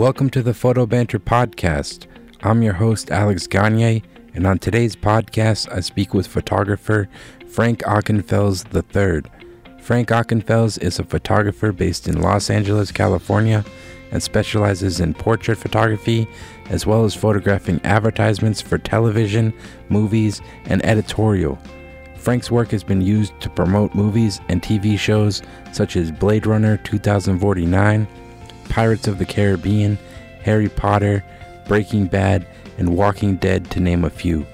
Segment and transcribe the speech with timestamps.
[0.00, 2.06] Welcome to the Photo Banter Podcast.
[2.42, 7.06] I'm your host, Alex Gagne, and on today's podcast, I speak with photographer
[7.48, 9.30] Frank Ockenfels III.
[9.78, 13.62] Frank Ockenfels is a photographer based in Los Angeles, California,
[14.10, 16.26] and specializes in portrait photography
[16.70, 19.52] as well as photographing advertisements for television,
[19.90, 21.58] movies, and editorial.
[22.16, 25.42] Frank's work has been used to promote movies and TV shows
[25.72, 28.08] such as Blade Runner 2049,
[28.70, 29.98] Pirates of the Caribbean,
[30.42, 31.22] Harry Potter,
[31.68, 32.46] Breaking Bad,
[32.78, 34.46] and Walking Dead, to name a few.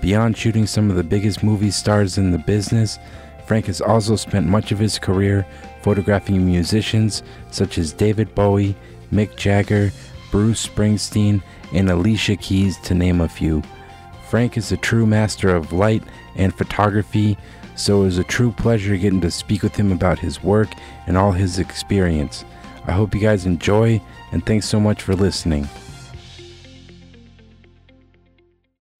[0.00, 2.98] Beyond shooting some of the biggest movie stars in the business,
[3.46, 5.46] Frank has also spent much of his career
[5.82, 8.76] photographing musicians such as David Bowie,
[9.12, 9.92] Mick Jagger,
[10.30, 13.62] Bruce Springsteen, and Alicia Keys, to name a few.
[14.28, 16.02] Frank is a true master of light
[16.36, 17.38] and photography,
[17.74, 20.68] so it was a true pleasure getting to speak with him about his work
[21.06, 22.44] and all his experience.
[22.88, 24.00] I hope you guys enjoy,
[24.32, 25.68] and thanks so much for listening.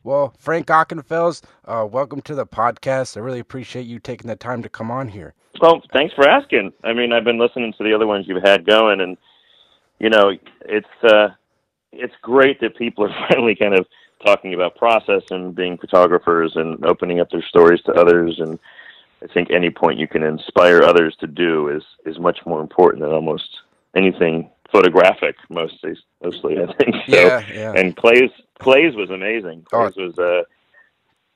[0.05, 3.17] Well, Frank Ockenfels, uh, welcome to the podcast.
[3.17, 5.33] I really appreciate you taking the time to come on here.
[5.63, 6.75] Well, thanks for asking.
[6.85, 9.17] I mean, I've been listening to the other ones you've had going, and
[9.99, 10.33] you know,
[10.67, 11.29] it's uh,
[11.91, 13.87] it's great that people are finally kind of
[14.23, 18.39] talking about process and being photographers and opening up their stories to others.
[18.39, 18.59] And
[19.23, 23.03] I think any point you can inspire others to do is is much more important
[23.03, 23.49] than almost
[23.97, 25.37] anything photographic.
[25.49, 26.95] Mostly, mostly, I think.
[27.09, 27.73] So, Yeah, yeah.
[27.77, 29.67] And Clay's Clay's was amazing.
[29.73, 29.91] Oh.
[29.91, 30.43] Clay's was uh,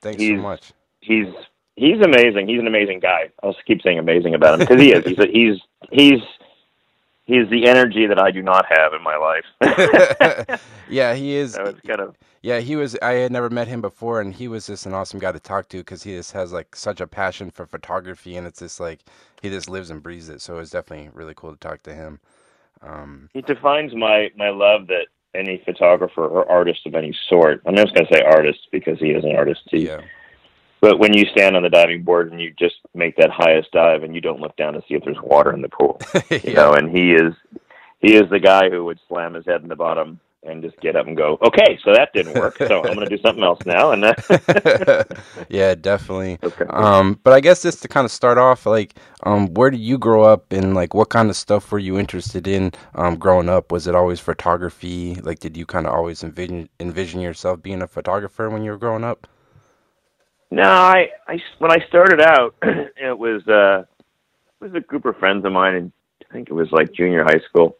[0.01, 0.73] Thanks so much.
[1.01, 1.27] he's
[1.75, 2.47] he's amazing.
[2.47, 3.29] He's an amazing guy.
[3.41, 5.05] I'll just keep saying amazing about him because he is.
[5.05, 6.21] He's a, he's he's
[7.25, 10.59] he's the energy that I do not have in my life.
[10.89, 11.53] yeah, he is.
[11.53, 12.97] so kind of Yeah, he was.
[13.01, 15.69] I had never met him before, and he was just an awesome guy to talk
[15.69, 18.99] to because he just has like such a passion for photography, and it's just like
[19.41, 20.41] he just lives and breathes it.
[20.41, 22.19] So it was definitely really cool to talk to him.
[22.85, 27.61] Um, he defines my my love that any photographer or artist of any sort.
[27.65, 29.79] I'm just going to say artist because he is an artist too.
[29.79, 30.01] yeah,
[30.81, 34.03] But when you stand on the diving board and you just make that highest dive
[34.03, 35.99] and you don't look down to see if there's water in the pool,
[36.43, 37.33] you yeah, know, and he is
[37.99, 40.95] he is the guy who would slam his head in the bottom and just get
[40.95, 43.59] up and go, okay, so that didn't work, so I'm going to do something else
[43.65, 43.91] now.
[43.91, 45.03] And uh,
[45.49, 46.37] yeah, definitely.
[46.43, 46.65] okay.
[46.69, 49.97] Um, but I guess just to kind of start off, like, um, where did you
[49.97, 53.71] grow up, and like, what kind of stuff were you interested in um, growing up?
[53.71, 55.15] Was it always photography?
[55.15, 58.77] Like, did you kind of always envision envision yourself being a photographer when you were
[58.77, 59.27] growing up?
[60.51, 63.85] No, I, I when I started out, it was uh,
[64.61, 65.91] it was a group of friends of mine, and
[66.29, 67.77] I think it was like junior high school,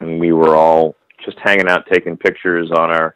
[0.00, 3.14] and we were all just hanging out, taking pictures on our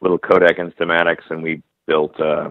[0.00, 2.18] little Kodak Instamatics, and we built.
[2.20, 2.50] uh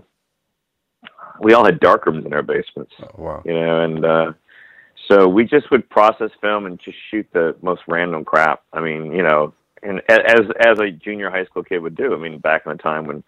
[1.42, 3.42] We all had darkrooms in our basements, Oh, wow.
[3.46, 4.34] you know, and uh
[5.10, 8.64] so we just would process film and just shoot the most random crap.
[8.74, 12.14] I mean, you know, and as as a junior high school kid would do.
[12.14, 13.24] I mean, back in the time when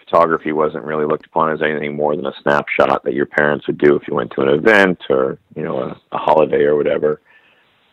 [0.00, 3.78] photography wasn't really looked upon as anything more than a snapshot that your parents would
[3.78, 7.20] do if you went to an event or you know a, a holiday or whatever.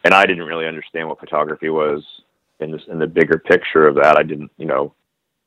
[0.06, 2.03] And I didn't really understand what photography was
[2.63, 4.18] in this in the bigger picture of that.
[4.18, 4.94] I didn't, you know,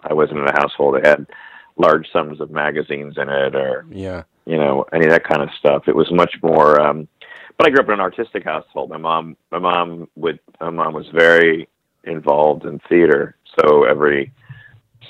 [0.02, 1.26] I wasn't in a household that had
[1.76, 4.22] large sums of magazines in it or Yeah.
[4.46, 5.88] you know any of that kind of stuff.
[5.88, 6.80] It was much more.
[6.80, 7.08] um
[7.58, 8.90] But I grew up in an artistic household.
[8.90, 11.68] My mom, my mom would, my mom was very
[12.04, 13.36] involved in theater.
[13.58, 14.32] So every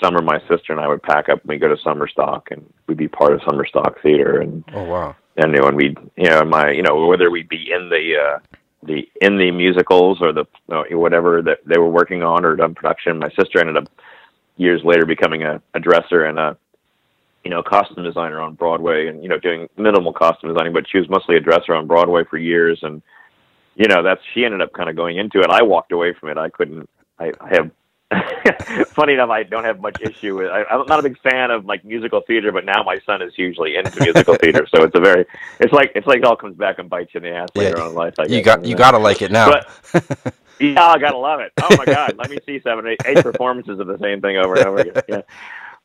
[0.03, 2.65] summer, my sister and I would pack up and we'd go to summer stock, and
[2.87, 4.41] we'd be part of summer stock theater.
[4.41, 5.17] And Oh wow.
[5.37, 8.05] and you know, and we'd, you know, my, you know, whether we'd be in the.
[8.17, 8.39] uh
[8.83, 12.75] the in the musicals or the uh, whatever that they were working on or done
[12.75, 13.19] production.
[13.19, 13.89] My sister ended up
[14.57, 16.57] years later becoming a, a dresser and a
[17.45, 20.99] you know costume designer on Broadway and you know doing minimal costume designing, but she
[20.99, 23.03] was mostly a dresser on Broadway for years and
[23.77, 25.51] you know that's she ended up kind of going into it.
[25.51, 26.39] I walked away from it.
[26.39, 26.89] I couldn't.
[27.19, 27.71] I, I have.
[28.95, 30.49] funny enough, I don't have much issue with.
[30.51, 33.35] I, I'm not a big fan of like musical theater, but now my son is
[33.35, 35.25] hugely into musical theater, so it's a very.
[35.61, 37.63] It's like it's like it all comes back and bites you in the ass Yeah,
[37.63, 38.15] later on in life.
[38.19, 38.79] I You guess, got you know.
[38.79, 39.51] gotta like it now.
[39.93, 41.53] But- Yeah, I gotta love it.
[41.61, 44.55] Oh my god, let me see seven, eight, eight performances of the same thing over
[44.55, 45.03] and over again.
[45.07, 45.21] Yeah.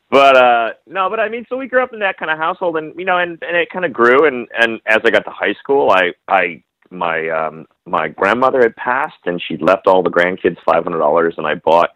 [0.10, 2.78] But uh no, but I mean, so we grew up in that kind of household,
[2.78, 5.30] and you know, and and it kind of grew, and and as I got to
[5.32, 10.10] high school, I I my um my grandmother had passed, and she left all the
[10.10, 11.90] grandkids five hundred dollars, and I bought.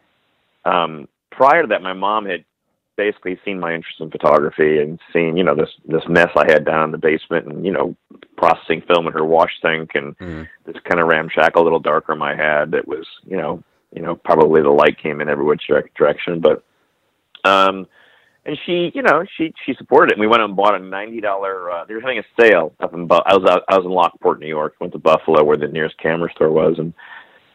[0.66, 2.44] Um, prior to that, my mom had
[2.98, 6.64] basically seen my interest in photography and seen you know this this mess I had
[6.66, 7.96] down in the basement, and you know
[8.38, 10.48] processing film in her wash sink and Mhm.
[10.66, 13.64] this kind of ramshackle little darkroom I had that was, you know,
[13.94, 16.64] you know, probably the light came in every which direc- direction, but,
[17.46, 17.88] um,
[18.46, 20.16] and she, you know, she she supported it.
[20.16, 21.72] And we went and bought a ninety dollar.
[21.72, 23.08] Uh, they were having a sale up in.
[23.08, 24.76] Bu- I was out, I was in Lockport, New York.
[24.80, 26.94] Went to Buffalo, where the nearest camera store was, and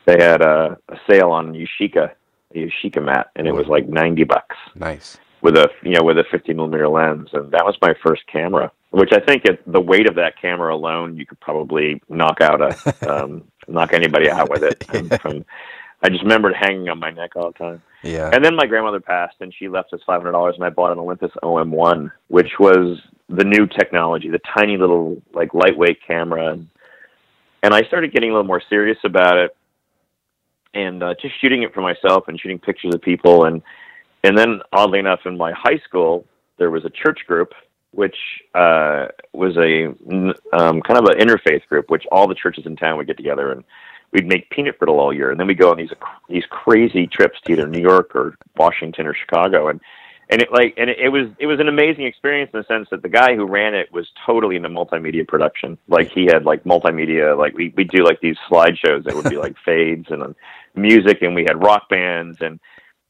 [0.07, 2.11] they had a, a sale on Yashica,
[2.55, 5.19] a Yashica mat, and it was like ninety bucks Nice.
[5.43, 8.71] with a you know with a 50 millimeter lens, and that was my first camera.
[8.91, 12.61] Which I think it, the weight of that camera alone, you could probably knock out
[12.61, 14.85] a um, knock anybody out with it.
[14.93, 15.45] And from,
[16.03, 17.83] I just remembered hanging on my neck all the time.
[18.03, 18.31] Yeah.
[18.33, 20.93] And then my grandmother passed, and she left us five hundred dollars, and I bought
[20.93, 22.99] an Olympus OM1, which was
[23.29, 26.69] the new technology, the tiny little like lightweight camera, and,
[27.63, 29.57] and I started getting a little more serious about it,
[30.75, 33.63] and uh, just shooting it for myself and shooting pictures of people, and
[34.23, 36.25] and then oddly enough, in my high school,
[36.59, 37.53] there was a church group
[37.93, 38.17] which
[38.55, 39.87] uh, was a
[40.57, 43.51] um, kind of an interfaith group, which all the churches in town would get together
[43.51, 43.65] and
[44.13, 45.93] we'd make peanut brittle all year, and then we'd go on these
[46.29, 49.81] these crazy trips to either New York or Washington or Chicago, and
[50.31, 52.89] and it like and it, it was it was an amazing experience in the sense
[52.91, 55.77] that the guy who ran it was totally into multimedia production.
[55.89, 59.37] Like he had like multimedia, like we we do like these slideshows that would be
[59.37, 60.37] like fades and um,
[60.75, 62.61] music, and we had rock bands, and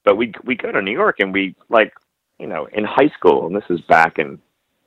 [0.04, 1.92] but we we go to New York and we like
[2.38, 4.38] you know in high school, and this is back in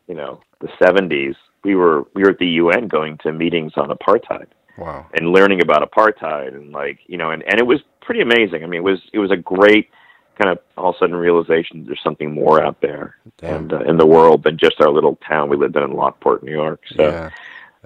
[0.07, 1.35] you know the seventies.
[1.63, 4.47] We were we were at the UN going to meetings on apartheid
[4.77, 5.05] Wow.
[5.13, 8.65] and learning about apartheid and like you know and and it was pretty amazing i
[8.65, 9.87] mean it was it was a great
[10.41, 13.55] kind of all of a sudden realization there's something more out there Damn.
[13.55, 16.43] and uh, in the world than just our little town we lived in in lockport
[16.43, 17.29] new york so yeah.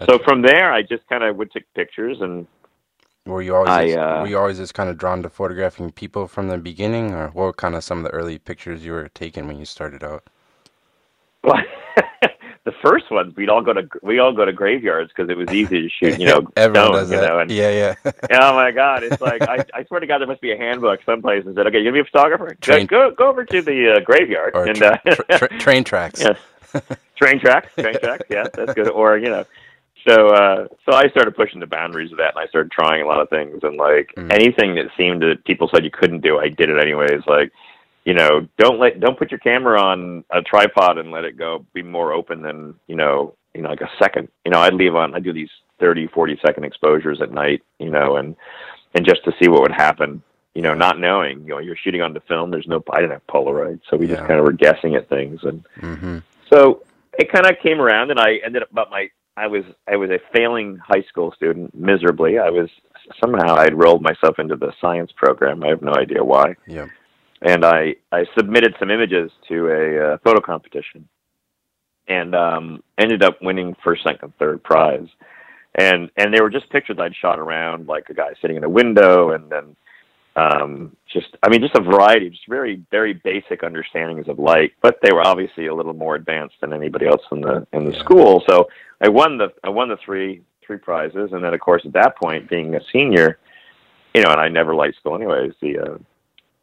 [0.08, 2.48] so from there i just kind of would take pictures and
[3.26, 5.92] Were you always I, just, uh, were you always just kind of drawn to photographing
[5.92, 8.94] people from the beginning, or what were kind of some of the early pictures you
[8.94, 10.24] were taking when you started out?
[11.44, 11.62] well,
[12.68, 15.50] the first ones we'd all go to we all go to graveyards because it was
[15.54, 17.28] easy to shoot you know Everyone stone, does you that.
[17.28, 17.70] know and yeah,
[18.04, 18.40] yeah.
[18.42, 21.00] oh my god it's like I, I swear to god there must be a handbook
[21.06, 23.94] someplace that said okay you're gonna be a photographer Train- go go over to the
[23.96, 26.22] uh, graveyard or and tra- uh, tra- tra- train tracks.
[26.22, 26.38] yes.
[27.16, 28.26] train tracks, train tracks.
[28.30, 28.90] Yeah, that's good.
[28.90, 29.46] Or you know,
[30.08, 33.08] so uh, so I started pushing the boundaries of that, and I started trying a
[33.08, 34.32] lot of things, and like Mm.
[34.32, 37.22] anything that seemed that people said you couldn't do, I did it anyways.
[37.26, 37.52] Like,
[38.08, 41.66] you know, don't let don't put your camera on a tripod and let it go.
[41.74, 44.30] Be more open than you know, you know, like a second.
[44.46, 45.14] You know, I'd leave on.
[45.14, 45.50] I do these
[45.82, 47.64] 30, 40 second exposures at night.
[47.80, 48.34] You know, and
[48.96, 50.24] and just to see what would happen.
[50.56, 51.42] You know, not knowing.
[51.42, 52.50] You know, you're shooting on the film.
[52.50, 52.82] There's no.
[52.94, 54.16] I didn't have Polaroid, so we Yeah.
[54.16, 55.66] just kind of were guessing at things and.
[55.82, 56.20] hmm
[56.50, 56.84] So
[57.20, 58.70] it kind of came around, and I ended up.
[58.72, 62.40] But my, I was, I was a failing high school student miserably.
[62.40, 62.70] I was
[63.22, 65.62] somehow I would rolled myself into the science program.
[65.62, 66.56] I have no idea why.
[66.66, 66.88] Yeah.
[67.42, 71.08] And I, I submitted some images to a uh, photo competition,
[72.08, 75.08] and um, ended up winning first, second, third prize.
[75.80, 78.70] And and they were just pictures I'd shot around, like a guy sitting in a
[78.70, 79.76] window, and then
[80.36, 84.72] um, just I mean, just a variety, just very very basic understandings of light.
[84.82, 87.92] But they were obviously a little more advanced than anybody else in the in the
[87.92, 88.00] Yeah.
[88.00, 88.44] school.
[88.50, 88.68] So
[89.02, 92.18] I won the I won the three three prizes, and then of course at that
[92.18, 93.38] point, being a senior,
[94.16, 95.54] you know, and I never liked school anyways.
[95.62, 95.98] The uh,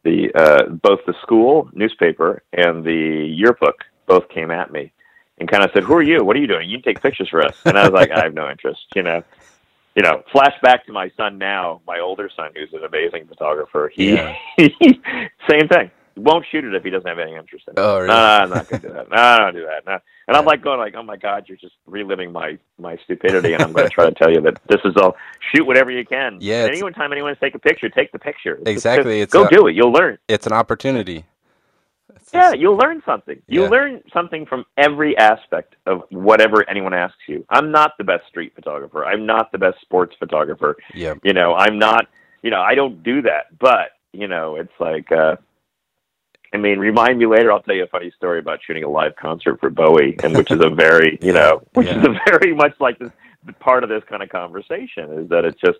[0.05, 4.93] the uh, both the school newspaper and the yearbook both came at me
[5.39, 6.23] and kind of said, "Who are you?
[6.23, 6.69] What are you doing?
[6.69, 9.03] You can take pictures for us." And I was like, "I have no interest," you
[9.03, 9.23] know.
[9.95, 13.89] You know, flashback to my son now, my older son, who's an amazing photographer.
[13.93, 14.35] He, Yeah.
[15.49, 15.89] same thing.
[16.17, 17.79] Won't shoot it if he doesn't have any interest in it.
[17.79, 18.07] Oh, really?
[18.07, 19.09] No, I'm not gonna do that.
[19.11, 19.85] No, I don't do that.
[19.85, 19.99] No.
[20.27, 23.61] And I'm like going like, oh my god, you're just reliving my my stupidity, and
[23.61, 25.15] I'm going to try to tell you that this is all
[25.53, 26.37] shoot whatever you can.
[26.41, 28.59] Yeah, And it's- any time anyone wants to take a picture, take the picture.
[28.65, 29.75] Exactly, just it's go a- do it.
[29.75, 30.17] You'll learn.
[30.27, 31.25] It's an opportunity.
[32.15, 33.41] It's Yeah, just- you'll learn something.
[33.47, 33.69] You Yeah.
[33.69, 37.45] learn something from every aspect of whatever anyone asks you.
[37.49, 39.05] I'm not the best street photographer.
[39.05, 40.77] I'm not the best sports photographer.
[40.93, 41.19] Yep.
[41.23, 42.07] You know, I'm not,
[42.41, 43.57] you know, I don't do that.
[43.59, 45.35] But, you know, it's like, uh,
[46.53, 47.51] I mean, remind me later.
[47.51, 50.51] I'll tell you a funny story about shooting a live concert for Bowie, and which
[50.51, 53.11] is a very, you know, which is a very much like this
[53.59, 55.77] part of this kind of conversation is that it's just,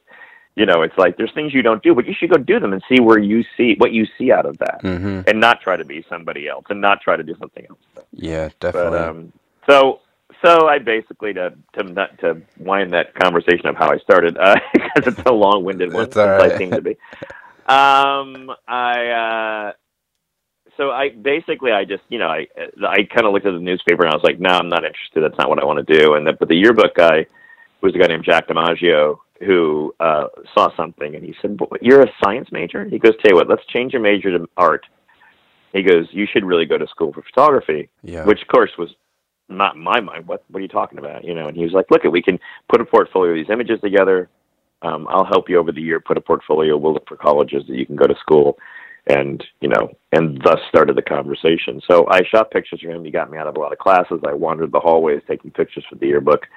[0.55, 2.73] you know, it's like there's things you don't do, but you should go do them
[2.73, 5.75] and see where you see what you see out of that, hmm and not try
[5.75, 7.79] to be somebody else, and not try to do something else.
[8.11, 8.99] Yeah, But definitely.
[8.99, 9.33] um,
[9.69, 10.01] so
[10.43, 14.35] so I basically to to not to wind that conversation of how I started
[14.73, 16.03] because it's a long-winded one.
[16.05, 16.57] It's all since I right.
[16.57, 16.97] seem to be.
[17.67, 19.71] Um, I uh,
[20.77, 22.47] so I basically I just you know I
[22.87, 25.21] I kind of looked at the newspaper and I was like, no, I'm not interested.
[25.21, 26.15] That's not what I want to do.
[26.15, 27.25] And the, but the yearbook guy
[27.81, 32.01] was a guy named Jack DiMaggio who uh, saw something and he said, "But "You're
[32.01, 34.85] a science major?" He goes, "Tell you what, let's change your major to art."
[35.73, 38.25] He goes, "You should really go to school for photography." yeah.
[38.25, 38.89] which of course was
[39.49, 40.27] not in my mind.
[40.27, 41.23] What what are you talking about?
[41.23, 42.39] You know, and he was like, "Look, we can
[42.69, 44.29] put a portfolio of these images together.
[44.81, 46.77] Um, I'll help you over the year put a portfolio.
[46.77, 48.57] We'll look for colleges that you can go to school."
[49.07, 51.79] And you know, and thus started the conversation.
[51.87, 53.05] So I shot pictures for him.
[53.05, 54.19] He got me out of a lot of classes.
[54.27, 56.47] I wandered the hallways taking pictures for the yearbook.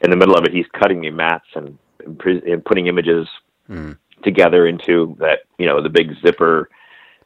[0.00, 3.28] In the middle of it, he's cutting me mats and and, putting images
[3.70, 3.96] Mm.
[4.24, 6.68] together into that you know the big zipper,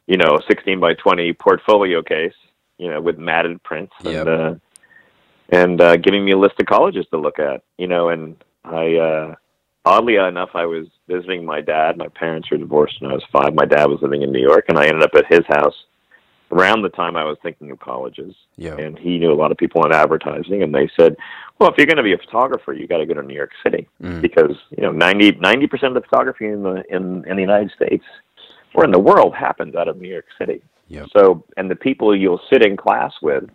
[0.07, 2.35] you know, 16 by 20 portfolio case,
[2.77, 4.15] you know, with matted prints Yep.
[4.15, 4.55] and uh,
[5.49, 8.97] and uh, giving me a list of colleges to look at, you know, and I.
[8.97, 9.35] uh
[9.87, 11.97] Oddly enough, I was visiting my dad.
[11.97, 13.55] My parents were divorced when I was five.
[13.55, 15.75] My dad was living in New York, and I ended up at his house
[16.53, 18.77] around the time I was thinking of colleges Yeah.
[18.77, 21.17] and he knew a lot of people in advertising and they said
[21.59, 23.51] well if you're going to be a photographer you got to go to new york
[23.65, 24.23] city Mm.
[24.23, 25.33] because you know 90
[25.67, 28.05] percent of the photography in the in, in the united states
[28.75, 31.09] or in the world happens out of new york city Yep.
[31.17, 33.51] so and the people you'll sit in class with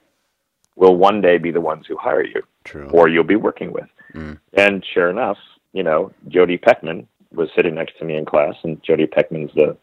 [0.75, 2.89] will one day be the ones who hire you True.
[2.91, 4.37] or you'll be working with Mm.
[4.57, 5.37] and sure enough
[5.71, 9.77] you know Jodi Peckman was sitting next to me in class and Jodi Peckman's the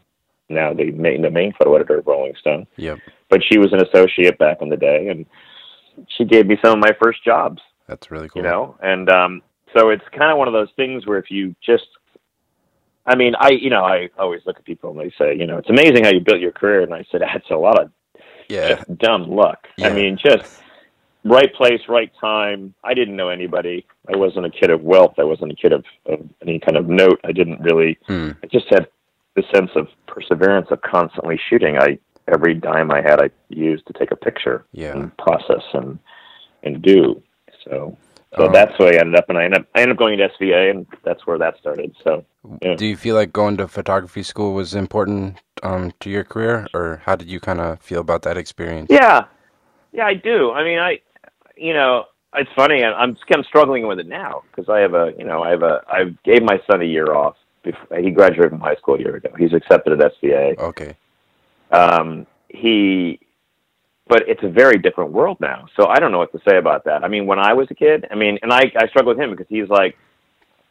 [0.48, 2.98] now the main the main photo editor of rolling stone Yep.
[3.28, 5.26] but she was an associate back in the day and
[6.16, 8.42] she gave me some of my first jobs That's really cool.
[8.42, 9.42] you know and um
[9.76, 11.86] so it's kind of one of those things where if you just
[13.06, 15.58] i mean i you know i always look at people and they say you know
[15.58, 17.90] it's amazing how you built your career and i said that's a lot of
[18.48, 18.82] Yeah.
[18.98, 19.88] dumb luck Yeah.
[19.88, 20.62] i mean just
[21.28, 25.24] right place right time i didn't know anybody i wasn't a kid of wealth i
[25.24, 28.36] wasn't a kid of, of any kind of note i didn't really Mm.
[28.42, 28.88] I just had
[29.36, 31.78] the sense of perseverance of constantly shooting.
[31.78, 34.92] I every dime I had, I used to take a picture Yeah.
[34.96, 35.98] and process and
[36.64, 37.22] and do.
[37.64, 37.96] So
[38.36, 40.18] so Um, that's where I ended up, and I ended up I ended up going
[40.18, 41.94] to SVA, and that's where that started.
[42.04, 42.24] So
[42.62, 42.74] yeah.
[42.74, 47.00] Do you feel like going to photography school was important um, to your career, or
[47.06, 48.88] how did you kind of feel about that experience?
[48.90, 49.24] yeah,
[49.92, 50.50] yeah, I do.
[50.50, 50.98] I mean, I
[51.58, 52.04] you know.
[52.34, 52.84] It's funny.
[52.84, 55.82] I'm I'm struggling with it now because I have a you know I have a
[55.88, 57.36] I gave my son a year off.
[57.62, 59.30] Before, he graduated from high school a year ago.
[59.38, 60.58] He's accepted at SVA.
[60.58, 60.94] Okay.
[61.70, 63.20] um, he,
[64.06, 65.66] but it's a very different world now.
[65.76, 67.04] So I don't know what to say about that.
[67.04, 69.30] I mean, when I was a kid, I mean, and I, I struggle with him
[69.30, 69.96] because he's like,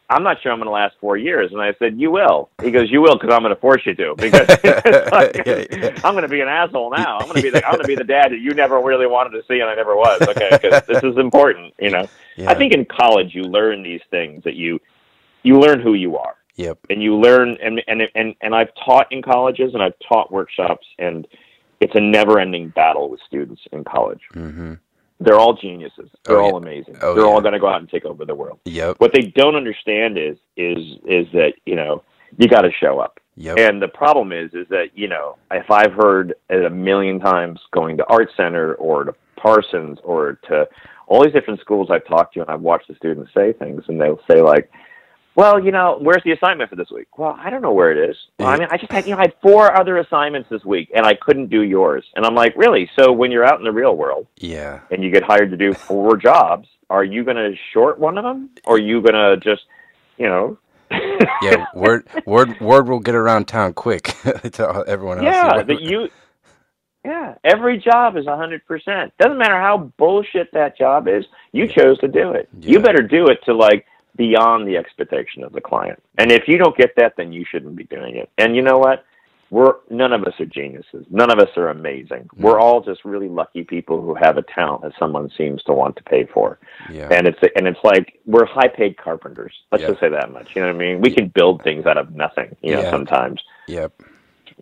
[0.09, 1.51] I'm not sure I'm going to last four years.
[1.51, 2.49] And I said, you will.
[2.61, 4.47] He goes, you will because I'm going to force you to because
[5.11, 5.99] like, Yeah, yeah.
[6.03, 7.17] I'm going to be an asshole now.
[7.19, 9.05] I'm going to be the, I'm going to be the dad that you never really
[9.07, 10.21] wanted to see and I never was.
[10.21, 10.49] Okay.
[10.51, 12.49] Because this is important, you know, Yeah.
[12.49, 14.79] I think in college you learn these things that you,
[15.43, 16.79] you learn who you are Yep.
[16.89, 20.87] and you learn and and and and I've taught in colleges and I've taught workshops
[20.97, 21.27] and
[21.79, 24.21] it's a never-ending battle with students in college.
[24.33, 24.73] Mm-hmm.
[25.19, 26.09] They're all geniuses.
[26.23, 26.57] They're Oh, all yeah.
[26.69, 26.97] amazing.
[27.01, 27.29] Oh, They're yeah.
[27.31, 28.59] all going oh, to go out and take over the world.
[28.65, 28.99] Yep.
[28.99, 32.03] What they don't understand is is is that you know
[32.37, 33.19] you got to show up.
[33.35, 33.57] Yep.
[33.57, 37.59] And the problem is is that you know if I've heard it a million times
[37.71, 40.67] going to Art Center or to Parsons or to
[41.07, 43.99] all these different schools I've talked to and I've watched the students say things and
[44.01, 44.69] they'll say like
[45.37, 47.15] well, you know, where's the assignment for this week?
[47.15, 48.17] Well, I don't know where it is.
[48.39, 50.89] Well, I mean, I just had, you know, I had four other assignments this week,
[50.95, 52.03] and I couldn't do yours.
[52.15, 52.89] And I'm like, really?
[52.97, 54.79] So when you're out in the real world yeah.
[54.89, 58.23] and you get hired to do four jobs, are you going to short one of
[58.23, 59.61] them, or are you going to just,
[60.17, 60.57] you know?
[61.43, 61.67] Yeah.
[61.75, 62.07] Word.
[62.25, 62.59] Word.
[62.59, 64.05] Word will get around town quick
[64.53, 65.25] to everyone else.
[65.25, 66.09] yeah, that you.
[67.05, 69.13] Yeah, every job is a hundred percent.
[69.19, 71.25] Doesn't matter how bullshit that job is.
[71.51, 72.49] You chose to do it.
[72.59, 73.85] You better do it to like
[74.17, 76.01] beyond the expectation of the client.
[76.17, 78.29] And if you don't get that, then you shouldn't be doing it.
[78.37, 79.05] And you know what?
[79.49, 81.05] We're none of us are geniuses.
[81.09, 82.23] None of us are amazing.
[82.23, 82.43] Mm-hmm.
[82.43, 85.95] We're all just really lucky people who have a talent that someone seems to want
[85.95, 86.59] to pay for.
[86.91, 87.07] Yeah.
[87.11, 89.53] And it's and it's like we're high paid carpenters.
[89.71, 89.89] Let's Yeah.
[89.91, 90.53] just say that much.
[90.53, 90.99] You know what I mean?
[90.99, 92.57] We can build things out of nothing.
[92.61, 92.91] You know, Yeah.
[92.91, 93.93] sometimes Yep.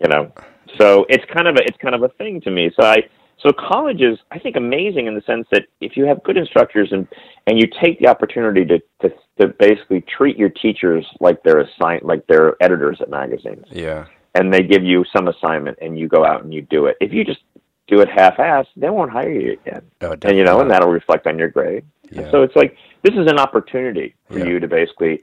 [0.02, 0.30] you know
[0.78, 2.96] so it's kind of a it's kind of a thing to me so i
[3.38, 6.90] so college is i think amazing in the sense that if you have good instructors
[6.92, 7.06] and
[7.46, 12.00] and you take the opportunity to to, to basically treat your teachers like they're assign
[12.02, 14.06] like they're editors at magazines Yeah.
[14.34, 17.12] and they give you some assignment and you go out and you do it if
[17.12, 17.40] you just
[17.86, 21.26] do it half-assed they won't hire you again Oh, and you know and that'll reflect
[21.26, 22.30] on your grade Yeah.
[22.30, 24.46] so it's like this is an opportunity for Yeah.
[24.46, 25.22] you to basically,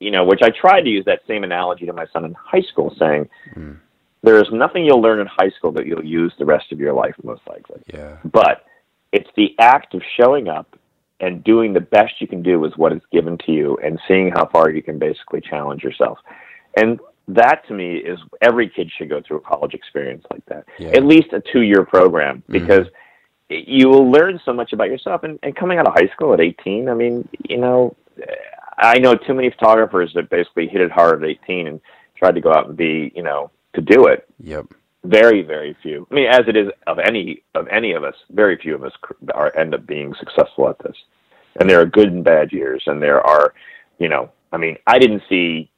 [0.00, 2.62] you know, which I tried to use that same analogy to my son in high
[2.62, 3.76] school, saying Mm.
[4.24, 6.92] there is nothing you'll learn in high school that you'll use the rest of your
[6.92, 7.80] life, most likely.
[7.92, 8.16] Yeah.
[8.24, 8.64] But
[9.12, 10.76] it's the act of showing up
[11.20, 14.30] and doing the best you can do with what is given to you and seeing
[14.30, 16.18] how far you can basically challenge yourself.
[16.76, 20.66] And that to me is every kid should go through a college experience like that.
[20.78, 20.88] Yeah.
[20.88, 22.52] At least a two year program mm-hmm.
[22.52, 22.86] because
[23.48, 25.22] you will learn so much about yourself.
[25.22, 27.96] And, and coming out of high school at 18, I mean, you know,
[28.76, 31.80] I know too many photographers that basically hit it hard at 18 and
[32.16, 34.66] tried to go out and be, you know, to do it Yep.
[35.04, 36.06] Very very few.
[36.10, 38.92] I mean as it is of any of any of us very few of us
[39.34, 40.96] are end up being successful at this.
[41.60, 43.54] And there are good and bad years and there are
[43.98, 45.70] you know i mean i didn't see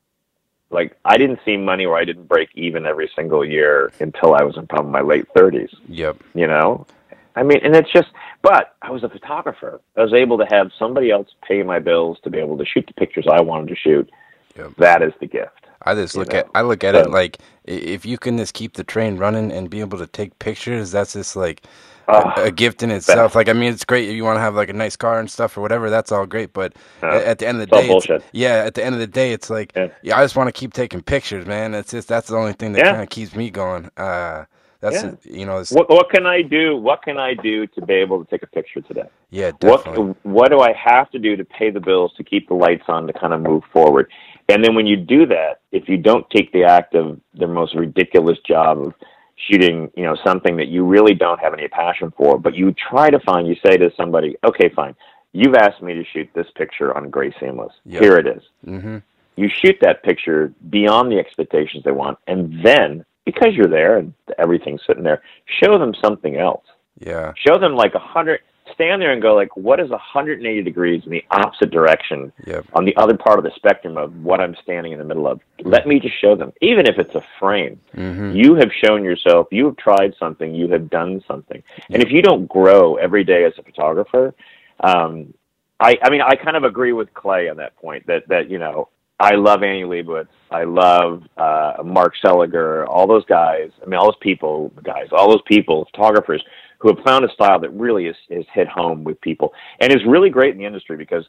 [0.70, 4.42] like i didn't see money where i didn't break even every single year until i
[4.42, 6.16] was in probably my late 30s Yep.
[6.34, 6.86] you know?
[7.34, 8.08] I mean and it's just
[8.40, 9.80] but i was a photographer.
[9.98, 12.86] I was able to have somebody else pay my bills to be able to shoot
[12.86, 14.10] the pictures i wanted to shoot.
[14.56, 14.76] Yep.
[14.78, 18.06] that is the gift I just look know, at I look at it like if
[18.06, 21.36] you can just keep the train running and be able to take pictures, that's just
[21.36, 21.62] like
[22.08, 23.34] Oh, a, a gift in itself.
[23.36, 25.30] Like I mean, it's great if you want to have like a nice car and
[25.30, 25.90] stuff or whatever.
[25.90, 26.74] That's all great, but
[27.10, 28.00] a- at the end of the day,
[28.32, 29.88] yeah, at the end of the day, it's like Yeah.
[30.02, 31.74] yeah, I just want to keep taking pictures, man.
[31.74, 32.84] It's just that's the only thing that Yeah.
[32.84, 33.90] kind of keeps me going.
[33.96, 34.46] Uh,
[34.80, 35.12] that's Yeah.
[35.24, 36.76] you know, what what can I do?
[36.76, 39.08] What can I do to be able to take a picture today?
[39.30, 40.02] yeah, definitely.
[40.02, 42.84] What what do I have to do to pay the bills to keep the lights
[42.88, 44.10] on to kind of move forward?
[44.48, 47.74] And then when you do that, if you don't take the act of the most
[47.74, 48.94] ridiculous job of
[49.36, 53.10] shooting, you know, something that you really don't have any passion for, but you try
[53.10, 54.94] to find, you say to somebody, okay, fine,
[55.32, 57.72] you've asked me to shoot this picture on Gray Seamless.
[57.84, 58.02] Yep.
[58.02, 58.42] Here it is.
[58.64, 58.98] hmm
[59.36, 64.14] You shoot that picture beyond the expectations they want, and then because you're there and
[64.38, 65.22] everything's sitting there,
[65.60, 66.64] show them something else
[67.00, 68.40] Yeah, show them like a hundred
[68.74, 72.84] stand there and go like what is 180 degrees in the opposite direction yep, on
[72.84, 75.86] the other part of the spectrum of what i'm standing in the middle of let
[75.86, 79.66] me just show them even if it's a frame hmm you have shown yourself you
[79.66, 83.52] have tried something you have done something and if you don't grow every day as
[83.58, 84.34] a photographer
[84.80, 85.32] um
[85.80, 88.58] i i mean i kind of agree with clay on that point that that you
[88.58, 90.28] know I love Annie Leibovitz.
[90.50, 92.86] I love uh, Mark Seliger.
[92.86, 93.70] All those guys.
[93.82, 96.44] I mean, all those people, guys, all those people, photographers
[96.78, 100.04] who have found a style that really is, is hit home with people and is
[100.06, 101.24] really great in the industry because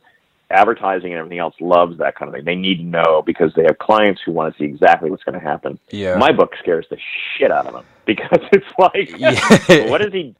[0.49, 2.45] advertising and everything else loves that kind of thing.
[2.45, 5.39] They need to know because they have clients who want to see exactly what's going
[5.39, 5.77] to happen.
[5.89, 6.15] yeah.
[6.17, 6.97] My book scares the
[7.37, 9.87] shit out of them because it's like, Yeah.
[9.89, 10.35] what does he?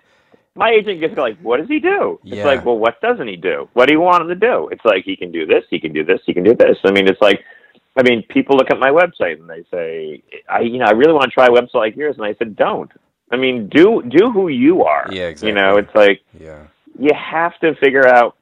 [0.55, 2.19] My agent gets like, what does he do?
[2.23, 2.45] It's Yeah.
[2.45, 3.69] like, well, what doesn't he do?
[3.73, 4.69] What do you want him to do?
[4.71, 6.77] It's like he can do this, he can do this, he can do this.
[6.83, 7.43] I mean, it's like,
[7.97, 11.13] I mean, people look at my website and they say, I, you know, I really
[11.13, 12.91] want to try a website like yours, and I said, don't.
[13.31, 15.07] I mean, do do who you are.
[15.11, 15.49] Yeah, exactly.
[15.49, 16.67] You know, it's like yeah,
[16.97, 18.35] you have to figure out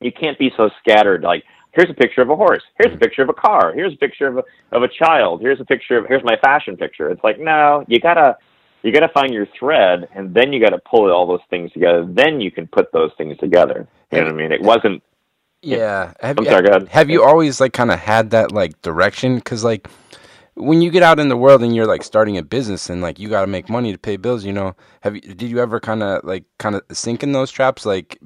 [0.00, 3.02] you can't be so scattered like here's a picture of a horse here's a mm-hmm.
[3.02, 4.42] picture of a car here's a picture of a,
[4.72, 7.98] of a child here's a picture of here's my fashion picture it's like no you
[7.98, 8.36] gotta
[8.82, 12.40] you gotta find your thread and then you gotta pull all those things together then
[12.40, 15.02] you can put those things together you know what i mean it wasn't
[15.62, 16.12] yeah.
[16.20, 16.88] Have, I'm you- sorry, go ahead.
[16.88, 19.36] have you always like kind of had that like direction?
[19.36, 19.88] Because like
[20.56, 23.18] when you get out in the world and you're like starting a business and like
[23.18, 25.80] you got to make money to pay bills, you know, have you did you ever
[25.80, 27.86] kind of like kind of sink in those traps?
[27.86, 28.18] Like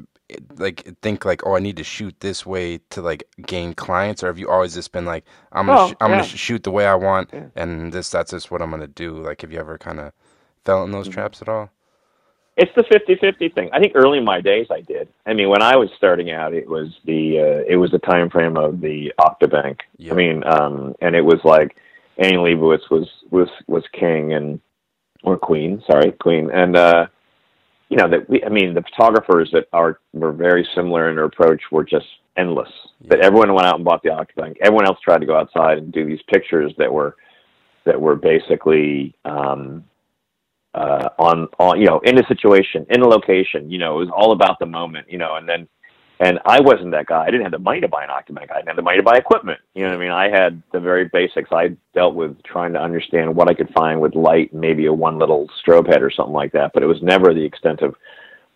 [0.59, 4.29] like think like oh I need to shoot this way to like gain clients, or
[4.29, 6.19] have you always just been like I'm gonna Oh, sh- I'm yeah.
[6.19, 7.47] gonna sh- shoot the way I want Yeah.
[7.57, 9.15] and this that's just what I'm gonna do?
[9.19, 10.13] Like have you ever kind of
[10.65, 11.15] fell in those Mm-hmm.
[11.15, 11.71] traps at all?
[12.57, 13.71] it's the 50-50 thing.
[13.73, 15.09] I think early in my days I did.
[15.25, 18.29] I mean, when I was starting out, it was the uh, it was the time
[18.29, 19.81] frame of the Octabank.
[19.97, 20.13] Yeah.
[20.13, 21.77] I mean, um, and it was like
[22.19, 24.61] Annie Leibovitz was was was king and
[25.23, 27.07] or queen, sorry, queen, and uh,
[27.89, 28.43] you know that we.
[28.45, 32.71] I mean, the photographers that are were very similar in their approach were just endless.
[33.09, 33.27] That Yeah.
[33.27, 34.57] everyone went out and bought the Octabank.
[34.61, 37.17] Everyone else tried to go outside and do these pictures that were
[37.85, 39.85] that were basically um,
[40.75, 43.71] uh, on on you know in a situation in a location.
[43.71, 45.11] You know, it was all about the moment.
[45.11, 45.69] You know, and then
[46.21, 47.23] and I wasn't that guy.
[47.23, 48.51] I didn't have the money to buy an Octabank.
[48.53, 49.59] I didn't have the money to buy equipment.
[49.75, 50.13] You know what I mean?
[50.13, 51.51] I had the very basics.
[51.51, 54.93] I dealt with trying to understand what I could find with light, and maybe a
[54.93, 56.73] one little strobe head or something like that.
[56.75, 57.97] But it was never the extent of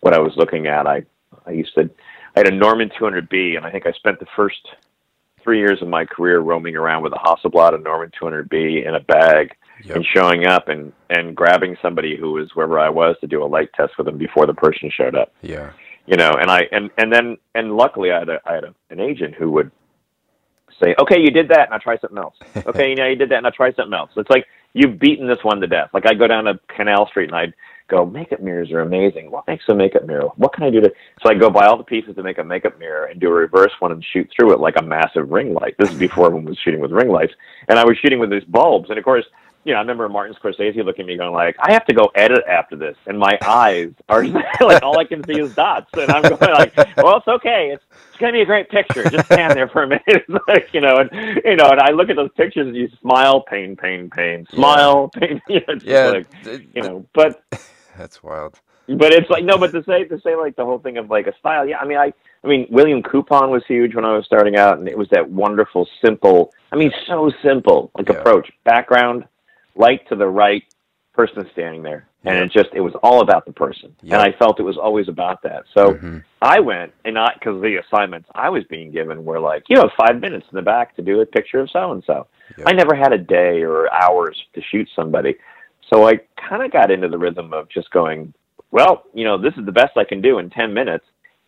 [0.01, 0.85] what I was looking at.
[0.87, 1.03] I
[1.45, 1.89] I used to
[2.35, 4.67] I had a Norman 200B, and I think I spent the first
[5.43, 8.99] three years of my career roaming around with a Hasselblad and Norman 200B in a
[8.99, 9.95] bag Yep.
[9.97, 13.45] and showing up and and grabbing somebody who was wherever I was to do a
[13.45, 15.33] light test with them before the person showed up.
[15.41, 15.71] Yeah.
[16.05, 18.75] You know, and I and and then and luckily I had a I had a,
[18.91, 19.71] an agent who would
[20.81, 22.35] say, "Okay, you did that, and I'll try something else.
[22.67, 25.27] Okay, you know, you did that, and I'll try something else." It's like you've beaten
[25.27, 25.89] this one to death.
[25.93, 27.53] Like I go down to Canal Street and I'd
[27.87, 29.31] go, "Makeup mirrors are amazing.
[29.31, 30.29] What makes a makeup mirror?
[30.35, 32.43] What can I do to?" So I go buy all the pieces to make a
[32.43, 35.53] makeup mirror and do a reverse one and shoot through it like a massive ring
[35.55, 35.75] light.
[35.79, 37.33] This is before everyone was shooting with ring lights,
[37.67, 39.25] and I was shooting with these bulbs, and of course.
[39.65, 42.11] You know, I remember Martin Scorsese looking at me going like, "I have to go
[42.15, 44.23] edit after this," and my eyes are
[44.61, 47.71] like all I can see is dots, and I'm going like, "Well, it's okay.
[47.73, 49.07] It's it's gonna be a great picture.
[49.09, 51.09] Just stand there for a minute, It's like, you know." And
[51.43, 55.09] you know, and I look at those pictures and you smile, pain, pain, pain, smile,
[55.19, 55.41] pain.
[55.49, 56.07] You know, Yeah.
[56.09, 56.27] like,
[56.75, 57.43] you know, but
[57.97, 58.59] That's wild.
[58.87, 61.25] but it's like no, but to say to say like the whole thing of like
[61.25, 61.79] a style, yeah.
[61.79, 64.87] I mean, I I mean, William Coupon was huge when I was starting out, and
[64.87, 66.53] it was that wonderful, simple.
[66.71, 68.17] I mean, so simple, like Yeah.
[68.19, 69.25] approach, background,
[69.75, 70.63] light to the right,
[71.13, 74.15] person standing there, and it just it was all about the person, Yeah.
[74.15, 75.63] and I felt it was always about that.
[75.73, 75.93] So.
[75.93, 76.23] Mhm.
[76.41, 79.89] I went and I because the assignments I was being given were like you have
[79.97, 82.27] five minutes in the back to do a picture of so and so.
[82.67, 85.35] I never had a day or hours to shoot somebody,
[85.89, 88.31] so I kind of got into the rhythm of just going,
[88.69, 91.05] well, you know, this is the best I can do in ten minutes,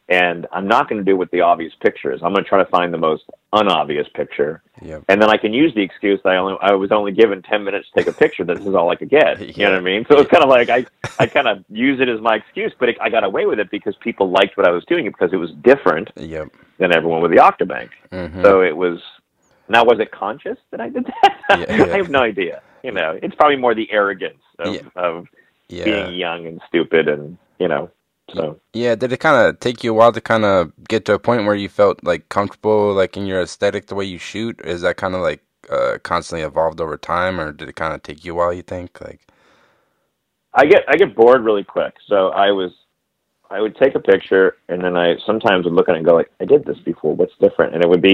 [0.10, 2.22] and I'm not going to do what the obvious picture is.
[2.24, 5.04] I'm going to try to find the most unobvious picture, Yep.
[5.10, 7.63] and then I can use the excuse that I only I was only given ten
[7.63, 8.43] minutes to take a picture.
[8.43, 9.39] This is all I could get.
[9.58, 10.06] You know what I mean?
[10.10, 10.86] So it's kind of like I
[11.20, 13.70] I kind of use it as my excuse, but it, I got away with it
[13.72, 16.50] because people liked what I was doing because it was different Yep.
[16.80, 17.89] than everyone with the Octabank.
[18.12, 19.00] hmm So it was.
[19.70, 21.34] Now, was it conscious that I did that?
[21.50, 21.93] Yeah, yeah.
[21.93, 22.62] I have no idea.
[22.84, 24.82] You know, it's probably more the arrogance of, Yeah.
[24.96, 25.28] of
[25.84, 27.89] being young and stupid, and you know.
[28.34, 31.13] So Yeah, did it kind of take you a while to kind of get to
[31.13, 34.60] a point where you felt like comfortable, like in your aesthetic, the way you shoot?
[34.63, 38.04] Is that kind of like uh, constantly evolved over time, or did it kind of
[38.04, 38.54] take you a while?
[38.54, 39.22] You think like,
[40.54, 41.96] I get I get bored really quick.
[42.08, 42.72] So I was
[43.50, 46.16] I would take a picture and then I sometimes would look at it and go
[46.16, 47.16] like, I did this before.
[47.16, 47.74] What's different?
[47.74, 48.13] And it would be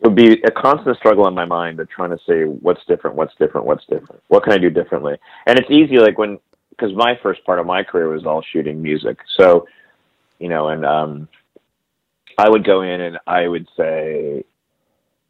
[0.00, 3.16] it would be a constant struggle in my mind of trying to say what's different,
[3.16, 4.22] what's different, what's different.
[4.28, 5.16] What can I do differently?
[5.46, 6.38] And it's easy like when
[6.76, 9.18] because my first part of my career was all shooting music.
[9.38, 9.66] So,
[10.38, 11.28] you know, and um
[12.38, 14.44] I would go in and I would say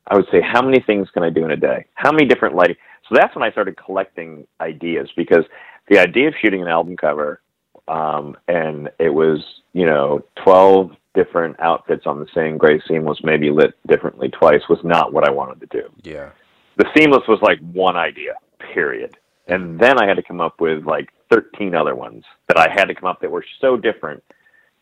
[0.06, 1.86] I would say how many things can I do in a day?
[1.94, 2.76] How many different lighting?
[3.08, 5.44] So that's when I started collecting ideas because
[5.88, 7.40] the idea of shooting an album cover
[7.88, 9.40] um, and it was
[9.72, 14.78] you know 12 different outfits on the same gray seamless maybe lit differently twice was
[14.82, 16.30] not what i wanted to do yeah,
[16.76, 18.34] the seamless was like one idea
[18.72, 22.68] period and then i had to come up with like 13 other ones that i
[22.68, 24.22] had to come up that were so different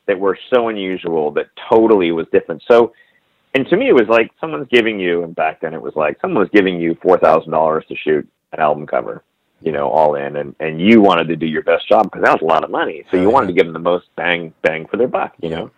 [0.07, 2.63] that were so unusual that totally was different.
[2.69, 2.93] So
[3.55, 6.19] and to me it was like someone's giving you and back then it was like
[6.21, 9.23] someone was giving you four thousand dollars to shoot an album cover
[9.61, 12.33] you know all in and and you wanted to do your best job because that
[12.33, 13.05] was a lot of money.
[13.11, 15.71] So you wanted to give them the most bang bang for their buck you know?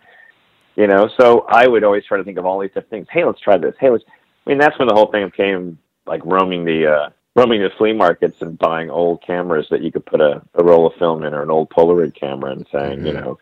[0.75, 3.07] You know so i would always try to think of all these different things.
[3.11, 3.75] Hey let's try this.
[3.79, 7.61] Hey let's i mean that's when the whole thing came like roaming the uh roaming
[7.61, 10.93] the flea markets and buying old cameras that you could put a, a roll of
[10.95, 13.23] film in or an old polaroid camera and saying you Mhm.
[13.23, 13.39] know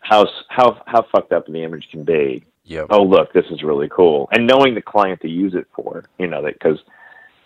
[0.00, 2.44] how how how fucked up the image can be.
[2.64, 4.28] Yep, oh look this is really cool.
[4.32, 6.80] And knowing the client to use it for you know that because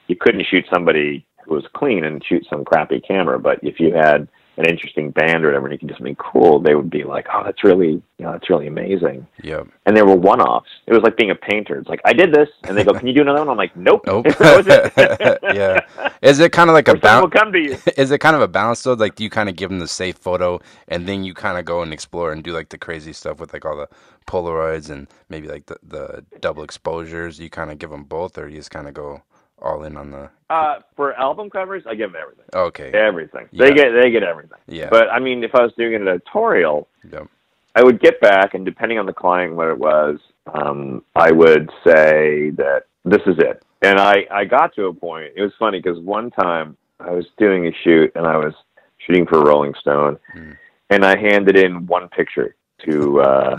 [0.07, 3.93] you couldn't shoot somebody who was clean and shoot some crappy camera but if you
[3.95, 4.29] had
[4.61, 7.27] an interesting band or whatever and you can do something cool they would be like
[7.35, 9.67] oh that's really you know that's really amazing yep.
[9.87, 12.49] and there were one-offs it was like being a painter it's like i did this
[12.65, 14.27] and they go can you do another one i'm like nope Nope.
[14.39, 15.81] that was it Yeah.
[16.23, 17.35] Is it kind of like a or someone will balance?
[17.39, 18.95] come to you Is it kind of a balance though?
[18.95, 21.65] Like, do you kind of give them the safe photo, and then you kind of
[21.65, 23.89] go and explore and do like the crazy stuff with like all the
[24.27, 27.39] Polaroids and maybe like the the double exposures?
[27.41, 29.23] You kind of give them both, or you just kind of go
[29.63, 30.29] all in on the?
[30.51, 32.91] uh, for album covers i give them everything Okay.
[32.93, 34.89] everything they get they get everything Yeah.
[34.91, 37.29] but i mean if i was doing an editorial Yep.
[37.77, 40.19] I would get back, and depending on the client, what it was,
[40.53, 43.63] um, I would say that this is it.
[43.81, 45.35] And I, I got to a point.
[45.37, 48.55] It was funny because one time I was doing a shoot, and I was
[48.99, 50.57] shooting for Rolling Stone, Mm.
[50.91, 53.59] and I handed in one picture to uh,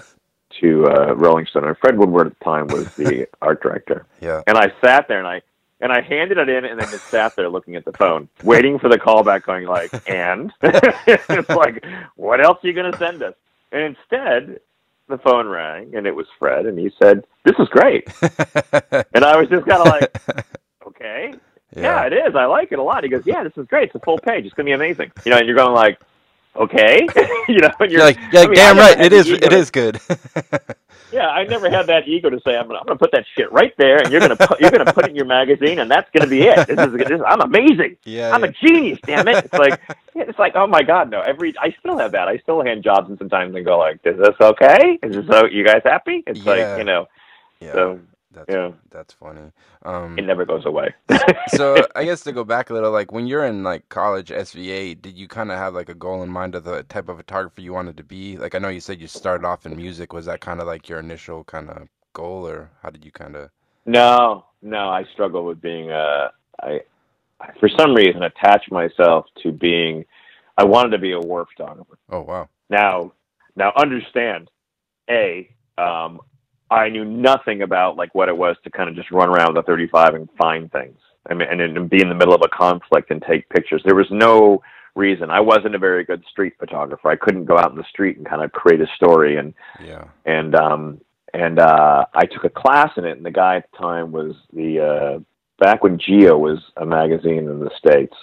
[0.60, 4.06] to uh, Rolling Stone, and Fred Woodward at the time was the art director.
[4.20, 4.42] Yeah.
[4.46, 5.42] And I sat there, and I
[5.82, 8.80] and I handed it in, and then just sat there looking at the phone, waiting
[8.80, 11.84] for the callback, going like, "And it's like,
[12.16, 13.34] what else are you going to send us?"
[13.72, 14.60] And instead,
[15.08, 18.08] the phone rang, and it was Fred, and he said, "This is great."
[19.14, 20.46] And I was just kind of like,
[20.88, 21.34] "Okay,
[21.76, 22.06] yeah.
[22.06, 22.36] it is.
[22.36, 23.88] I like it a lot." He goes, "Yeah, this is great.
[23.88, 24.46] It's a full page.
[24.46, 26.00] It's going to be amazing." You know, and you're going like,
[26.56, 27.08] "Okay,"
[27.48, 29.46] you know, and You're like, you're like, mean, I damn right, it is it ego
[29.46, 30.00] it to- is good.
[31.14, 33.52] Yeah, I never had that ego to say I'm gonna, I'm gonna put that shit
[33.52, 36.10] right there, and you're gonna put, you're gonna put it in your magazine, and that's
[36.14, 36.68] gonna be it.
[36.68, 37.98] This is, this is I'm amazing.
[38.06, 38.98] yeah, I'm a genius.
[39.06, 39.44] Damn it!
[39.44, 39.82] It's like
[40.16, 41.20] it's like oh my god, no.
[41.20, 42.30] Every I still have that.
[42.30, 45.00] I still hand jobs and sometimes and go like, is this okay?
[45.04, 45.48] Is this so?
[45.48, 46.24] You guys happy?
[46.26, 46.50] It's Yeah.
[46.50, 47.08] like you know.
[47.60, 48.00] yeah, So
[48.34, 48.72] that's yeah.
[48.90, 49.52] that's funny.
[49.84, 50.94] Um, it never goes away.
[51.50, 55.02] so I guess to go back a little, like when you're in like college SVA,
[55.02, 57.62] did you kind of have like a goal in mind of the type of photographer
[57.62, 58.38] you wanted to be?
[58.38, 60.14] Like I know you said you started off in music.
[60.14, 63.36] Was that kind of like your initial kind of goal, or how did you kind
[63.36, 63.50] of?
[63.86, 66.30] No, no, I struggle with being uh
[66.62, 66.82] I
[67.42, 70.06] I for some reason attached myself to being
[70.58, 71.98] I wanted to be a war photographer.
[72.10, 72.48] Oh wow.
[72.70, 73.12] Now
[73.58, 74.50] now understand,
[75.10, 76.22] A, um
[76.72, 79.64] I knew nothing about like what it was to kind of just run around with
[79.64, 80.98] a thirty five and find things.
[81.30, 83.82] I mean and, and be in the middle of a conflict and take pictures.
[83.86, 84.64] There was no
[84.96, 85.30] reason.
[85.30, 87.10] I wasn't a very good street photographer.
[87.10, 89.54] I couldn't go out in the street and kind of create a story and
[89.84, 90.06] Yeah.
[90.26, 91.02] and um
[91.34, 94.34] and uh I took a class in it and the guy at the time was
[94.54, 95.20] the uh
[95.64, 98.16] back when Geo was a magazine in the States.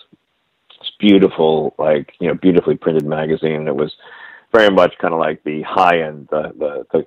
[0.80, 3.94] It's beautiful, like, you know, beautifully printed magazine and it was
[4.52, 7.06] very much kind of like the high end, the the the,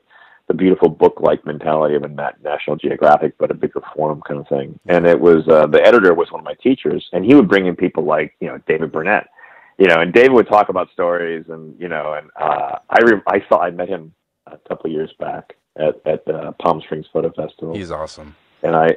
[0.52, 4.40] the beautiful book like mentality of a Na- National Geographic, but a bigger form kind
[4.42, 4.78] of thing.
[4.88, 7.68] And it was uh, the editor was one of my teachers, and he would bring
[7.68, 9.30] in people like you know David Burnett,
[9.78, 13.22] you know, and David would talk about stories, and you know, and uh, I re-
[13.28, 14.14] I saw I met him
[14.48, 17.74] a couple of years back at at the Palm Springs Photo Festival.
[17.74, 18.36] He's awesome.
[18.62, 18.90] And I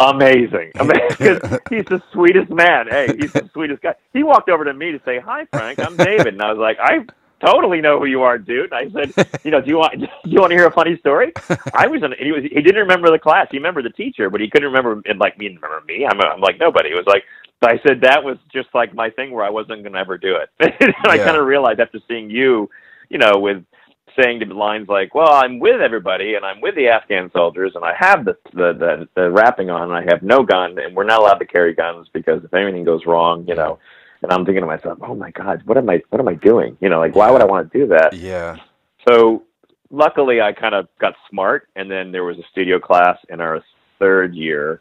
[0.00, 1.38] amazing, amazing.
[1.70, 2.88] he's the sweetest man.
[2.90, 3.94] Hey, he's the sweetest guy.
[4.12, 5.78] He walked over to me to say, "Hi, Frank.
[5.78, 7.06] I'm David," and I was like, "I
[7.44, 10.06] totally know who you are, dude." And I said, "You know, do you want do
[10.24, 11.32] you want to hear a funny story?"
[11.74, 12.14] I was in.
[12.18, 12.42] He was.
[12.42, 13.48] He didn't remember the class.
[13.50, 15.02] He remembered the teacher, but he couldn't remember.
[15.06, 16.06] And like me, remember me.
[16.06, 16.20] I'm.
[16.20, 16.90] I'm like nobody.
[16.90, 17.24] It was like.
[17.60, 20.16] But I said that was just like my thing where I wasn't going to ever
[20.16, 20.48] do it.
[20.80, 22.70] and I kind of realized after seeing you,
[23.08, 23.64] you know, with
[24.20, 27.84] saying the lines like, "Well, I'm with everybody, and I'm with the Afghan soldiers, and
[27.84, 31.04] I have the the the, the wrapping on, and I have no gun, and we're
[31.04, 33.78] not allowed to carry guns because if anything goes wrong, you know."
[34.22, 36.76] And I'm thinking to myself, "Oh my God, what am I what am I doing?
[36.80, 38.56] You know, like why would I want to do that?" Yeah.
[39.08, 39.44] So
[39.90, 43.62] luckily, I kind of got smart, and then there was a studio class in our
[43.98, 44.80] third year,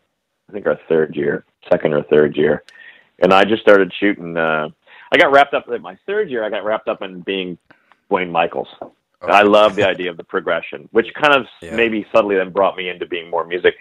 [0.50, 2.64] I think our third year, second or third year,
[3.20, 4.38] and I just started shooting.
[4.38, 4.70] uh
[5.12, 6.44] I got wrapped up in my third year.
[6.44, 7.58] I got wrapped up in being
[8.10, 8.68] Duane Michals.
[9.22, 11.76] I love the idea of the progression, which kind of Yeah.
[11.76, 13.76] maybe subtly then brought me into being more music.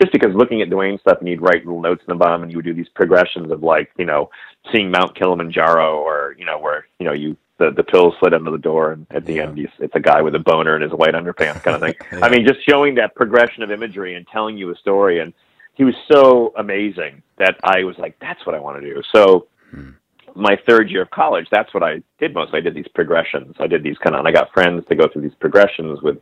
[0.00, 2.50] Just because looking at Duane stuff and you'd write little notes in the bottom and
[2.50, 4.30] you would do these progressions of like, you know,
[4.72, 8.50] seeing Mount Kilimanjaro or, you know, where, you know, you the, the pills slid under
[8.50, 9.42] the door and at the Yeah.
[9.42, 11.94] end you, it's a guy with a boner in his white underpants kind of thing.
[12.12, 12.24] Yeah.
[12.24, 15.34] I mean, just showing that progression of imagery and telling you a story and
[15.74, 19.02] he was so amazing that I was like, that's what I want to do.
[19.14, 19.90] So Hmm.
[20.34, 22.54] my third year of college, that's what I did most.
[22.54, 23.54] I did these progressions.
[23.60, 26.16] I did these kind of, and I got friends to go through these progressions with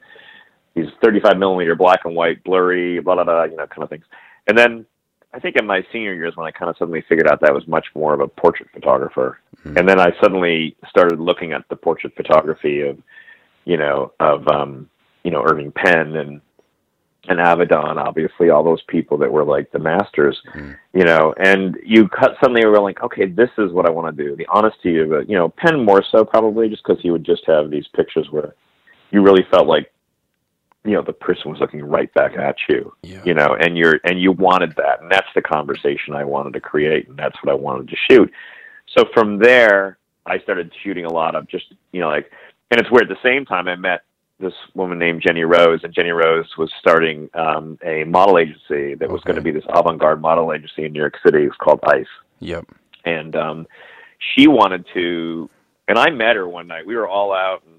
[0.74, 4.04] these 35 millimeter black and white, blurry, blah, blah, blah, you know, kind of things.
[4.46, 4.86] And then
[5.34, 7.52] I think in my senior years when I kind of suddenly figured out that I
[7.52, 9.38] was much more of a portrait photographer.
[9.64, 9.76] Mhm.
[9.78, 12.98] And then I suddenly started looking at the portrait photography of,
[13.64, 14.88] you know, of, um,
[15.24, 16.40] you know, Irving Penn and,
[17.28, 20.78] and Avedon, obviously, all those people that were like the masters, Mhm.
[20.94, 24.24] you know, and you cut suddenly were like, okay, this is what I want to
[24.24, 24.34] do.
[24.36, 27.44] The honesty of it, you know, Penn more so probably just because he would just
[27.46, 28.54] have these pictures where
[29.10, 29.92] you really felt like,
[30.88, 33.22] you know, the person was looking right back at you, Yeah.
[33.24, 36.60] you know, and you're and you wanted that, and that's the conversation I wanted to
[36.60, 38.32] create, and that's what I wanted to shoot.
[38.96, 42.30] So from there, I started shooting a lot of just, you know, like,
[42.70, 43.10] and it's weird.
[43.10, 44.02] At the same time, I met
[44.40, 49.08] this woman named Jenny Rose, and Jenny Rose was starting um, a model agency that
[49.10, 49.32] was Okay.
[49.32, 51.44] going to be this avant-garde model agency in New York City.
[51.44, 52.06] It was called Ice,
[52.40, 52.66] Yep.
[53.04, 53.66] and um,
[54.34, 55.50] she wanted to.
[55.88, 56.86] And I met her one night.
[56.86, 57.77] We were all out, and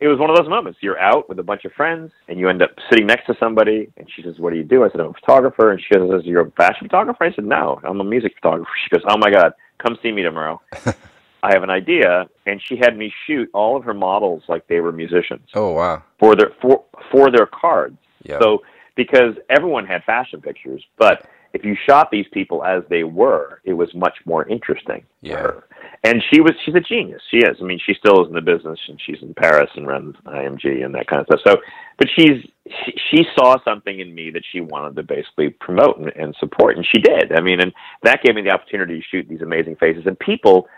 [0.00, 0.78] it was one of those moments.
[0.82, 3.88] You're out with a bunch of friends, and you end up sitting next to somebody,
[3.96, 6.24] and she says, "What do you do?" I said, "I'm a photographer," and she says,
[6.24, 9.30] "You're a fashion photographer?" I said, "No, I'm a music photographer." She goes, "Oh my
[9.30, 10.60] God, come see me tomorrow."
[11.42, 14.80] I have an idea, and she had me shoot all of her models like they
[14.80, 16.02] were musicians Oh wow.
[16.18, 17.98] for their for for their cards.
[18.22, 18.38] Yeah.
[18.40, 18.62] So
[18.96, 23.72] because everyone had fashion pictures, but if you shot these people as they were, it
[23.72, 25.36] was much more interesting Yeah.
[25.36, 25.64] for her.
[26.02, 27.22] And she was she's a genius.
[27.30, 27.56] She is.
[27.60, 30.84] I mean, she still is in the business and she's in Paris and runs IMG
[30.84, 31.40] and that kind of stuff.
[31.46, 31.56] So
[31.96, 32.42] but she's
[32.84, 36.76] she, she saw something in me that she wanted to basically promote and, and support
[36.76, 37.32] and she did.
[37.32, 40.68] I mean, and that gave me the opportunity to shoot these amazing faces and people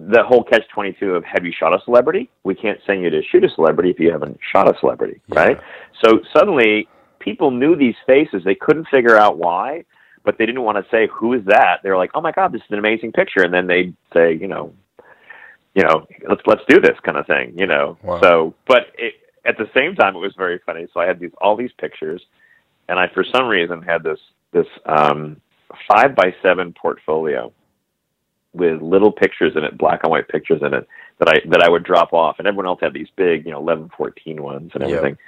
[0.00, 2.28] the whole catch 22 of have you shot a celebrity?
[2.42, 5.38] We can't send you to shoot a celebrity if you haven't shot a celebrity, Yeah.
[5.40, 5.60] right?
[6.04, 6.88] So suddenly
[7.24, 8.42] people knew these faces.
[8.44, 9.84] They couldn't figure out why,
[10.24, 11.78] but they didn't want to say, who is that?
[11.82, 13.42] They were like, oh my God, this is an amazing picture.
[13.42, 14.74] And then they'd say, you know,
[15.74, 17.98] you know, let's, let's do this kind of thing, you know?
[18.02, 18.20] Wow.
[18.20, 20.86] So, but it, at the same time, it was very funny.
[20.92, 22.22] So I had these, all these pictures
[22.88, 24.20] and I, for some reason, had this,
[24.52, 25.40] this, um,
[25.88, 27.52] five by seven portfolio
[28.52, 30.86] with little pictures in it, black and white pictures in it
[31.18, 33.58] that I that I would drop off, and everyone else had these big, you know,
[33.58, 35.18] 11, 14 ones and everything.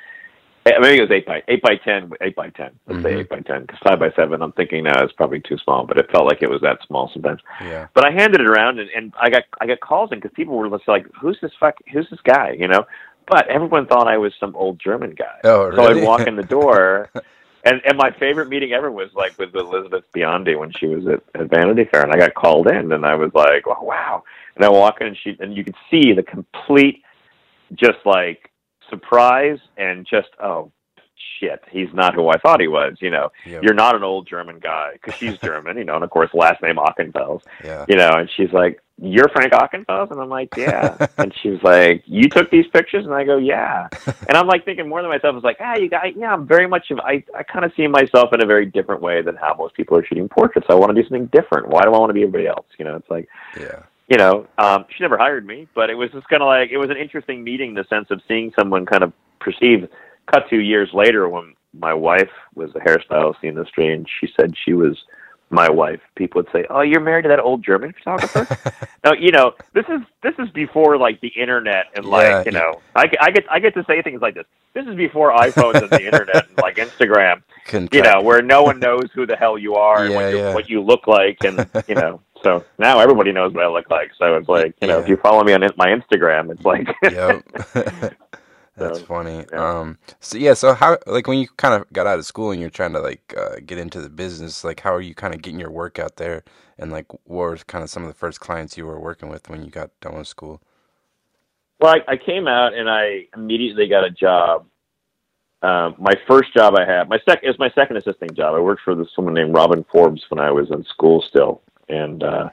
[0.66, 2.70] Eh, Maybe it was eight by eight by ten, eight by ten.
[2.86, 3.02] Let's Mhm.
[3.04, 5.86] say eight by ten, because five by seven, I'm thinking now is probably too small,
[5.86, 7.40] but it felt like it was that small sometimes.
[7.62, 7.86] yeah.
[7.94, 10.56] But I handed it around, and, and I got I got calls in because people
[10.56, 11.76] were just like, "Who's this fuck?
[11.92, 12.84] Who's this guy?" You know.
[13.28, 15.38] But everyone thought I was some old German guy.
[15.44, 15.76] Oh really?
[15.76, 15.98] So?
[16.00, 17.10] I'd walk in the door,
[17.64, 21.22] and and my favorite meeting ever was like with Elizabeth Biondi when she was at,
[21.40, 24.24] at Vanity Fair, and I got called in, and I was like, oh, wow.
[24.56, 27.02] And I walk in, and she and you could see the complete,
[27.74, 28.50] just like
[28.88, 30.70] surprise and just oh
[31.40, 32.96] shit, he's not who I thought he was.
[33.00, 33.62] You know, Yep.
[33.62, 36.62] you're not an old German guy because she's German, you know, and of course last
[36.62, 37.84] name Ockenfels yeah.
[37.88, 42.02] you know, and she's like, "You're Frank Ockenfels," and I'm like, "Yeah." and she's like,
[42.06, 43.88] "You took these pictures?" And I go, "Yeah."
[44.28, 45.32] And I'm like thinking more than myself.
[45.32, 47.22] I was like, "Ah, you guys, yeah, I'm very much of I.
[47.36, 50.04] I kind of see myself in a very different way than how most people are
[50.04, 50.66] shooting portraits.
[50.70, 51.68] I want to do something different.
[51.68, 52.66] Why do I want to be everybody else?
[52.78, 53.82] You know, it's like, Yeah.
[54.08, 56.78] You know, um, she never hired me, but it was just kind of like it
[56.78, 59.88] was an interesting meeting in the sense of seeing someone kind of perceive.
[60.32, 64.28] Cut two years later when my wife was a hairstylist in the industry, and she
[64.36, 64.96] said she was
[65.50, 68.46] my wife, people would say, "Oh, you're married to that old German photographer."
[69.04, 72.50] now, you know, this is this is before like the internet and like Yeah, you
[72.52, 74.46] know, I, I get I get to say things like this.
[74.74, 77.42] This is before iPhones and the internet and like Instagram.
[77.66, 80.30] Couldn't You know, where no one knows who the hell you are and Yeah, what,
[80.32, 82.20] you, what you look like, and you know.
[82.42, 84.10] So now everybody knows what I look like.
[84.18, 87.44] So it's like you know, if you follow me on my Instagram, it's like yep.
[88.76, 89.46] That's So, funny.
[89.52, 89.68] yeah.
[89.80, 89.98] Um.
[90.20, 90.54] So yeah.
[90.54, 93.00] So how like when you kind of got out of school and you're trying to
[93.00, 95.98] like uh, get into the business, like how are you kind of getting your work
[95.98, 96.44] out there?
[96.78, 99.48] And like, what were kind of some of the first clients you were working with
[99.48, 100.60] when you got done with school?
[101.80, 104.66] Well, I, I came out and I immediately got a job.
[105.62, 108.54] Um, my first job I had, my second it was my second assisting job.
[108.54, 112.22] I worked for this woman named Robin Forbes when I was in school still, and
[112.22, 112.48] uh,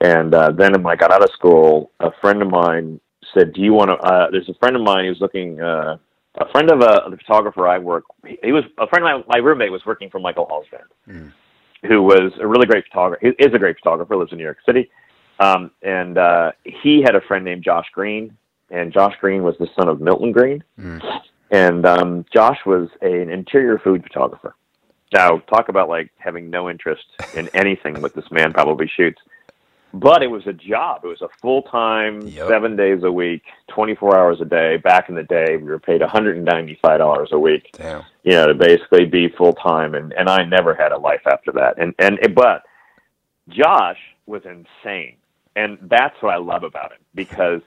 [0.00, 3.00] and uh, then when I got out of school, a friend of mine
[3.34, 5.60] said, "Do you want to?" Uh, there's a friend of mine who's looking.
[5.60, 5.96] Uh,
[6.38, 8.04] a friend of a the photographer I work.
[8.24, 11.32] He, he was a friend of my, my roommate was working for Michael Halsband, Mm.
[11.88, 13.18] who was a really great photographer.
[13.26, 14.16] He is a great photographer.
[14.16, 14.90] Lives in New York City.
[15.40, 18.36] Um, and uh, he had a friend named Josh Greene,
[18.70, 20.62] and Josh Greene was the son of Milton Greene.
[20.78, 21.02] Mm.
[21.50, 24.54] And um, Josh was a, an interior food photographer.
[25.12, 29.20] Now, talk about like having no interest in anything what this man probably shoots.
[29.92, 31.04] But it was a job.
[31.04, 32.46] It was a full time, Yep.
[32.48, 33.42] seven days a week,
[33.74, 34.76] 24 hours a day.
[34.76, 38.04] Back in the day, we were paid $195 a week Damn.
[38.22, 41.50] you know, to basically be full time, and and I never had a life after
[41.52, 41.74] that.
[41.78, 42.62] And and but
[43.48, 45.16] Josh was insane,
[45.56, 47.60] and that's what I love about him because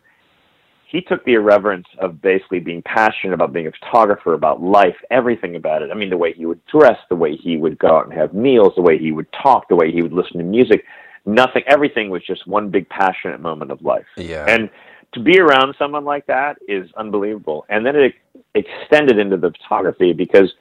[0.94, 5.56] he took the irreverence of basically being passionate about being a photographer, about life, everything
[5.56, 5.90] about it.
[5.90, 8.36] I mean, the way he would dress, the way he would go out and have
[8.36, 10.86] meals, the way he would talk, the way he would listen to music.
[11.26, 14.06] Nothing, everything was just one big passionate moment of life.
[14.18, 14.46] Yeah.
[14.48, 14.70] And
[15.16, 17.66] to be around someone like that is unbelievable.
[17.70, 18.14] And then it
[18.54, 20.54] extended into the photography because,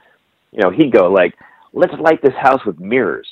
[0.51, 1.35] you know, he'd go like,
[1.75, 3.29] "Let's light this house with mirrors,"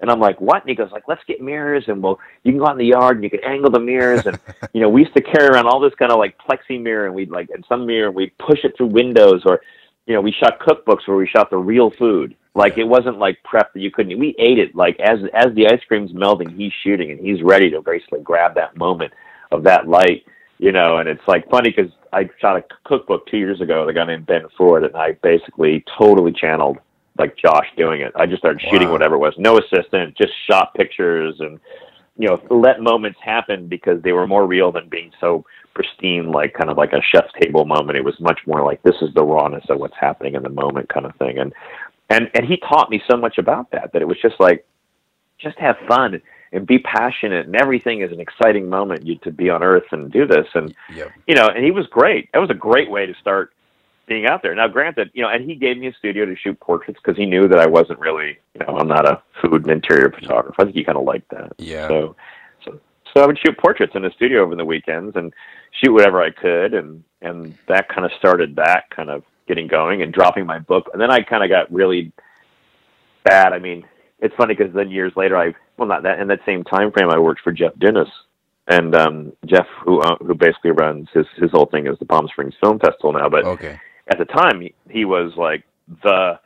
[0.00, 2.58] and I'm like, "What?" And he goes like, "Let's get mirrors, and we'll you can
[2.58, 4.38] go out in the yard and you can angle the mirrors." And
[4.72, 7.14] you know, we used to carry around all this kind of like plexi mirror, and
[7.14, 9.60] we'd like and some mirror, and we'd push it through windows, or
[10.06, 12.34] you know, we shot cookbooks where we shot the real food.
[12.54, 14.18] Like it wasn't like prep that you couldn't.
[14.18, 17.70] We ate it like as as the ice cream's melting, he's shooting and he's ready
[17.70, 19.12] to basically grab that moment
[19.52, 20.24] of that light,
[20.58, 20.98] you know.
[20.98, 24.06] And it's like funny because I shot a cookbook two years ago with a guy
[24.06, 26.78] named Ben Ford, and I basically totally channeled
[27.20, 28.12] like Josh doing it.
[28.16, 28.94] I just started shooting Wow.
[28.94, 31.60] whatever it was, no assistant, just shot pictures and
[32.18, 36.52] you know let moments happen because they were more real than being so pristine, like
[36.54, 37.96] kind of like a chef's table moment.
[37.96, 40.88] It was much more like this is the rawness of what's happening in the moment,
[40.88, 41.38] kind of thing.
[41.38, 41.52] And
[42.08, 44.66] and and he taught me so much about that that it was just like
[45.38, 46.20] just have fun
[46.52, 50.10] and be passionate and everything is an exciting moment you to be on earth and
[50.12, 51.10] do this and Yep.
[51.28, 53.52] you know and he was great that was a great way to start
[54.10, 54.54] being out there.
[54.54, 57.24] Now granted you know and he gave me a studio to shoot portraits because he
[57.24, 60.60] knew that i wasn't really you know i'm not a food and interior photographer.
[60.60, 61.52] I think he kind of liked that.
[61.56, 61.88] Yeah.
[61.88, 62.16] so
[62.64, 62.80] so
[63.14, 65.32] so i would shoot portraits in the studio over the weekends and
[65.78, 70.00] shoot whatever i could and and that kind of started that kind of getting going
[70.02, 70.90] and dropping my book.
[70.92, 72.12] And then i kind of got really
[73.24, 73.52] bad.
[73.52, 73.84] I mean
[74.20, 77.10] it's funny because then years later i well not that in that same time frame
[77.10, 78.08] i worked for jeff dunas
[78.68, 82.28] and um jeff who uh, who basically runs his his whole thing is the palm
[82.28, 83.80] springs film festival now but Okay.
[84.10, 85.64] At the time he, he was like
[86.02, 86.38] the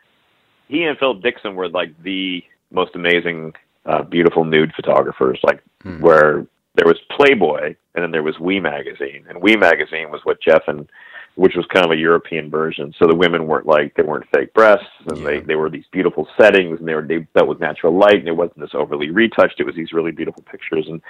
[0.68, 3.52] he and philip dixon were like the most amazing
[3.86, 6.00] uh beautiful nude photographers like Hmm.
[6.00, 6.46] where
[6.76, 9.26] there was playboy and then there was Oui magazine.
[9.28, 10.88] And Oui magazine was what jeff and
[11.36, 12.94] which was kind of a european version.
[12.98, 16.26] So the women weren't like they weren't fake breasts and they they were these beautiful
[16.40, 19.60] settings and they were they dealt with natural light and it wasn't this overly retouched.
[19.60, 20.86] It was these really beautiful pictures.
[20.88, 21.02] And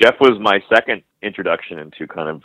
[0.00, 2.42] jeff was my second introduction into kind of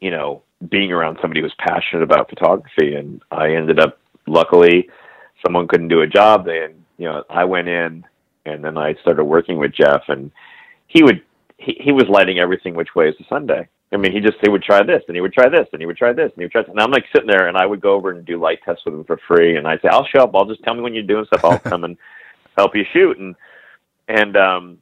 [0.00, 2.94] you know, being around somebody who was passionate about photography.
[2.94, 4.88] And I ended up, luckily,
[5.44, 6.46] someone couldn't do a job.
[6.46, 8.04] Then, you know, I went in
[8.46, 10.30] and then I started working with Jeff and
[10.86, 11.22] he would,
[11.58, 13.68] he, he was lighting everything which way is the Sunday.
[13.92, 15.86] I mean, he just, he would try this and he would try this and he
[15.86, 16.70] would try this and he would try this.
[16.70, 18.94] And I'm like sitting there and I would go over and do light tests with
[18.94, 19.56] him for free.
[19.56, 20.34] And I'd say, I'll show up.
[20.34, 21.44] I'll just tell me when you're doing stuff.
[21.44, 21.96] I'll come and
[22.56, 23.18] help you shoot.
[23.18, 23.34] And,
[24.08, 24.78] and, um,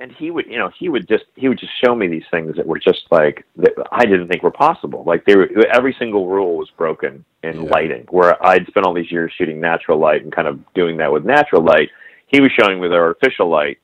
[0.00, 2.56] and he would you know he would just he would just show me these things
[2.56, 6.26] that were just like that I didn't think were possible like they were every single
[6.28, 7.70] rule was broken in Yeah.
[7.70, 11.12] lighting where I'd spent all these years shooting natural light and kind of doing that
[11.12, 11.90] with natural light
[12.26, 13.78] he was showing with artificial light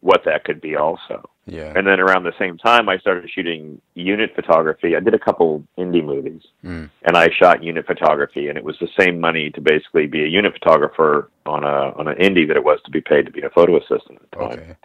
[0.00, 1.72] what that could be also Yeah.
[1.76, 5.62] and then around the same time I started shooting unit photography I did a couple
[5.78, 6.90] indie movies Mm.
[7.06, 10.28] and I shot unit photography, and it was the same money to basically be a
[10.28, 13.42] unit photographer on a on an indie that it was to be paid to be
[13.42, 14.58] a photo assistant at the time.
[14.60, 14.76] Okay.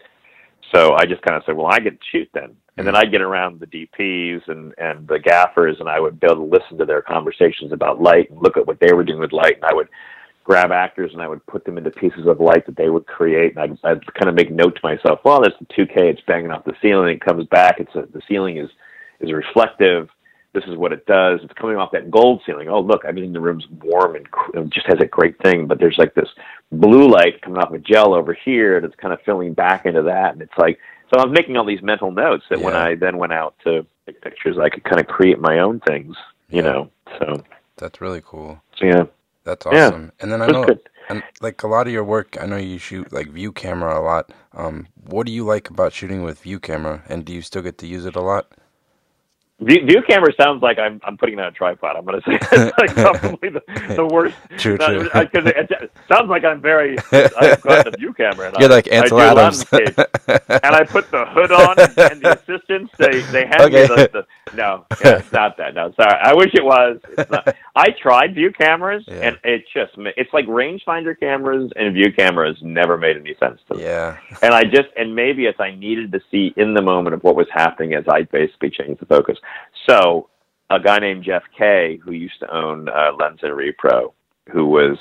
[0.73, 2.55] So I just kind of said, well, I get to shoot then.
[2.77, 3.07] And then mm-hmm.
[3.07, 6.57] I'd get around the DPs and, and the gaffers and I would be able to
[6.57, 9.55] listen to their conversations about light and look at what they were doing with light.
[9.55, 9.87] And I would,
[10.47, 13.57] grab actors and I would put them into pieces of light that they would create.
[13.57, 15.97] And I'd, I'd kind of make note to myself, well, that's the 2K.
[15.97, 17.09] It's banging off the ceiling.
[17.09, 17.79] It comes back.
[17.79, 18.69] It's a, the ceiling is
[19.19, 20.09] is reflective.
[20.53, 21.41] This is what it does.
[21.43, 22.67] It's coming off that gold ceiling.
[22.69, 24.15] Oh, look, I mean, the room's warm
[24.53, 25.67] and just has a great thing.
[25.67, 26.29] But there's like this
[26.71, 30.33] blue light coming off a gel over here that's kind of filling back into that.
[30.33, 30.79] And it's like,
[31.13, 32.65] so I was making all these mental notes that yeah.
[32.65, 35.79] when I then went out to take pictures, I could kind of create my own
[35.81, 36.15] things,
[36.49, 36.71] you yeah.
[36.71, 36.91] know.
[37.19, 37.43] So
[37.77, 38.61] that's really cool.
[38.77, 39.03] So, yeah.
[39.43, 40.03] That's awesome.
[40.03, 40.67] Yeah, and then I know,
[41.07, 44.03] and like a lot of your work, I know you shoot like view camera a
[44.03, 44.33] lot.
[44.51, 47.77] Um, what do you like about shooting with view camera, and do you still get
[47.77, 48.51] to use it a lot?
[49.59, 51.95] View, view camera sounds like I'm I'm putting it on a tripod.
[51.95, 53.61] I'm going to say it's like probably the,
[53.95, 54.35] the worst.
[54.57, 55.05] True, true.
[55.05, 56.95] Because it, it, sounds like I'm very.
[57.11, 58.49] I've got the view camera.
[58.49, 59.65] And You're I, like Ansel Adams.
[59.71, 61.79] and I put the hood on,
[62.11, 63.81] and the assistants they they hand okay.
[63.81, 65.73] me the, the no, yeah, it's not that.
[65.73, 66.19] No, sorry.
[66.21, 66.99] I wish it was.
[67.75, 69.29] I tried view cameras, yeah.
[69.29, 73.77] and it just it's like rangefinder cameras and view cameras never made any sense to
[73.77, 73.85] me.
[73.85, 74.17] Yeah.
[74.43, 77.35] And I just and maybe it's I needed to see in the moment of what
[77.35, 79.39] was happening as I basically changed the focus.
[79.87, 80.29] So
[80.69, 84.13] a guy named Jeff Kay, who used to own uh, Lens and Repro,
[84.51, 84.97] who was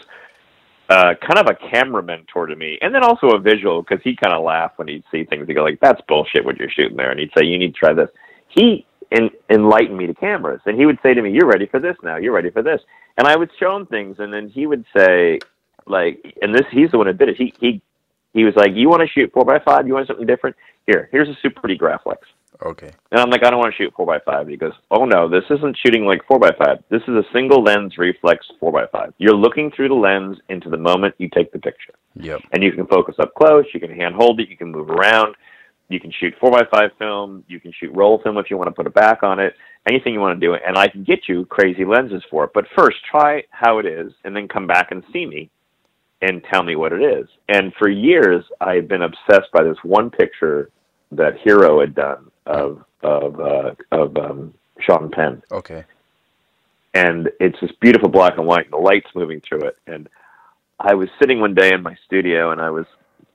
[0.88, 4.14] uh, kind of a camera mentor to me, and then also a visual because he
[4.14, 5.46] kind of laughed when he'd see things.
[5.46, 7.78] He'd go like, "That's bullshit what you're shooting there," and he'd say, "You need to
[7.78, 8.10] try this."
[8.48, 11.80] He en- enlightened me to cameras, and he would say to me, "You're ready for
[11.80, 12.16] this now.
[12.16, 12.80] You're ready for this,"
[13.18, 15.40] and I would show him things, and then he would say,
[15.86, 17.36] like, and this he's the one who did it.
[17.36, 17.82] He he
[18.32, 19.88] he was like, "You want to shoot four by five?
[19.88, 20.54] You want something different?
[20.86, 22.18] Here, here's a Super D Graflex."
[22.64, 22.90] Okay.
[23.10, 24.48] And I'm like, I don't want to shoot four by five.
[24.48, 26.82] He goes, Oh no, this isn't shooting like four by five.
[26.90, 29.12] This is a single lens reflex four by five.
[29.18, 31.94] You're looking through the lens into the moment you take the picture.
[32.14, 32.40] Yep.
[32.52, 33.64] And you can focus up close.
[33.74, 34.48] You can hand hold it.
[34.48, 35.34] You can move around.
[35.88, 37.44] You can shoot four by five film.
[37.46, 39.54] You can shoot roll film if you want to put it back on it.
[39.88, 42.50] Anything you want to do, and I can get you crazy lenses for it.
[42.52, 45.48] But first, try how it is, and then come back and see me,
[46.22, 47.28] and tell me what it is.
[47.48, 50.70] And for years, I've been obsessed by this one picture
[51.12, 55.42] that Hero had done of of uh, of um, Sean Penn.
[55.50, 55.84] Okay.
[56.94, 59.76] And it's this beautiful black and white, and the light's moving through it.
[59.86, 60.08] And
[60.80, 62.86] I was sitting one day in my studio, and I was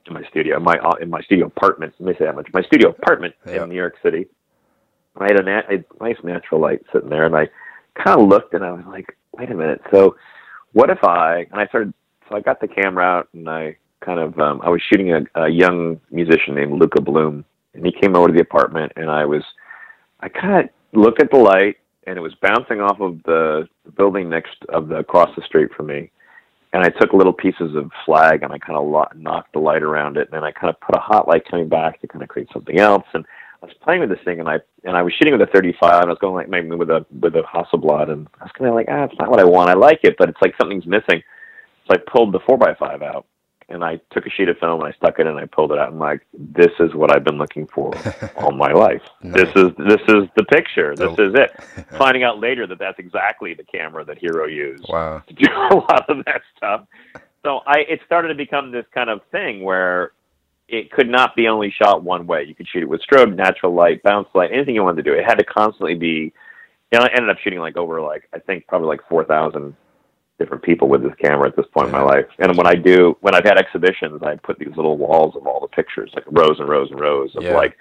[0.06, 1.94] in my studio, my uh, in my studio apartment.
[1.98, 2.48] Let me say that much.
[2.52, 4.26] My studio apartment in New York City.
[5.16, 7.48] I had a, nat- a nice natural light sitting there, and I
[8.02, 9.82] kind of looked, and I was like, "Wait a minute.
[9.92, 10.16] So,
[10.72, 11.92] what if I?" And I started.
[12.28, 15.22] So I got the camera out, and I kind of um, I was shooting a,
[15.34, 17.44] a young musician named Luka Bloom,
[17.74, 19.42] and he came over to the apartment, and I was,
[20.20, 24.28] I kind of looked at the light, and it was bouncing off of the building
[24.28, 26.10] next of the across the street from me,
[26.72, 29.82] and I took little pieces of flag and I kind of lo- knocked the light
[29.82, 32.22] around it, and then I kind of put a hot light coming back to kind
[32.22, 33.24] of create something else, and
[33.62, 36.02] I was playing with this thing, and I and I was shooting with a 35,
[36.02, 38.68] and I was going like maybe with a with a Hasselblad, and I was kind
[38.68, 39.70] of like, ah, it's not what I want.
[39.70, 41.22] I like it, but it's like something's missing.
[41.86, 43.26] So I pulled the four by five out,
[43.72, 45.78] and I took a sheet of film and I stuck it and I pulled it
[45.78, 45.88] out.
[45.88, 47.92] And I'm like, this is what I've been looking for
[48.36, 49.02] all my life.
[49.22, 49.34] nice.
[49.34, 50.94] This is this is the picture.
[50.94, 51.52] This is it.
[51.98, 55.22] Finding out later that that's exactly the camera that Hero used wow.
[55.26, 56.86] to do a lot of that stuff.
[57.44, 60.12] So I it started to become this kind of thing where
[60.68, 62.44] it could not be only shot one way.
[62.44, 65.16] You could shoot it with strobe, natural light, bounce light, anything you wanted to do.
[65.16, 66.32] It had to constantly be.
[66.92, 69.74] You know, I ended up shooting like over like I think probably like four thousand
[70.38, 72.26] different people with this camera at this point in my life.
[72.38, 75.60] And when I do, when I've had exhibitions, I put these little walls of all
[75.60, 77.54] the pictures, like rows and rows and rows of yeah.
[77.54, 77.76] like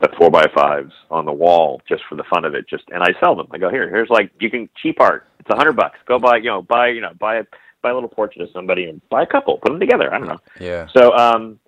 [0.00, 2.68] the four by fives on the wall, just for the fun of it.
[2.68, 3.46] Just and I sell them.
[3.52, 5.26] I go here, here's like you can cheap art.
[5.38, 5.98] It's a hundred bucks.
[6.06, 7.44] Go buy, you know, buy, you know, buy a
[7.82, 10.12] buy a little portrait of somebody and buy a couple, put them together.
[10.12, 10.40] I don't know.
[10.60, 10.86] Yeah.
[10.96, 11.58] So, um,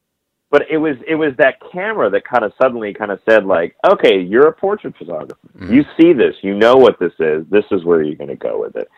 [0.50, 3.76] but it was it was that camera that kind of suddenly kind of said like,
[3.86, 5.36] okay, you're a portrait photographer.
[5.56, 5.72] Mm-hmm.
[5.72, 7.44] You see this, you know what this is.
[7.50, 8.88] This is where you're going to go with it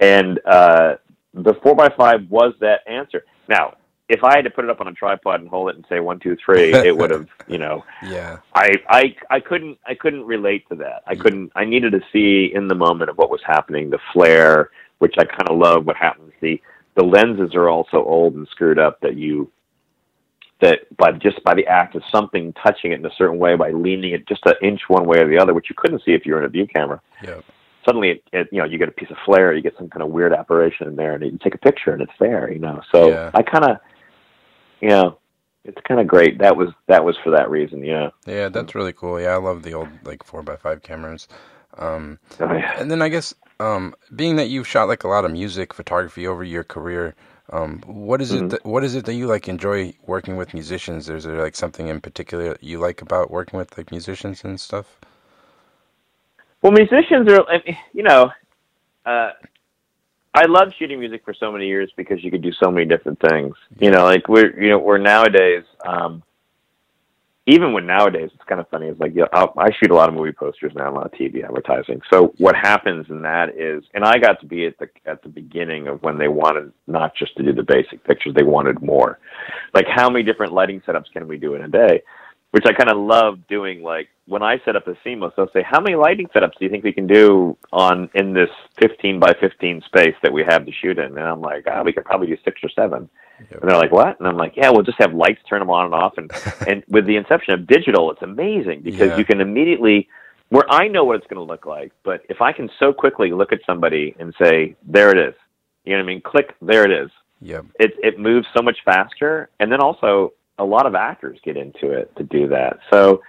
[0.00, 0.96] and uh,
[1.34, 3.24] the four by five was that answer.
[3.48, 3.76] Now,
[4.08, 6.00] if I had to put it up on a tripod and hold it and say
[6.00, 7.84] one, two, three, it would have, you know.
[8.02, 8.38] Yeah.
[8.54, 11.02] I, I I couldn't I couldn't relate to that.
[11.06, 11.52] I couldn't.
[11.54, 15.24] I needed to see in the moment of what was happening, the flare, which I
[15.24, 15.86] kind of love.
[15.86, 16.32] What happens?
[16.40, 16.60] The
[16.96, 19.50] the lenses are also old and screwed up that you
[20.60, 23.70] that by just by the act of something touching it in a certain way by
[23.70, 26.26] leaning it just an inch one way or the other, which you couldn't see if
[26.26, 27.00] you were in a view camera.
[27.22, 27.40] Yeah
[27.84, 30.02] suddenly it, it, you know you get a piece of flare you get some kind
[30.02, 32.80] of weird apparition in there and you take a picture and it's there you know
[32.92, 33.30] so yeah.
[33.34, 33.76] i kind of
[34.80, 35.18] you know
[35.64, 38.92] it's kind of great that was that was for that reason yeah yeah that's really
[38.92, 41.28] cool yeah i love the old like four by five cameras
[41.78, 42.80] um oh, yeah.
[42.80, 46.26] and then i guess um being that you've shot like a lot of music photography
[46.26, 47.14] over your career
[47.52, 48.46] um, what is mm-hmm.
[48.46, 48.48] it?
[48.50, 51.08] That, what is it that you like enjoy working with musicians?
[51.08, 54.98] Is there like something in particular you like about working with like musicians and stuff?
[56.62, 57.44] Well, musicians are,
[57.92, 58.30] you know,
[59.06, 59.30] uh,
[60.34, 63.18] I loved shooting music for so many years because you could do so many different
[63.30, 63.54] things.
[63.78, 65.64] You know, like we're you know we're nowadays.
[65.86, 66.22] um
[67.46, 68.86] even when nowadays it's kind of funny.
[68.86, 71.06] It's like you know, I'll, I shoot a lot of movie posters now, a lot
[71.06, 72.00] of TV advertising.
[72.12, 75.28] So what happens in that is, and I got to be at the at the
[75.28, 79.18] beginning of when they wanted not just to do the basic pictures, they wanted more.
[79.74, 82.02] Like how many different lighting setups can we do in a day?
[82.52, 83.82] Which I kind of love doing.
[83.82, 86.68] Like when I set up the CMOS, they'll say, "How many lighting setups do you
[86.68, 90.72] think we can do on in this 15 by 15 space that we have to
[90.72, 93.08] shoot in?" And I'm like, "Ah, we could probably do six or seven.
[93.50, 93.60] Yep.
[93.62, 95.84] And they're like, "What?" And I'm like, "Yeah, we'll just have lights, turn them on
[95.86, 96.30] and off." And
[96.68, 99.16] and with the inception of digital, it's amazing because Yeah.
[99.18, 100.08] you can immediately
[100.48, 103.30] where I know what it's going to look like, but if I can so quickly
[103.30, 105.34] look at somebody and say, "There it is,"
[105.84, 106.20] you know what I mean?
[106.20, 107.10] Click, there it is.
[107.40, 107.62] Yeah.
[107.78, 111.90] It it moves so much faster, and then also a lot of actors get into
[111.90, 112.78] it to do that.
[112.92, 113.22] So,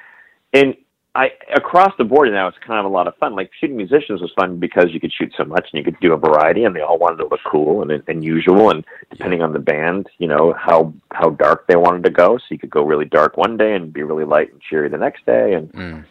[0.53, 0.75] and
[1.15, 3.35] I across the board now it's kind of a lot of fun.
[3.35, 6.13] Like shooting musicians was fun because you could shoot so much and you could do
[6.13, 9.59] a variety, and they all wanted to look cool and unusual, and depending on the
[9.59, 12.37] band, you know how how dark they wanted to go.
[12.37, 14.97] So you could go really dark one day and be really light and cheery the
[14.97, 16.05] next day, and Mm,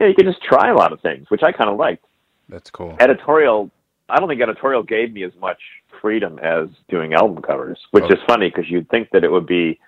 [0.00, 2.04] yeah, you could just try a lot of things, which I kind of liked.
[2.48, 2.96] that's cool.
[3.00, 3.70] Editorial,
[4.10, 5.60] I don't think editorial gave me as much
[6.02, 9.78] freedom as doing album covers, which is funny because you'd think that it would be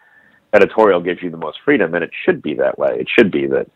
[0.56, 2.96] editorial gives you the most freedom, and it should be that way.
[2.98, 3.68] It should be that,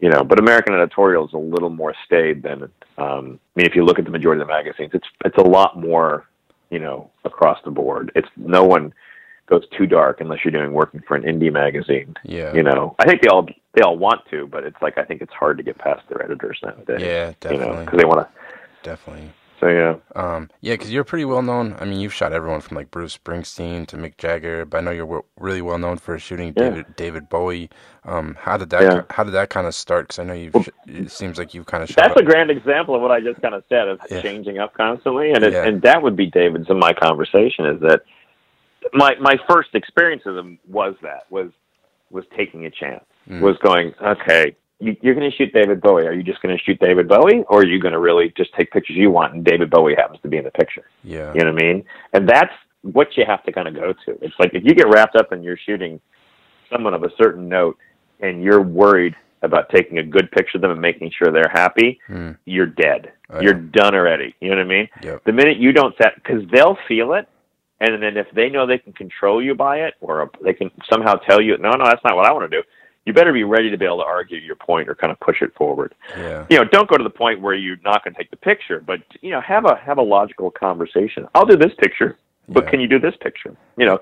[0.00, 0.22] you know.
[0.24, 2.64] But American editorial is a little more staid than.
[2.98, 5.42] Um, I mean, if you look at the majority of the magazines, it's it's a
[5.42, 6.26] lot more,
[6.70, 8.12] you know, across the board.
[8.14, 8.92] It's no one
[9.46, 12.14] goes too dark unless you're doing working for an indie magazine.
[12.24, 12.54] Yeah.
[12.54, 15.22] You know, I think they all they all want to, but it's like I think
[15.22, 17.00] it's hard to get past their editors nowadays.
[17.00, 17.84] Yeah, You know, definitely.
[17.84, 18.28] because they want to.
[18.82, 19.30] Definitely.
[19.60, 19.96] So yeah.
[20.16, 21.76] Um, yeah, because you're pretty well known.
[21.78, 24.90] I mean, you've shot everyone from like Bruce Springsteen to Mick Jagger, but I know
[24.90, 26.70] you're w- really well known for shooting Yeah.
[26.70, 27.68] David David Bowie.
[28.04, 29.02] Um, how did that Yeah.
[29.10, 30.08] How did that kind of start?
[30.08, 30.54] Because I know you've.
[30.54, 31.96] Well, sh- it seems like you've kind of shot.
[32.08, 34.22] That's a grand example of what I just kind of said of Yeah.
[34.22, 38.00] changing up constantly, and it, and that would be David's in my conversation is that
[38.94, 41.50] my my first experience of them was that was
[42.10, 43.40] was taking a chance, Mm.
[43.42, 44.56] was going okay.
[44.80, 46.06] You, you're going to shoot David Bowie.
[46.06, 48.50] Are you just going to shoot David Bowie, or are you going to really just
[48.54, 50.84] take pictures you want, and David Bowie happens to be in the picture?
[51.04, 51.32] yeah.
[51.34, 51.84] You know what I mean?
[52.14, 52.52] And that's
[52.82, 54.18] what you have to kind of go to.
[54.22, 56.00] It's like if you get wrapped up and you're shooting
[56.72, 57.76] someone of a certain note
[58.20, 61.98] and you're worried about taking a good picture of them and making sure they're happy,
[62.08, 62.36] Mm.
[62.44, 63.12] you're dead.
[63.30, 63.68] Oh, You're yeah.
[63.72, 64.34] done already.
[64.40, 64.88] You know what I mean?
[65.02, 65.24] Yep.
[65.24, 67.26] The minute you don't set, because they'll feel it.
[67.80, 71.14] And then if they know they can control you by it or they can somehow
[71.14, 72.62] tell you, no, no, that's not what I want to do,
[73.10, 75.42] you better be ready to be able to argue your point or kind of push
[75.42, 76.46] it forward Yeah.
[76.48, 78.80] you know, don't go to the point where you're not going to take the picture,
[78.80, 81.26] but you know, have a have a logical conversation.
[81.34, 82.70] I'll do this picture, but Yeah.
[82.70, 83.54] can you do this picture?
[83.76, 83.98] You know,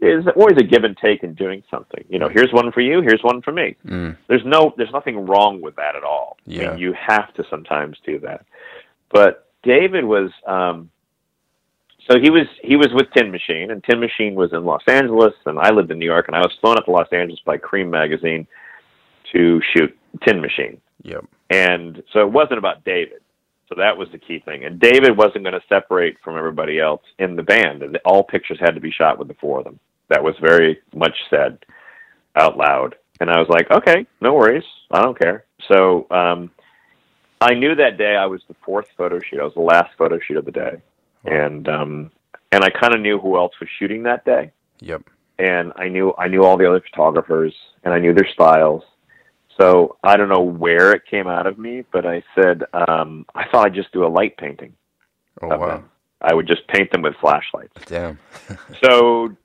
[0.00, 2.04] there's always a give and take in doing something.
[2.08, 3.76] You know, here's one for you, here's one for me.
[3.86, 4.16] Mm.
[4.28, 6.36] There's no there's nothing wrong with that at all.
[6.48, 6.70] I Yeah.
[6.70, 8.44] mean, you have to sometimes do that.
[9.10, 9.32] But
[9.62, 10.90] David was um
[12.08, 15.34] so he was he was with Tin Machine and Tin Machine was in Los Angeles
[15.46, 17.56] and I lived in New York and I was flown up to Los Angeles by
[17.56, 18.46] Creem magazine
[19.32, 19.96] to shoot
[20.26, 20.80] Tin Machine.
[21.02, 21.24] Yep.
[21.50, 23.20] And so it wasn't about David.
[23.68, 24.64] So that was the key thing.
[24.64, 27.82] And David wasn't going to separate from everybody else in the band.
[27.82, 29.78] And all pictures had to be shot with the four of them.
[30.08, 31.58] That was very much said
[32.34, 32.96] out loud.
[33.20, 34.64] And I was like, okay, no worries.
[34.90, 35.44] I don't care.
[35.70, 36.50] So um,
[37.40, 39.40] I knew that day I was the fourth photo shoot.
[39.40, 40.82] I was the last photo shoot of the day.
[41.24, 42.10] And um,
[42.52, 44.50] and I kind of knew who else was shooting that day
[44.80, 45.02] Yep.
[45.38, 47.54] and I knew I knew all the other photographers
[47.84, 48.82] and I knew their styles.
[49.60, 53.44] So I don't know where it came out of me, but I said um, I
[53.48, 54.72] thought I'd just do a light painting
[55.42, 55.66] Oh wow.
[55.66, 55.90] them.
[56.22, 57.74] I would just paint them with flashlights.
[57.86, 58.18] Damn.
[58.82, 59.36] So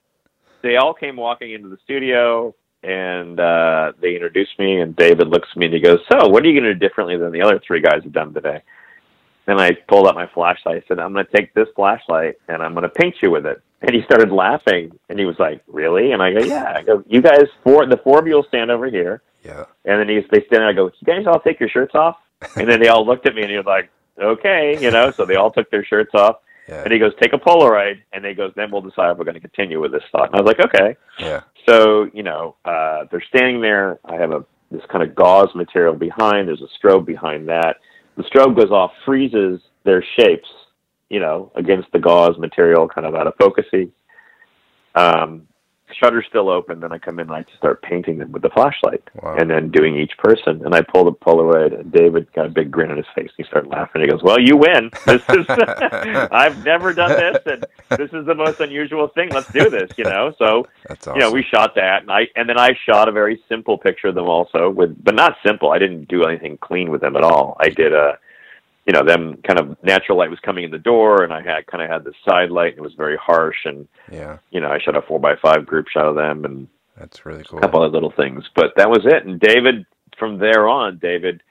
[0.62, 5.48] they all came walking into the studio and uh, they introduced me and David looks
[5.52, 7.42] at me and he goes, So what are you going to do differently than the
[7.42, 8.62] other three guys have done today?
[9.46, 10.82] And I pulled out my flashlight.
[10.82, 13.46] I said, I'm going to take this flashlight and I'm going to paint you with
[13.46, 13.62] it.
[13.82, 16.12] And he started laughing and he was like, Really?
[16.12, 16.72] And I go, Yeah.
[16.76, 19.22] I go, You guys, four, the four of you will stand over here.
[19.44, 19.64] Yeah.
[19.84, 20.68] And then he's, they stand there.
[20.68, 22.16] I go, You guys all take your shirts off?
[22.56, 23.90] And then they all looked at me and he was like,
[24.20, 26.36] Okay, you know, so they all took their shirts off.
[26.68, 26.82] Yeah.
[26.82, 28.00] And he goes, Take a Polaroid.
[28.12, 30.26] And they goes, Then we'll decide if we're going to continue with this thought.
[30.32, 30.96] And I was like, Okay.
[31.18, 31.42] Yeah.
[31.68, 34.00] So, you know, uh, they're standing there.
[34.04, 36.48] I have a this kind of gauze material behind.
[36.48, 37.76] There's a strobe behind that.
[38.16, 40.48] The strobe goes off, freezes their shapes,
[41.10, 43.90] you know, against the gauze material, kind of out of focusy.
[44.94, 45.46] Um,
[45.94, 46.80] shutter's still open.
[46.80, 49.36] Then I come in and I just start painting them with the flashlight, Wow.
[49.38, 50.64] and then doing each person.
[50.64, 53.30] And I pull the Polaroid, and David got a big grin on his face.
[53.36, 54.02] He started laughing.
[54.02, 54.90] He goes, "Well, you win.
[55.06, 57.64] This is I've never done this, and
[57.98, 59.30] this is the most unusual thing.
[59.30, 61.16] Let's do this." You know, so That's awesome.
[61.20, 64.08] you know, we shot that, and I and then I shot a very simple picture
[64.08, 65.70] of them also with, but not simple.
[65.70, 67.56] I didn't do anything clean with them at all.
[67.60, 68.18] I did a
[68.86, 71.66] you know, them kind of natural light was coming in the door, and I had
[71.66, 74.38] kind of had this side light, and it was very harsh, and Yeah.
[74.50, 77.44] you know, I shot a four by five group shot of them, and That's really
[77.44, 77.58] cool.
[77.58, 79.24] a couple of little things, but that was it.
[79.24, 79.84] And David,
[80.18, 81.42] from there on, David,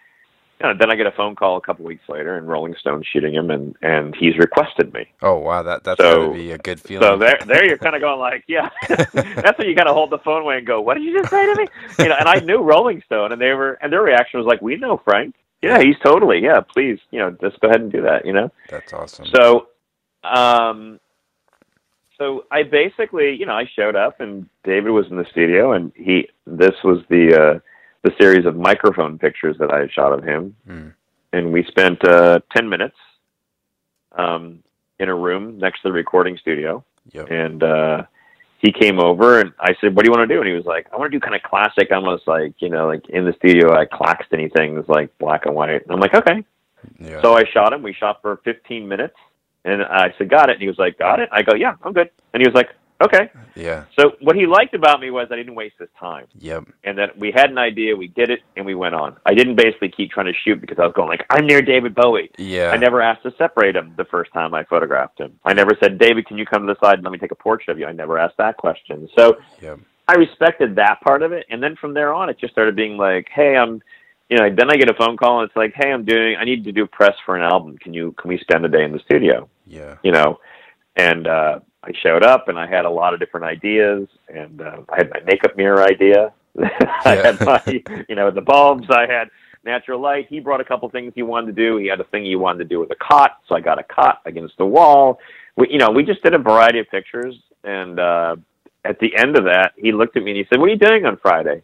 [0.61, 3.03] you know, then I get a phone call a couple weeks later, and Rolling Stone
[3.11, 5.05] shooting him, and and he's requested me.
[5.21, 7.05] Oh wow, that that's So- gotta be a good feeling.
[7.05, 8.69] So there, there you're kind of going like, yeah.
[8.87, 11.29] That's when you kind of hold the phone away and go, "What did you just
[11.29, 11.67] say to me?"
[11.99, 12.15] You know.
[12.17, 14.95] And I knew Rolling Stone, and they were, and their reaction was like, "We know
[15.03, 15.35] Frank.
[15.65, 16.39] Yeah, he's totally.
[16.41, 18.25] Yeah, please, you know, just go ahead and do that.
[18.25, 19.25] You know." That's awesome.
[19.35, 19.67] So,
[20.23, 20.99] um,
[22.17, 25.91] so I basically, you know, I showed up, and David was in the studio, and
[25.95, 26.29] he.
[26.47, 27.59] This was the uh,
[28.03, 30.93] the series of microphone pictures that I had shot of him, Mm.
[31.33, 32.97] and we spent uh, ten minutes
[34.13, 34.63] um,
[34.99, 37.27] in a room next to the recording studio Yep.
[37.29, 38.03] and uh
[38.65, 40.65] he came over and I said, "What do you want to do?" And he was
[40.65, 43.33] like, "I want to do kind of classic, almost like you know, like in the
[43.33, 46.43] studio, like Claxton things, like black and white." And I'm like, "Okay."
[46.99, 47.21] Yeah.
[47.21, 47.81] So I shot him.
[47.81, 49.15] We shot for 15 minutes,
[49.63, 51.93] and I said, "Got it." And he was like, "Got it." I go, "Yeah, I'm
[51.93, 52.69] good." And he was like,
[53.01, 53.85] "Okay." yeah.
[53.97, 56.65] So what he liked about me was I didn't waste his time, Yep.
[56.83, 59.15] and that we had an idea, we did it, and we went on.
[59.25, 61.95] I didn't basically keep trying to shoot because I was going like, "I'm near David
[61.95, 62.71] Bowie." Yeah.
[62.71, 65.39] I never asked to separate him the first time I photographed him.
[65.45, 67.35] I never said, David, can you come to the side and let me take a
[67.35, 67.85] portrait of you?
[67.85, 69.07] I never asked that question.
[69.17, 69.79] So Yep.
[70.07, 71.45] I respected that part of it.
[71.49, 73.81] And then from there on, it just started being like, hey, I'm,
[74.29, 76.43] you know, then I get a phone call and it's like, hey, I'm doing, I
[76.43, 77.77] need to do press for an album.
[77.79, 79.49] Can you, can we spend a day in the studio?
[79.65, 79.95] Yeah.
[80.03, 80.39] You know,
[80.95, 84.81] and, uh, I showed up and I had a lot of different ideas and, uh,
[84.89, 86.33] I had my makeup mirror idea.
[87.05, 87.61] I had my,
[88.09, 88.87] you know, the bulbs.
[88.89, 89.29] I had
[89.65, 90.27] natural light.
[90.29, 91.77] He brought a couple things he wanted to do.
[91.77, 93.83] He had a thing he wanted to do with a cot, so I got a
[93.83, 95.19] cot against the wall.
[95.57, 98.35] We, you know, we just did a variety of pictures, and uh,
[98.85, 100.77] at the end of that, he looked at me and he said, "What are you
[100.77, 101.63] doing on Friday?"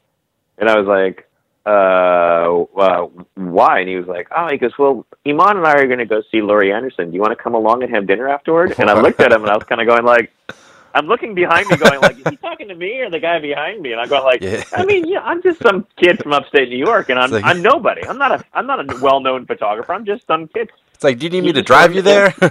[0.58, 1.30] And I was like,
[1.66, 5.88] "Uh, uh why?" And he was like, "Oh, he goes, well, Iman and I are
[5.88, 7.10] going to go see Laurie Anderson.
[7.10, 9.42] Do you want to come along and have dinner afterward?" And I looked at him
[9.42, 10.32] and I was kind of going like.
[10.94, 13.82] I'm looking behind me, going like, "Is he talking to me or the guy behind
[13.82, 14.62] me?" And I go like, Yeah.
[14.74, 17.62] "I mean, yeah, I'm just some kid from upstate New York, and I'm like- I'm
[17.62, 18.06] nobody.
[18.06, 19.94] I'm not a I'm not a well-known photographer.
[19.94, 20.70] I'm just some kid.
[21.02, 22.32] It's like, do you need me to drive you there?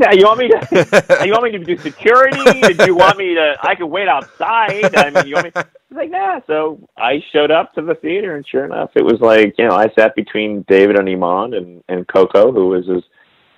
[0.00, 1.22] Yeah, you want me to?
[1.24, 2.42] you want me to do security?
[2.60, 3.56] Did you want me to?
[3.62, 4.94] I could wait outside.
[4.96, 5.62] I mean, you want me?
[5.88, 6.40] He's like, nah.
[6.46, 9.76] So I showed up to the theater, and sure enough, it was like you know
[9.76, 13.04] I sat between David and Iman and and Coco, who was his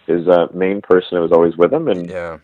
[0.07, 2.39] his uh, main person who was always with him, and yeah.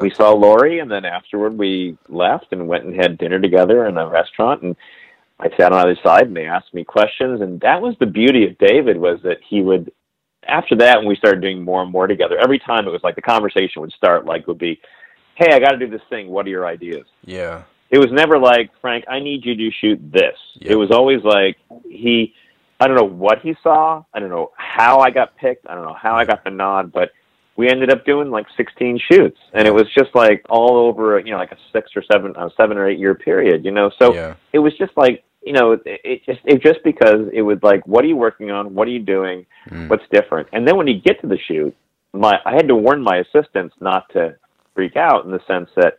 [0.00, 3.96] we saw Laurie, and then afterward we left and went and had dinner together in
[3.96, 4.62] a restaurant.
[4.62, 4.76] And
[5.38, 7.40] I sat on either side, and they asked me questions.
[7.40, 9.92] And that was the beauty of David was that he would.
[10.46, 13.14] After that, when we started doing more and more together, every time it was like
[13.14, 14.80] the conversation would start like would be,
[15.36, 16.28] "Hey, I got to do this thing.
[16.28, 17.62] What are your ideas?" Yeah.
[17.90, 20.38] It was never like, Frank, I need you to shoot this.
[20.62, 22.34] It was always like he
[22.82, 24.02] I don't know what he saw.
[24.12, 25.68] I don't know how I got picked.
[25.68, 27.12] I don't know how I got the nod, but
[27.54, 31.30] we ended up doing like 16 shoots and it was just like all over, you
[31.30, 33.92] know, like a 6 or 7 uh, 7 or 8 year period, you know.
[34.00, 34.34] So yeah.
[34.52, 37.86] it was just like, you know, it, it just it just because it was like
[37.86, 38.74] what are you working on?
[38.74, 39.46] What are you doing?
[39.70, 39.88] Mm.
[39.88, 40.48] What's different?
[40.52, 41.74] And then when you get to the shoot,
[42.12, 44.36] my I had to warn my assistants not to
[44.74, 45.98] freak out in the sense that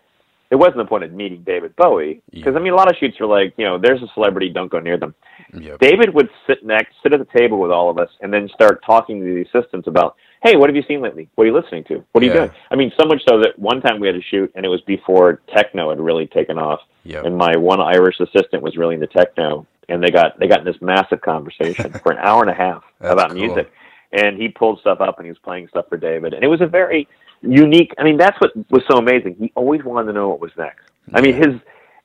[0.54, 3.20] it wasn't the point of meeting David Bowie because I mean a lot of shoots
[3.20, 5.16] are like you know there's a celebrity don't go near them.
[5.52, 5.80] Yep.
[5.80, 8.84] David would sit next sit at the table with all of us and then start
[8.86, 11.84] talking to the assistants about hey what have you seen lately what are you listening
[11.86, 14.16] to what are you doing I mean so much so that one time we had
[14.16, 17.26] a shoot and it was before techno had really taken off Yep.
[17.26, 20.66] and my one Irish assistant was really into techno, and they got they got in
[20.66, 23.39] this massive conversation for an hour and a half about cool.
[23.39, 23.72] music,
[24.12, 26.62] and he pulled stuff up and he was playing stuff for David, and it was
[26.62, 27.08] a very
[27.41, 27.93] unique.
[27.97, 29.36] I mean, that's what was so amazing.
[29.39, 30.84] He always wanted to know what was next.
[31.14, 31.60] I mean, his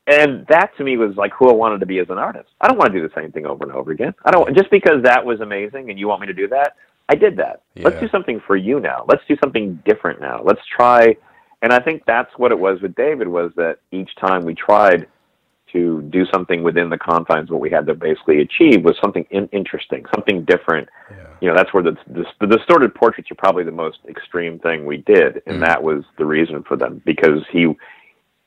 [0.09, 2.49] and that to me was like who I wanted to be as an artist.
[2.59, 4.13] I don't want to do the same thing over and over again.
[4.25, 6.75] I don't just because that was amazing and you want me to do that.
[7.07, 7.63] I did that.
[7.75, 9.03] Let's do something for you now.
[9.07, 10.41] Let's do something different now.
[10.43, 11.15] Let's try.
[11.61, 15.07] And I think that's what it was with David was that each time we tried
[15.73, 19.49] to do something within the confines what we had to basically achieve was something in-
[19.51, 20.89] interesting, something different.
[21.11, 21.17] Yeah.
[21.41, 24.85] You know, that's where the, the the distorted portraits are probably the most extreme thing
[24.85, 25.65] we did, and Mm.
[25.65, 27.67] that was the reason for them because he,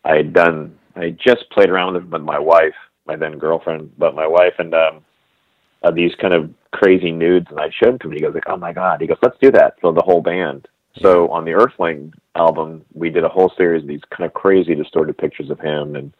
[0.04, 2.74] I had done, I had just played around with, him with my wife,
[3.06, 5.04] my then girlfriend, but my wife, and um,
[5.84, 8.12] uh, these kind of crazy nudes, and I showed them to him.
[8.12, 10.22] And he goes like, "Oh my god!" He goes, "Let's do that." So the whole
[10.22, 10.66] band.
[11.01, 14.74] So on the Earthling album, we did a whole series of these kind of crazy
[14.74, 16.12] distorted pictures of him, and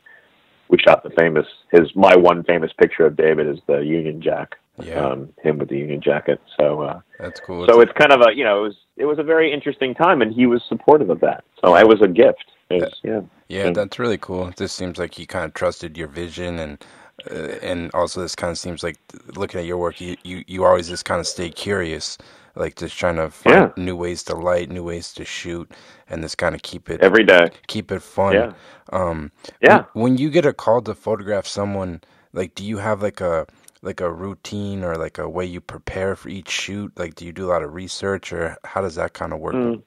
[0.69, 4.57] we shot the famous his my one famous picture of David is the Union Jack,
[4.83, 5.07] Yeah.
[5.07, 6.41] um, him with the Union jacket.
[6.59, 7.67] So uh, That's cool.
[7.69, 10.23] so it's kind of a you know it was it was a very interesting time,
[10.23, 11.45] and he was supportive of that.
[11.63, 12.45] So it was a gift.
[12.71, 13.21] Was, yeah.
[13.49, 14.49] Yeah, that's really cool.
[14.49, 16.83] It just seems like he kind of trusted your vision, and
[17.31, 18.97] uh, and also this kind of seems like
[19.37, 22.17] looking at your work, you you, you always just kind of stay curious
[22.57, 23.85] like just trying to find Yeah.
[23.85, 25.71] new ways to light, new ways to shoot,
[26.09, 27.51] and just kind of keep it every day.
[27.69, 28.35] keep it fun.
[28.35, 28.53] Yeah.
[28.93, 29.31] Um,
[29.61, 29.85] Yeah.
[29.93, 32.01] when, when you get a call to photograph someone,
[32.33, 33.47] like, do you have like a
[33.83, 36.93] like a routine or like a way you prepare for each shoot?
[36.99, 39.57] Like, do you do a lot of research, or how does that kind of work?
[39.57, 39.83] Mm.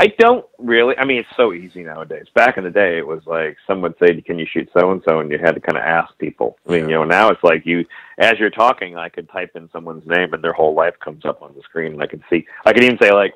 [0.00, 0.96] I don't really.
[0.96, 2.26] I mean, it's so easy nowadays.
[2.32, 5.18] Back in the day, it was like someone said, "Can you shoot so and so?"
[5.18, 6.56] and you had to kind of ask people.
[6.66, 6.86] I mean, Yeah.
[6.86, 7.84] you know, now it's like you,
[8.16, 11.42] as you're talking, I could type in someone's name and their whole life comes up
[11.42, 12.46] on the screen, and I can see.
[12.64, 13.34] I could even say like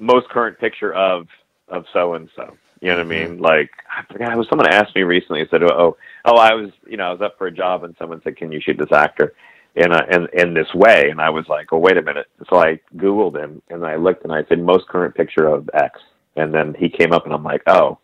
[0.00, 1.28] most current picture of
[1.68, 2.56] of so and so.
[2.80, 3.32] You know what I mm-hmm.
[3.32, 3.40] mean?
[3.40, 4.32] Like I forgot.
[4.32, 5.46] It was someone asked me recently.
[5.48, 8.20] Said, "Oh, oh, I was, you know, I was up for a job, and someone
[8.22, 9.32] said, "Can you shoot this actor?"
[9.76, 12.56] In a, in in this way, and I was like, "Oh, wait a minute." So
[12.58, 16.00] I googled him, and I looked, and I said, "Most current picture of X,"
[16.36, 17.98] and then he came up, and I'm like, "Oh,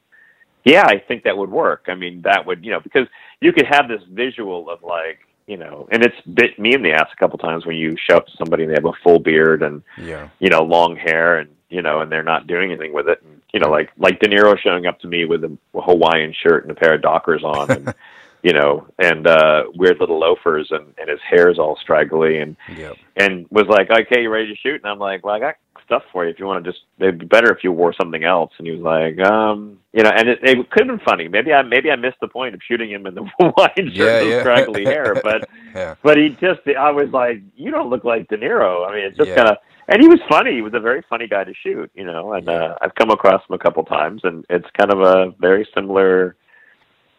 [0.65, 3.07] yeah, I think that would work." I mean, that would, you know, because
[3.41, 6.93] you could have this visual of like, you know, and it's bit me in the
[6.93, 9.19] ass a couple times when you show up to somebody and they have a full
[9.19, 10.29] beard and Yeah.
[10.39, 13.23] you know, long hair and you know, and they're not doing anything with it.
[13.23, 16.65] And, you know, like like De Niro showing up to me with a Hawaiian shirt
[16.65, 17.95] and a pair of Dockers on, and
[18.43, 22.57] you know, and uh, weird little loafers, and and his hair is all straggly, and
[22.77, 22.97] Yep.
[23.17, 24.81] and was like, okay, you ready to shoot?
[24.83, 26.85] And I'm like, well, I got stuff for you if you want to just.
[26.99, 28.53] It'd be better if you wore something else.
[28.59, 31.29] And he was like, um, you know, and it, it could have been funny.
[31.29, 34.19] Maybe I maybe I missed the point of shooting him in the Hawaiian shirt Yeah,
[34.21, 34.41] the yeah.
[34.41, 35.95] straggly hair, but Yeah.
[36.03, 38.89] but he just I was like, you don't look like De Niro.
[38.89, 39.37] I mean, it's just Yeah.
[39.37, 39.57] kind of
[39.89, 40.53] and he was funny.
[40.55, 42.35] He was a very funny guy to shoot, you know.
[42.35, 45.67] And uh, I've come across him a couple times, and it's kind of a very
[45.75, 46.37] similar.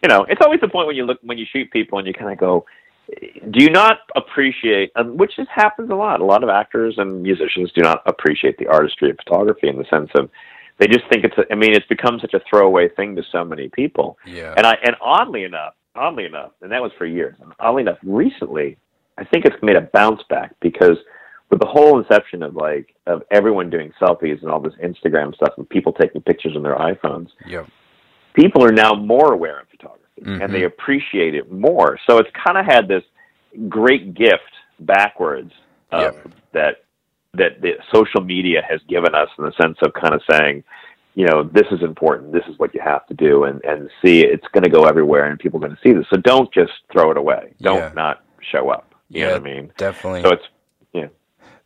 [0.01, 2.13] You know, it's always the point when you look when you shoot people and you
[2.13, 2.65] kind of go,
[3.09, 4.91] do you not appreciate?
[4.95, 6.21] Um, which just happens a lot.
[6.21, 9.85] A lot of actors and musicians do not appreciate the artistry of photography in the
[9.85, 10.29] sense of
[10.79, 11.37] they just think it's.
[11.37, 14.17] A, I mean, it's become such a throwaway thing to so many people.
[14.25, 14.53] Yeah.
[14.57, 17.35] And I and oddly enough, oddly enough, and that was for years.
[17.59, 18.77] Oddly enough, recently,
[19.17, 20.97] I think it's made a bounce back because
[21.51, 25.53] with the whole inception of like of everyone doing selfies and all this Instagram stuff
[25.57, 27.67] and people taking pictures on their iPhones, Yep.
[28.33, 30.43] People are now more aware of photography Mhm.
[30.43, 31.97] and they appreciate it more.
[32.07, 33.03] So it's kind of had this
[33.67, 35.51] great gift backwards
[35.91, 36.15] of,
[36.53, 36.83] that
[37.33, 40.63] that the social media has given us in the sense of kind of saying,
[41.15, 42.33] you know, this is important.
[42.33, 45.25] This is what you have to do, and and see it's going to go everywhere,
[45.25, 46.05] and people are going to see this.
[46.09, 47.53] So don't just throw it away.
[47.61, 47.91] Don't Yeah.
[47.95, 48.93] not show up.
[49.09, 49.71] You know Yeah, what I mean?
[49.77, 50.21] Definitely.
[50.23, 50.43] So it's.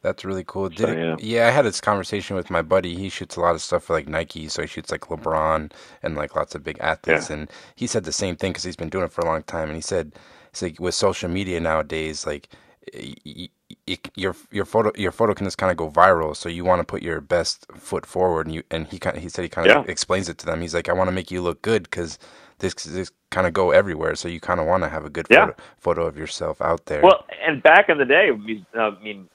[0.06, 0.70] That's really cool.
[0.70, 1.47] Did So, it- yeah.
[1.47, 2.95] I had this conversation with my buddy.
[2.95, 5.72] He shoots a lot of stuff for like Nike, so he shoots like LeBron
[6.03, 7.30] and like lots of big athletes.
[7.32, 9.68] And he said the same thing because he's been doing it for a long time.
[9.70, 10.14] And he said,
[10.51, 12.49] "It's like with social media nowadays, like
[12.93, 13.49] y- y-
[13.88, 16.36] y- your your photo your photo can just kind of go viral.
[16.36, 19.28] So you want to put your best foot forward." And you and he kind he
[19.30, 19.91] said he kind of Yeah.
[19.91, 20.62] explains it to them.
[20.62, 22.20] He's like, "I want to make you look good because
[22.60, 24.14] this this kind of go everywhere.
[24.16, 25.47] So you kind of want to have a good Yeah.
[25.47, 28.30] photo, photo of yourself out there." Well, and back in the day,
[28.78, 29.30] uh, I mean,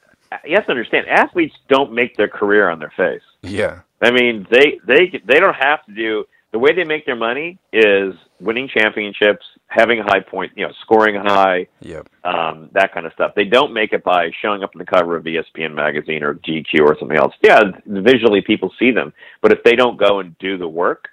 [0.44, 3.22] you have to understand, athletes don't make their career on their face.
[3.42, 3.80] yeah.
[4.02, 7.58] I mean, they they they don't have to do the way they make their money
[7.72, 12.08] is winning championships, having a high point, you know, scoring high, Yep.
[12.24, 13.32] um, that kind of stuff.
[13.36, 16.80] They don't make it by showing up on the cover of ESPN magazine or GQ
[16.80, 17.34] or something else.
[17.42, 19.12] Yeah, visually people see them,
[19.42, 21.08] but if they don't go and do the work,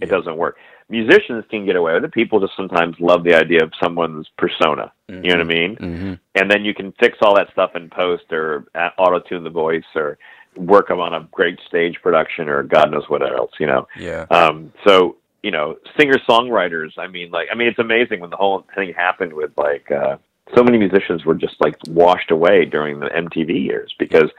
[0.00, 0.16] it Yeah.
[0.16, 0.56] doesn't work.
[0.92, 2.12] Musicians can get away with it.
[2.12, 4.92] People just sometimes love the idea of someone's persona.
[5.08, 5.76] You know what I mean?
[5.76, 8.64] hmm and then you can fix all that stuff in post or
[8.98, 10.16] auto tune the voice or
[10.56, 13.86] work them on a great stage production or God knows what else, you know.
[13.98, 14.24] Yeah.
[14.30, 16.92] Um, so you know, singer songwriters.
[16.98, 20.16] I mean, like, I mean, it's amazing when the whole thing happened with like uh,
[20.56, 24.30] so many musicians were just like washed away during the MTV years because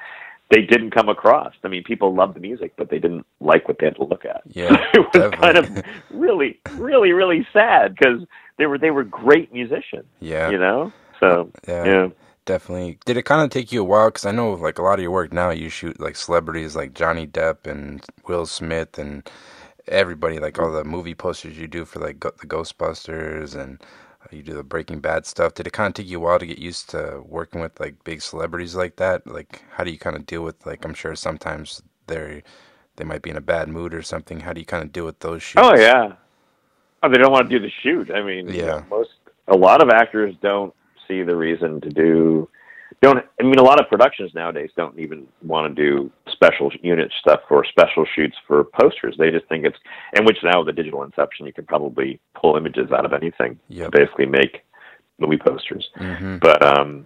[0.53, 1.53] they didn't come across.
[1.63, 4.23] I mean, people loved the music, but they didn't like what they had to look
[4.23, 4.43] at.
[4.47, 8.27] Yeah, it was kind of really, really, really sad because
[8.57, 10.05] they were they were great musicians.
[10.19, 10.51] Yeah.
[10.51, 11.85] You know, so Yeah.
[11.85, 12.07] yeah.
[12.45, 12.99] Definitely.
[13.05, 14.09] Did it kind of take you a while?
[14.09, 16.93] Because I know, like, a lot of your work now, you shoot, like, celebrities like
[16.93, 19.29] Johnny Depp and Will Smith and
[19.87, 20.73] everybody, like, all mm.
[20.73, 23.81] the movie posters you do for, like, Go- the Ghostbusters and
[24.31, 25.53] you do the Breaking Bad stuff.
[25.53, 28.03] Did it kind of take you a while to get used to working with, like,
[28.03, 29.25] big celebrities like that?
[29.27, 32.43] Like, how do you kind of deal with, like, I'm sure sometimes they're,
[32.95, 34.39] they might be in a bad mood or something.
[34.41, 35.65] How do you kind of deal with those shoots?
[35.65, 36.13] Oh yeah.
[37.01, 38.11] Oh, they don't want to do the shoot.
[38.11, 38.83] I mean, Yeah.
[38.89, 39.09] most
[39.47, 40.73] a lot of actors don't
[41.07, 42.47] see the reason to do.
[43.03, 47.11] Don't I mean a lot of productions nowadays don't even want to do special unit
[47.19, 49.15] stuff or special shoots for posters.
[49.19, 49.77] They just think it's
[50.15, 53.59] and which now with the digital inception you can probably pull images out of anything
[53.67, 53.91] Yep.
[53.91, 54.63] basically make
[55.19, 55.89] movie posters.
[55.95, 57.05] hmm But um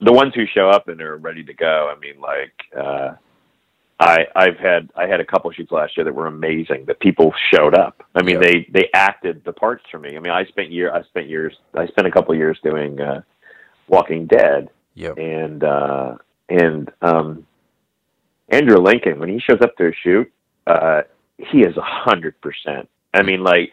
[0.00, 3.14] the ones who show up and are ready to go, I mean like uh
[3.98, 6.84] I I've had I had a couple shoots last year that were amazing.
[6.86, 8.04] That people showed up.
[8.14, 8.46] I mean, Yeah.
[8.46, 10.16] they they acted the parts for me.
[10.16, 13.22] I mean, I spent year I spent years I spent a couple years doing uh,
[13.88, 15.18] Walking Dead, Yep.
[15.18, 16.16] and uh,
[16.48, 17.46] and um,
[18.48, 20.30] Andrew Lincoln when he shows up to a shoot,
[20.66, 21.02] uh,
[21.38, 22.88] he is a hundred percent.
[23.12, 23.72] I mean, like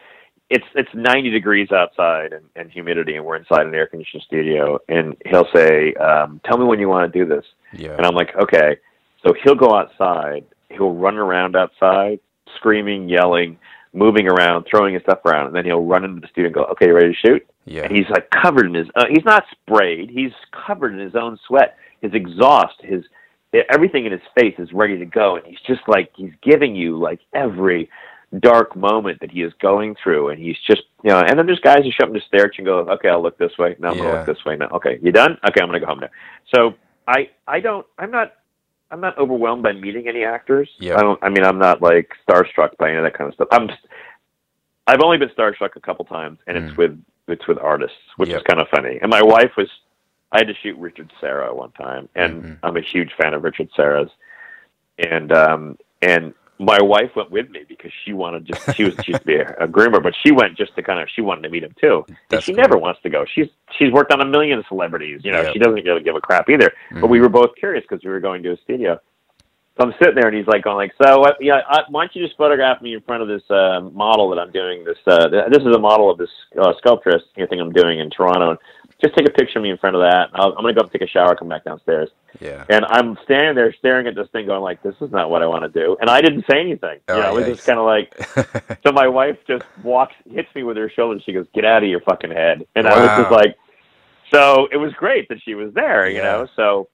[0.50, 4.78] it's it's 90 degrees outside and, and humidity, and we're inside an air conditioned studio.
[4.88, 7.96] And he'll say, um, "Tell me when you want to do this." Yeah.
[7.96, 8.76] And I'm like, "Okay."
[9.24, 10.44] So he'll go outside.
[10.70, 12.20] He'll run around outside,
[12.56, 13.58] screaming, yelling,
[13.92, 16.64] moving around, throwing his stuff around, and then he'll run into the studio and go,
[16.64, 17.82] "Okay, you ready to shoot?" Yeah.
[17.84, 18.88] And he's like covered in his.
[18.94, 20.10] Uh, he's not sprayed.
[20.10, 20.32] He's
[20.66, 21.76] covered in his own sweat.
[22.00, 23.04] His exhaust, his
[23.70, 26.98] everything in his face is ready to go, and he's just like he's giving you
[26.98, 27.90] like every
[28.40, 31.20] dark moment that he is going through, and he's just you know.
[31.20, 33.08] And then there's guys who show up and just stare at you and go, "Okay,
[33.08, 33.76] I'll look this way.
[33.78, 34.04] Now I'm Yeah.
[34.04, 34.56] gonna look this way.
[34.56, 35.38] Now, okay, you done?
[35.48, 36.08] Okay, I'm gonna go home now."
[36.54, 36.74] So
[37.06, 38.32] I I don't I'm not
[38.92, 40.68] I'm not overwhelmed by meeting any actors.
[40.78, 40.96] Yeah.
[40.98, 41.18] I don't.
[41.22, 43.48] I mean, I'm not like starstruck by any of that kind of stuff.
[43.50, 43.68] I'm.
[43.68, 43.80] Just,
[44.86, 46.76] I've only been starstruck a couple times, and it's Mm.
[46.76, 48.38] with it's with artists, which Yep.
[48.38, 48.98] is kind of funny.
[49.00, 49.68] And my wife was.
[50.30, 52.58] I had to shoot Richard Serra one time, and Mhm.
[52.62, 54.10] I'm a huge fan of Richard Serra's.
[54.98, 56.34] And um and
[56.64, 59.36] my wife went with me because she wanted just she was she used to be
[59.36, 61.74] a, a groomer, but she went just to kind of she wanted to meet him
[61.80, 62.04] too.
[62.30, 62.62] And she cool.
[62.62, 63.24] never wants to go.
[63.34, 63.48] She's
[63.78, 65.20] she's worked on a million celebrities.
[65.24, 65.52] You know, Yep.
[65.52, 66.72] she doesn't really give a crap either.
[66.92, 67.22] But we Mhm.
[67.22, 69.00] were both curious because we were going to a studio.
[69.78, 72.14] So I'm sitting there, and he's like going like, "So, uh, yeah, I, why don't
[72.14, 74.84] you just photograph me in front of this uh, model that I'm doing?
[74.84, 76.28] This uh, th- this is a model of this
[76.60, 78.58] uh, sculptress you think I'm doing in Toronto.
[79.02, 80.30] Just take a picture of me in front of that.
[80.34, 82.08] I'll, I'm going to go up take a shower, come back downstairs,
[82.40, 82.64] Yeah.
[82.68, 85.46] and I'm standing there staring at this thing, going like, "This is not what I
[85.46, 87.00] want to do." And I didn't say anything.
[87.08, 88.14] Oh, you know, it was just kind of like.
[88.84, 91.12] So my wife just walks, hits me with her shoulder.
[91.14, 93.56] and She goes, "Get out of your fucking head!" And I was just like,
[94.32, 96.22] so it was great that she was there, you Yeah.
[96.22, 96.48] know.
[96.56, 96.88] So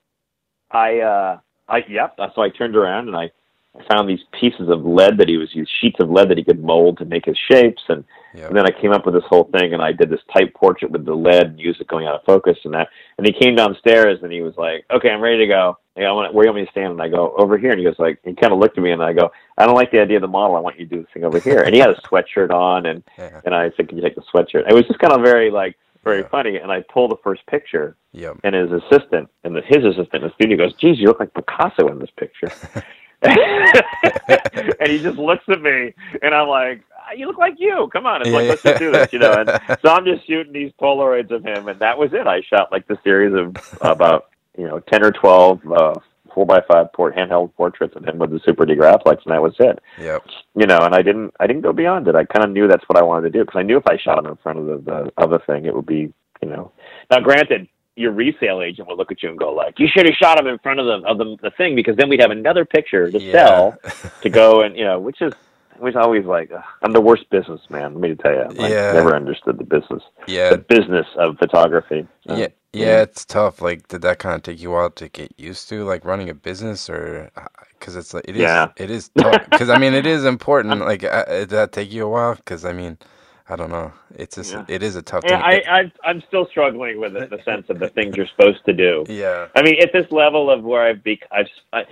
[0.70, 1.38] I, uh,
[1.68, 2.16] I, yep.
[2.34, 3.30] So I turned around and I,
[3.78, 6.44] I found these pieces of lead that he was used, sheets of lead that he
[6.44, 8.04] could mold to make his shapes, and,
[8.34, 8.48] Yep.
[8.48, 10.90] and then I came up with this whole thing, and I did this type portrait
[10.90, 12.88] with the lead music going out of focus and that.
[13.16, 15.78] And he came downstairs and he was like, "Okay, I'm ready to go.
[15.96, 17.70] Hey, I want, where do you want me to stand?" And I go, "Over here."
[17.70, 19.74] And he goes like, he kind of looked at me and I go, "I don't
[19.74, 20.56] like the idea of the model.
[20.56, 22.86] I want you to do this thing over here." And he had a sweatshirt on,
[22.86, 23.40] and Yeah.
[23.44, 25.76] and I said, "Can you take the sweatshirt?" It was just kind of very like
[26.04, 26.28] very Yeah.
[26.28, 26.56] funny.
[26.58, 28.36] And I pulled the first picture, Yep.
[28.44, 31.32] and his assistant and the, his assistant in the studio goes, "Geez, you look like
[31.34, 32.50] Picasso in this picture."
[33.22, 37.88] and he just looks at me, and I'm like, "Ah, "You look like you.
[37.92, 39.48] Come on, it's like let's just do this, you know." And
[39.82, 42.26] so I'm just shooting these Polaroids of him, and that was it.
[42.26, 45.94] I shot like the series of about you know ten or twelve uh,
[46.34, 49.42] four by five port handheld portraits of him with the Super D Graflex, and that
[49.42, 50.24] was it Yep.
[50.54, 52.14] you know, and I didn't, I didn't go beyond it.
[52.14, 53.96] I kind of knew that's what I wanted to do because I knew if I
[53.96, 56.70] shot him in front of the, the other thing, it would be, you know.
[57.10, 60.14] Now, granted, your resale agent will look at you and go like, "You should have
[60.14, 62.64] shot him in front of the of the, the thing because then we'd have another
[62.64, 63.32] picture to Yeah.
[63.32, 63.78] sell
[64.22, 65.32] to go and you know, which is."
[65.80, 67.94] Was always like ugh, I'm the worst businessman.
[67.94, 68.76] Let me tell you, I Yeah.
[68.90, 70.50] never understood the business, yeah.
[70.50, 72.08] the business of photography.
[72.26, 73.62] So, Yeah, yeah, it's tough.
[73.62, 76.30] Like, did that kind of take you a while to get used to, like running
[76.30, 77.30] a business, or
[77.78, 78.68] because it's like it is, Yeah.
[78.76, 79.40] it is tough.
[79.44, 80.80] Because I mean, it is important.
[80.80, 82.36] Like, uh, did that take you a while?
[82.36, 82.98] Because I mean,
[83.48, 83.92] I don't know.
[84.14, 84.64] It's just, Yeah.
[84.68, 85.44] it is a tough Yeah, thing.
[85.44, 88.74] I, I I'm still struggling with it, the sense of the things you're supposed to
[88.74, 89.06] do.
[89.08, 91.84] yeah, I mean, at this level of where I've be, I've I,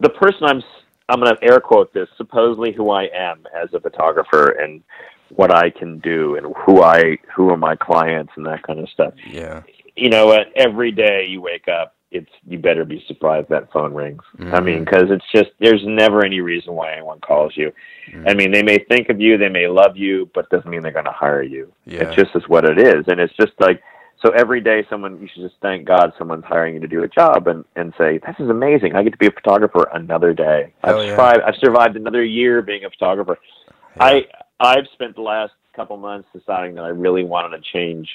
[0.00, 0.64] the person I'm s-
[1.08, 4.82] I'm going to air quote this supposedly who I am as a photographer and
[5.30, 8.88] what I can do and who I who are my clients and that kind of
[8.90, 9.14] stuff.
[9.30, 9.62] yeah,
[9.96, 10.48] You know, what?
[10.56, 14.22] every day you wake up, it's you better be surprised that phone rings.
[14.38, 14.64] I Mhm.
[14.64, 17.72] mean, because it's just there's never any reason why anyone calls you.
[18.10, 18.30] Mhm.
[18.30, 20.92] I mean, they may think of you, they may love you, but doesn't mean they're
[20.92, 21.70] going to hire you.
[21.84, 23.82] yeah, It just is what it is, and it's just like
[24.22, 24.30] so.
[24.30, 27.48] Every day, someone you should just thank God someone's hiring you to do a job,
[27.48, 28.94] and and say this is amazing.
[28.94, 30.72] I get to be a photographer another day.
[30.82, 31.10] I've yeah.
[31.10, 31.40] survived.
[31.42, 33.38] I've survived another year being a photographer.
[33.96, 34.04] yeah.
[34.04, 34.26] I
[34.60, 38.08] I've spent the last couple months deciding that I really wanted to change.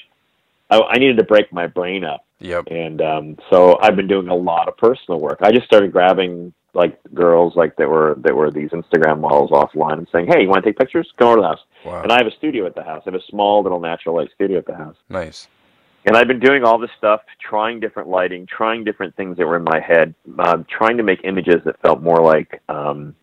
[0.70, 4.28] I, I needed to break my brain up, yep, and um, so I've been doing
[4.28, 5.38] a lot of personal work.
[5.42, 9.98] I just started grabbing like girls like that were that were these Instagram models offline
[9.98, 11.10] and saying, "Hey, you want to take pictures?
[11.18, 13.02] Come over to the house." wow, And I have a studio at the house.
[13.06, 14.96] I have a small little natural light studio at the house.
[15.08, 15.48] nice,
[16.06, 19.56] And I've been doing all this stuff, trying different lighting, trying different things that were
[19.56, 23.14] in my head, um, trying to make images that felt more like um,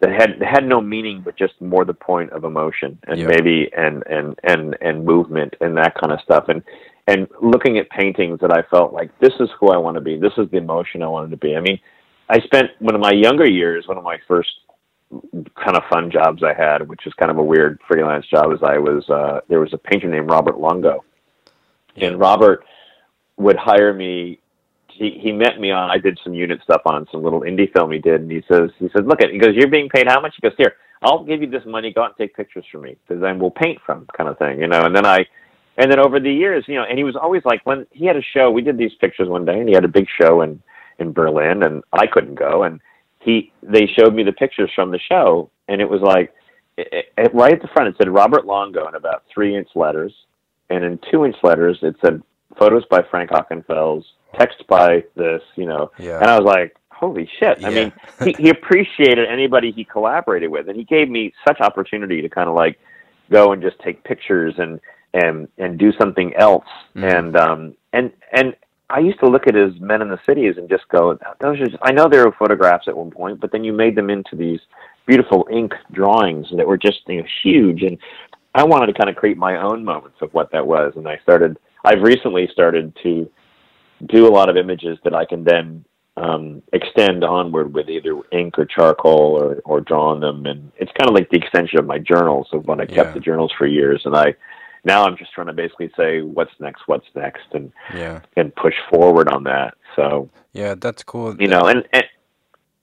[0.00, 4.02] that had had no meaning, but just more the point of emotion and maybe and
[4.06, 6.44] and and and movement and that kind of stuff.
[6.48, 6.62] And
[7.06, 10.18] and looking at paintings that I felt like this is who I want to be.
[10.18, 11.56] This is the emotion I wanted to be.
[11.56, 11.78] I mean,
[12.30, 14.48] I spent one of my younger years, one of my first
[15.10, 18.60] kind of fun jobs I had, which is kind of a weird freelance job, is
[18.62, 21.04] I was uh, there was a painter named Robert Longo,
[21.96, 22.64] and Robert
[23.36, 24.38] would hire me.
[24.88, 25.90] He he met me on.
[25.90, 28.70] I did some unit stuff on some little indie film he did, and he says
[28.78, 30.34] he says, look at he goes, you're being paid how much?
[30.36, 31.92] He goes, here, I'll give you this money.
[31.92, 34.60] Go out and take pictures for me, because then we'll paint from kind of thing,
[34.60, 34.82] you know.
[34.82, 35.26] And then I.
[35.78, 38.16] And then over the years, you know, and he was always like, when he had
[38.16, 40.60] a show, we did these pictures one day, and he had a big show in
[40.98, 42.64] in Berlin, and I couldn't go.
[42.64, 42.80] And
[43.20, 46.34] he they showed me the pictures from the show, and it was like
[46.76, 50.12] it, it, right at the front it said Robert Longo in about three inch letters,
[50.70, 52.22] and in two inch letters it said
[52.58, 54.04] photos by Frank Ockenfels,
[54.38, 55.90] text by this, you know.
[55.98, 56.18] Yeah.
[56.18, 57.60] And I was like, holy shit!
[57.60, 57.68] Yeah.
[57.68, 57.92] I mean,
[58.24, 62.48] he, he appreciated anybody he collaborated with, and he gave me such opportunity to kind
[62.48, 62.78] of like
[63.30, 64.80] go and just take pictures and
[65.14, 66.66] and and do something else.
[66.96, 67.18] Mhm.
[67.18, 68.54] And um and and
[68.90, 71.66] I used to look at his Men in the Cities and just go, those are.
[71.66, 74.34] Just, I know they were photographs at one point, but then you made them into
[74.34, 74.58] these
[75.06, 77.82] beautiful ink drawings that were just you know, huge.
[77.82, 77.98] And
[78.54, 80.92] I wanted to kind of create my own moments of what that was.
[80.96, 81.56] And I started.
[81.84, 83.30] I've recently started to
[84.06, 85.84] do a lot of images that I can then
[86.16, 90.46] um, extend onward with either ink or charcoal or, or draw on them.
[90.46, 93.14] And it's kind of like the extension of my journals of when I kept Yeah.
[93.14, 94.02] the journals for years.
[94.04, 94.34] And I
[94.84, 98.20] now I'm just trying to basically say what's next, what's next, and Yeah.
[98.36, 99.74] and push forward on that.
[99.96, 101.36] So Yeah, that's cool.
[101.38, 102.04] you know, and, and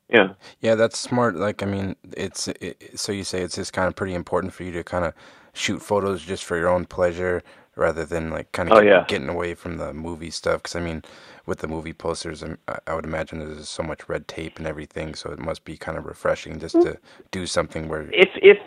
[0.09, 0.29] yeah,
[0.61, 1.35] Yeah, that's smart.
[1.35, 4.63] Like, I mean, it's it, so you say it's just kind of pretty important for
[4.63, 5.13] you to kind of
[5.57, 7.43] shoot photos just for your own pleasure
[7.75, 9.05] rather than like kind of Oh, yeah.
[9.07, 10.63] getting away from the movie stuff.
[10.63, 11.03] Because I mean,
[11.45, 12.43] with the movie posters,
[12.87, 15.97] I would imagine there's so much red tape and everything, so it must be kind
[15.97, 16.97] of refreshing just to
[17.31, 18.57] do something where if if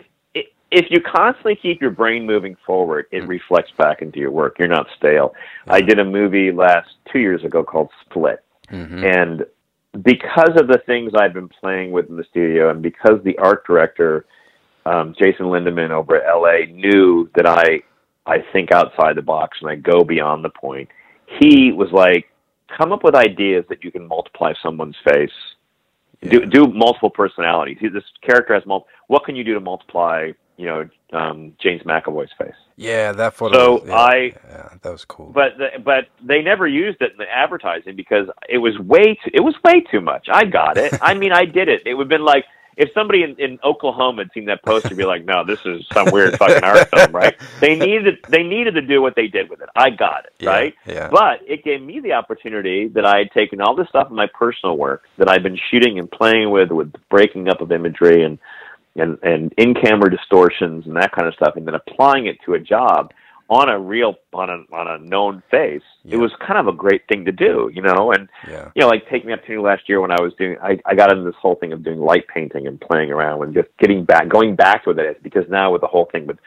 [0.71, 4.57] if you constantly keep your brain moving forward, it reflects back into your work.
[4.57, 5.33] You're not stale.
[5.67, 9.45] I did a movie last two years ago called Split, hmm and
[10.01, 13.67] because of the things I've been playing with in the studio, and because the art
[13.67, 14.25] director
[14.85, 17.81] um, Jason Lindemann over at LA knew that I
[18.25, 20.89] I think outside the box and I go beyond the point,
[21.39, 22.25] he was like,
[22.77, 25.31] "Come up with ideas that you can multiply someone's face."
[26.23, 27.79] Do, do multiple personalities.
[27.81, 28.89] This character has multiple.
[29.07, 32.53] What can you do to multiply, you know, um, James McAvoy's face?
[32.77, 33.79] yeah, that photo.
[33.79, 35.31] So yeah, I- yeah, that was cool.
[35.33, 39.31] but the, but they never used it in the advertising because it was way too,
[39.33, 40.27] it was way too much.
[40.31, 40.93] I got it.
[41.01, 41.81] I mean, I did it.
[41.87, 42.45] It would have been like
[42.77, 46.09] if somebody in, in Oklahoma had seen that poster, be like, "No, this is some
[46.11, 47.35] weird fucking art film," right?
[47.59, 49.69] They needed they needed to do what they did with it.
[49.75, 50.73] I got it, Yeah, right?
[50.85, 51.09] yeah.
[51.09, 54.27] But it gave me the opportunity that I had taken all this stuff in my
[54.33, 58.39] personal work that I've been shooting and playing with, with breaking up of imagery and
[58.95, 62.53] and and in camera distortions and that kind of stuff, and then applying it to
[62.53, 63.11] a job
[63.51, 65.81] on a real on a on a known face.
[66.03, 66.15] Yeah.
[66.15, 68.13] It was kind of a great thing to do, you know.
[68.13, 70.57] And yeah, you know, like take me up to last year when I was doing,
[70.63, 73.53] I, I got into this whole thing of doing light painting and playing around and
[73.53, 76.37] just getting back, going back with it because now with the whole thing with,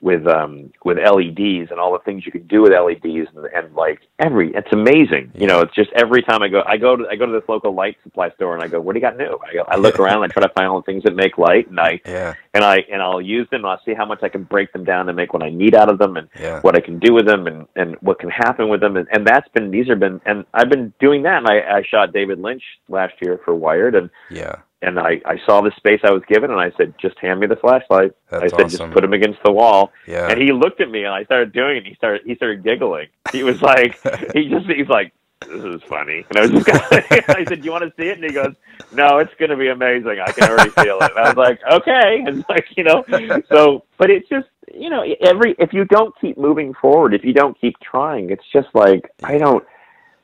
[0.00, 3.74] with, um, with LEDs and all the things you can do with LEDs and, and
[3.74, 5.32] like every, it's amazing.
[5.34, 7.48] You know, it's just every time I go, I go to, I go to this
[7.48, 9.38] local light supply store and I go, what do you got new?
[9.48, 11.68] I go, I look around, I try to find all the things that make light
[11.68, 13.64] and I, yeah, and I, and I'll use them.
[13.64, 15.74] and I'll see how much I can break them down and make what I need
[15.74, 16.60] out of them and, yeah.
[16.60, 18.96] what I can do with them and, and what can happen with them.
[18.96, 21.38] And, and that's been, these have been, and I've been doing that.
[21.38, 25.38] And I, I shot David Lynch last year for Wired and, Yeah, and I, I
[25.46, 28.12] saw the space I was given and I said, just hand me the flashlight.
[28.30, 28.78] That's I said, awesome.
[28.78, 29.92] just put him against the wall.
[30.06, 30.28] yeah.
[30.28, 31.78] And he looked at me and I started doing it.
[31.78, 33.08] And he started, he started giggling.
[33.32, 33.98] He was like,
[34.34, 36.24] he just, he's like, this is funny.
[36.28, 36.68] And I was just,
[37.30, 38.18] I said, do you want to see it?
[38.18, 38.54] And he goes,
[38.92, 40.18] no, it's going to be amazing.
[40.24, 41.10] I can already feel it.
[41.10, 42.22] And I was like, okay.
[42.26, 43.04] And it's like, you know,
[43.50, 47.32] so, but it's just, you know, every, if you don't keep moving forward, if you
[47.32, 49.64] don't keep trying, it's just like, I don't,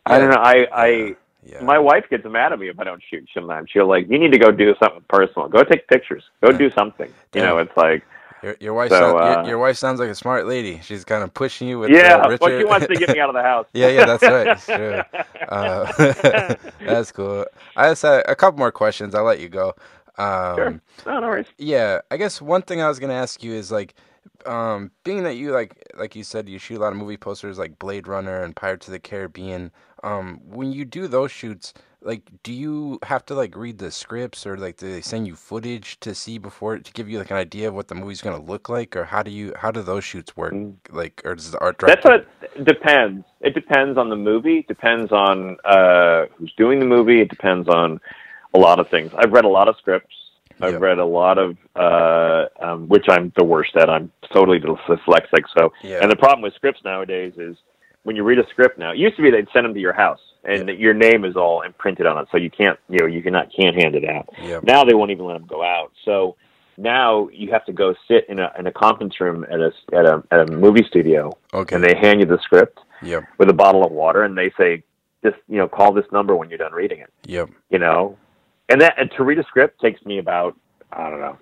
[0.04, 0.40] I don't know.
[0.40, 1.62] I, I, yeah.
[1.62, 3.70] my wife gets mad at me if I don't shoot sometimes.
[3.70, 5.48] She'll like, you need to go do something personal.
[5.48, 6.24] Go take pictures.
[6.42, 7.12] Go do something.
[7.34, 8.04] You know, it's like,
[8.42, 10.80] Your, your wife, So, sound, uh, your, your wife sounds like a smart lady.
[10.82, 12.40] She's kind of pushing you with yeah, uh, Richard.
[12.40, 13.66] well, she wants to get me out of the house.
[13.72, 14.58] yeah, yeah, that's right.
[14.58, 15.02] True.
[15.48, 15.92] Uh,
[16.80, 17.44] that's cool.
[17.76, 19.14] I just had a couple more questions.
[19.14, 19.74] I'll let you go.
[20.16, 20.80] Um, sure.
[21.04, 21.46] No, no worries.
[21.58, 23.94] Yeah, I guess one thing I was gonna ask you is like,
[24.46, 27.58] um, being that you like, like you said, you shoot a lot of movie posters
[27.58, 29.70] like Blade Runner and Pirates of the Caribbean.
[30.02, 34.44] Um, when you do those shoots, like, do you have to like read the scripts
[34.44, 37.36] or like do they send you footage to see before to give you like an
[37.36, 40.04] idea of what the movie's gonna look like, or how do you how do those
[40.04, 40.52] shoots work?
[40.52, 40.74] Mm.
[40.90, 42.08] Like, or does the art director?
[42.08, 43.24] That's what depends.
[43.40, 44.64] It depends on the movie.
[44.66, 47.20] Depends on uh, who's doing the movie.
[47.20, 48.00] It depends on
[48.54, 49.12] a lot of things.
[49.16, 50.14] I've read a lot of scripts.
[50.62, 50.80] I've Yep.
[50.80, 53.90] read a lot of, uh, um, which I'm the worst at.
[53.90, 55.44] I'm totally dyslexic.
[55.58, 55.98] So, Yeah.
[56.00, 57.56] and the problem with scripts nowadays is
[58.04, 58.92] when you read a script now.
[58.92, 61.62] It used to be they'd send them to your house, and your name is all
[61.62, 64.28] imprinted on it, so you can't, you know, you cannot can't hand it out.
[64.40, 64.64] Yep.
[64.64, 65.92] Now they won't even let them go out.
[66.04, 66.36] So
[66.78, 70.06] now you have to go sit in a in a conference room at a at
[70.06, 71.74] a at a movie studio, Okay.
[71.74, 73.24] and they hand you the script Yep.
[73.38, 74.82] with a bottle of water, and they say,
[75.24, 77.50] "Just you know, call this number when you're done reading it." Yep.
[77.70, 78.16] You know,
[78.68, 80.56] and that and to read a script takes me about
[80.92, 81.38] I don't know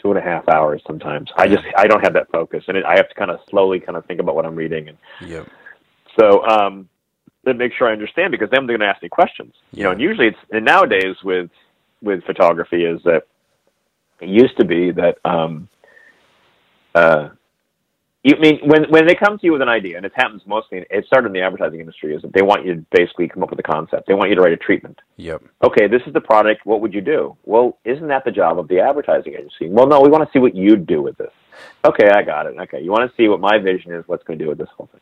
[0.00, 1.30] two and a half hours sometimes.
[1.36, 3.80] I just I don't have that focus, and it, I have to kind of slowly
[3.80, 5.48] kind of think about what I'm reading, and Yep.
[6.18, 6.88] so um,
[7.44, 9.54] that make sure I understand because then they're going to ask me questions.
[9.72, 11.50] You know, and usually it's and nowadays with
[12.02, 13.26] with photography is that
[14.20, 15.68] it used to be that um,
[16.94, 17.30] uh,
[18.24, 20.42] you I mean when when they come to you with an idea, and it happens
[20.46, 20.84] mostly.
[20.90, 22.14] It started in the advertising industry.
[22.14, 24.08] Is that they want you to basically come up with a concept.
[24.08, 24.98] They want you to write a treatment.
[25.16, 25.42] Yep.
[25.62, 26.64] Okay, this is the product.
[26.64, 27.36] What would you do?
[27.44, 29.68] Well, isn't that the job of the advertising agency?
[29.68, 31.32] Well, no, we want to see what you do with this.
[31.84, 32.56] Okay, I got it.
[32.58, 34.04] Okay, you want to see what my vision is.
[34.06, 35.00] What's going to do with this whole thing?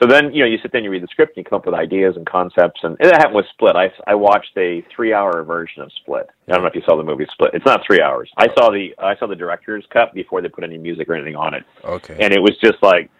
[0.00, 1.58] So then, you know, you sit there and you read the script, and you come
[1.58, 3.76] up with ideas and concepts, and, and that happened with Split.
[3.76, 6.28] I I watched a three-hour version of Split.
[6.48, 7.52] I don't know if you saw the movie Split.
[7.54, 8.30] It's not three hours.
[8.36, 11.36] I saw the I saw the director's cut before they put any music or anything
[11.36, 12.16] on it, Okay.
[12.20, 13.10] and it was just like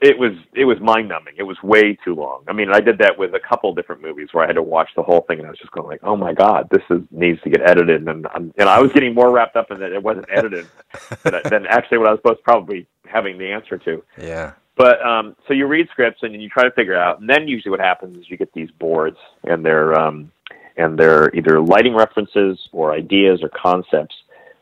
[0.00, 1.34] it was it was mind numbing.
[1.36, 2.44] It was way too long.
[2.48, 4.88] I mean, I did that with a couple different movies where I had to watch
[4.96, 7.40] the whole thing, and I was just going like, "Oh my god, this is needs
[7.42, 10.02] to get edited." And I'm, and I was getting more wrapped up in that it
[10.02, 10.66] wasn't edited
[11.24, 14.02] than, than actually what I was supposed to probably having the answer to.
[14.16, 14.52] yeah.
[14.80, 17.70] But um, so you read scripts and you try to figure out, and then usually
[17.70, 20.32] what happens is you get these boards, and they're um,
[20.78, 24.14] and they're either lighting references or ideas or concepts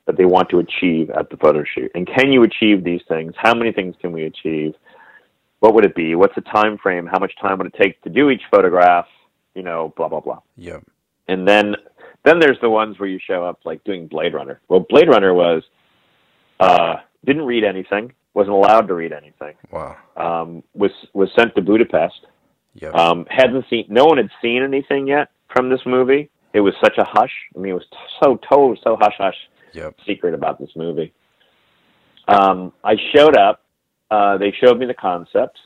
[0.07, 1.93] that they want to achieve at the photo shoot.
[1.95, 3.33] And can you achieve these things?
[3.37, 4.75] How many things can we achieve?
[5.61, 6.16] What would it be?
[6.16, 7.07] What's the time frame?
[7.07, 9.07] How much time would it take to do each photograph?
[9.55, 10.41] You know, blah blah blah.
[10.57, 10.81] Yeah.
[11.29, 11.77] And then
[12.25, 14.61] then there's the ones where you show up like doing Blade Runner.
[14.69, 15.62] Well, Blade Runner was
[16.59, 19.55] uh, didn't read anything, wasn't allowed to read anything.
[19.72, 19.97] Wow.
[20.16, 22.20] Um, was was sent to Budapest.
[22.74, 22.95] Yep.
[22.95, 26.30] Um, hadn't seen, no one had seen anything yet from this movie.
[26.53, 27.32] It was such a hush.
[27.57, 27.89] I mean, it was
[28.22, 29.34] so told, so hush hush
[29.72, 29.97] yep.
[30.07, 31.12] secret about this movie.
[32.28, 33.64] Um, I showed up.
[34.09, 35.61] Uh, they showed me the concepts.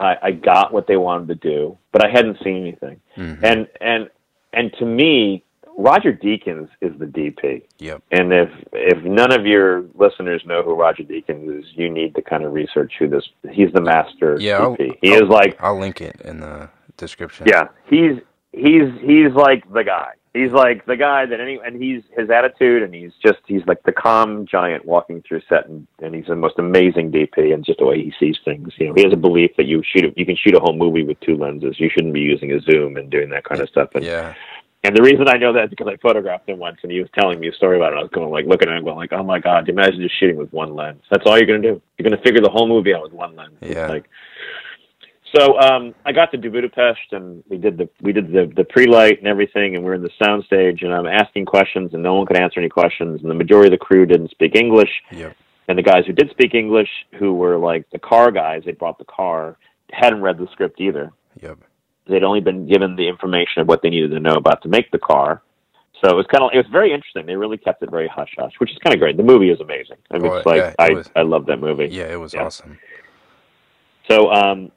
[0.00, 3.00] I, I got what they wanted to do, but I hadn't seen anything.
[3.16, 3.42] Mhm.
[3.44, 4.10] And and
[4.52, 5.44] and to me,
[5.80, 7.62] Roger Deakins is the DP.
[7.78, 8.02] Yep.
[8.10, 12.22] And if if none of your listeners know who Roger Deakins is, you need to
[12.22, 13.26] kind of research who this.
[13.52, 17.46] He's the master Yeah, I'll- he I'll- is like I'll link it in the description.
[17.48, 18.18] yeah, he's
[18.52, 20.10] he's he's like the guy.
[20.34, 23.82] He's like the guy that any and he's his attitude and he's just he's like
[23.84, 27.78] the calm giant walking through set and, and he's the most amazing DP and just
[27.78, 28.72] the way he sees things.
[28.78, 30.76] You know, he has a belief that you shoot a, you can shoot a whole
[30.76, 31.80] movie with two lenses.
[31.80, 33.90] You shouldn't be using a zoom and doing that kind of stuff.
[33.94, 34.34] And Yeah.
[34.84, 37.08] And the reason I know that is because I photographed him once and he was
[37.18, 37.96] telling me a story about it.
[37.96, 40.36] I was going like looking at him going like, Oh my god, imagine just shooting
[40.36, 41.02] with one lens.
[41.10, 41.82] That's all you're gonna do.
[41.98, 43.56] You're gonna figure the whole movie out with one lens.
[43.60, 43.88] Yeah.
[43.88, 44.08] like
[45.34, 48.86] so um, I got to Budapest, and we did the we did the the pre
[48.86, 52.14] light and everything, and we're in the sound stage, and I'm asking questions, and no
[52.14, 55.36] one could answer any questions, and the majority of the crew didn't speak English, Yep.
[55.68, 58.98] and the guys who did speak English, who were like the car guys, they brought
[58.98, 59.58] the car,
[59.92, 61.12] hadn't read the script either.
[61.42, 61.58] Yep.
[62.08, 64.90] They'd only been given the information of what they needed to know about to make
[64.90, 65.42] the car.
[66.02, 67.26] So it was kind of it was very interesting.
[67.26, 69.16] They really kept it very hush hush, which is kind of great.
[69.16, 69.96] The movie is amazing.
[70.12, 71.88] I mean, Oh, it's like yeah, it I was- I love that movie.
[71.90, 72.44] Yeah, it was Yeah.
[72.44, 72.78] awesome.
[74.10, 74.70] So um,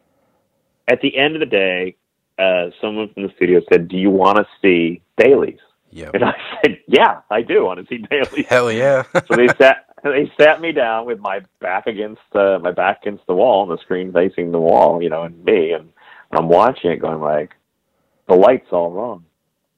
[0.87, 1.95] at the end of the day,
[2.39, 5.59] uh, someone from the studio said, "Do you want to see dailies?"
[5.91, 6.15] Yep.
[6.15, 6.33] And I
[6.65, 9.03] said, "Yeah, I do want to see dailies." Hell yeah.
[9.27, 13.25] so they sat they sat me down with my back against uh, my back against
[13.27, 15.89] the wall and the screen facing the wall, you know, and me, and
[16.33, 17.51] I'm watching it, going like,
[18.27, 19.25] "The light's all wrong."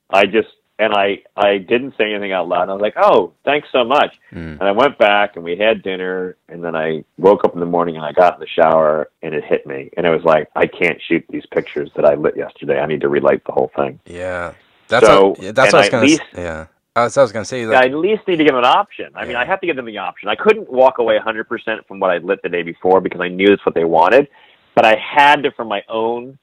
[0.09, 0.49] I just
[0.79, 2.63] and I I didn't say anything out loud.
[2.63, 4.59] And I was like, "Oh, thanks so much." Mm.
[4.59, 7.65] And I went back and we had dinner and then I woke up in the
[7.65, 10.49] morning and I got in the shower and it hit me and it was like
[10.55, 12.79] I can't shoot these pictures that I lit yesterday.
[12.79, 13.99] I need to relight the whole thing.
[14.05, 14.53] Yeah.
[14.87, 16.05] That's So, what, that's what I was gonna.
[16.05, 16.67] least- yeah.
[16.95, 19.11] I was, I was gonna say I at least need to give them an option.
[19.15, 20.29] I mean, I have to give them the option.
[20.29, 23.47] I couldn't walk away 100% from what I lit the day before because I knew
[23.47, 24.27] that's what they wanted,
[24.75, 26.37] but I had to, for my own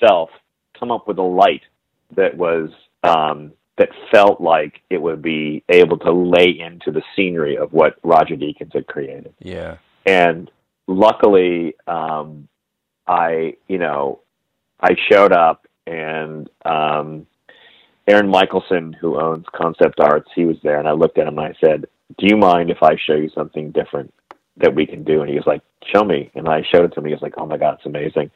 [0.00, 0.30] self,
[0.78, 1.62] come up with a light
[2.16, 2.70] that was
[3.02, 7.96] um, that felt like it would be able to lay into the scenery of what
[8.02, 9.32] Roger Deakins had created.
[9.40, 9.76] Yeah.
[10.06, 10.50] and
[10.88, 12.48] luckily um
[13.06, 14.20] i you know
[14.80, 17.26] i showed up and um
[18.08, 21.46] aaron michelson who owns concept arts he was there and i looked at him and
[21.48, 24.12] i said do you mind if i show you something different
[24.56, 25.60] that we can do and he was like
[25.94, 27.86] show me and i showed it to him he was like oh my god it's
[27.86, 28.30] amazing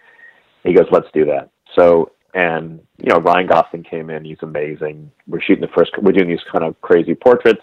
[0.64, 5.10] he goes let's do that so and you know ryan gosling came in he's amazing
[5.26, 7.62] we're shooting the first we're doing these kind of crazy portraits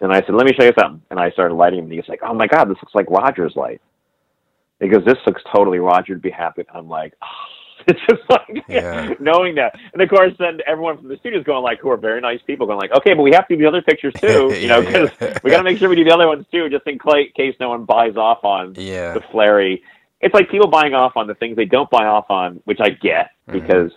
[0.00, 1.02] and I said, let me show you something.
[1.10, 3.56] And I started lighting him, and he's like, oh my God, this looks like Roger's
[3.56, 3.80] light.
[4.80, 6.62] He goes, this looks totally Roger to be happy.
[6.72, 7.26] I'm like, oh.
[7.86, 9.14] it's just like Yeah.
[9.20, 9.78] knowing that.
[9.92, 12.66] And of course, then everyone from the studio's going like, who are very nice people,
[12.66, 15.10] going like, okay, but we have to do the other pictures too, you know, because
[15.20, 15.38] yeah.
[15.42, 16.98] we got to make sure we do the other ones too, just in
[17.34, 18.74] case no one buys off on
[19.14, 19.82] the flary.
[20.24, 22.88] It's like people buying off on the things they don't buy off on, which I
[22.90, 23.52] get Mhm.
[23.52, 23.92] because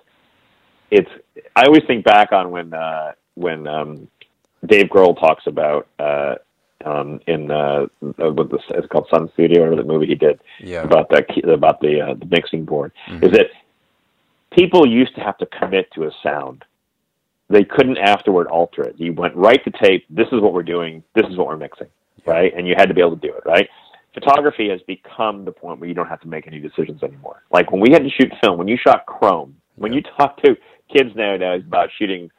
[0.92, 1.10] it's.
[1.56, 4.08] I always think back on when uh, when um,
[4.66, 6.36] Dave Grohl talks about uh,
[6.86, 7.88] um, in uh,
[8.20, 10.84] uh, what this it's called Sun Studio, or the movie he did Yeah.
[10.84, 12.92] about that key- about the uh, the mixing board.
[13.08, 13.24] Mhm.
[13.24, 13.48] Is that
[14.52, 16.66] people used to have to commit to a sound.
[17.50, 18.96] They couldn't afterward alter it.
[18.98, 20.06] You went right to tape.
[20.10, 21.04] This is what we're doing.
[21.16, 21.88] This is what we're mixing,
[22.26, 22.54] right?
[22.54, 23.70] And you had to be able to do it, right?
[24.20, 27.44] Photography has become the point where you don't have to make any decisions anymore.
[27.52, 30.58] Like when we had to shoot film, when you shot chrome, when you talk to
[30.92, 32.32] kids nowadays about shooting,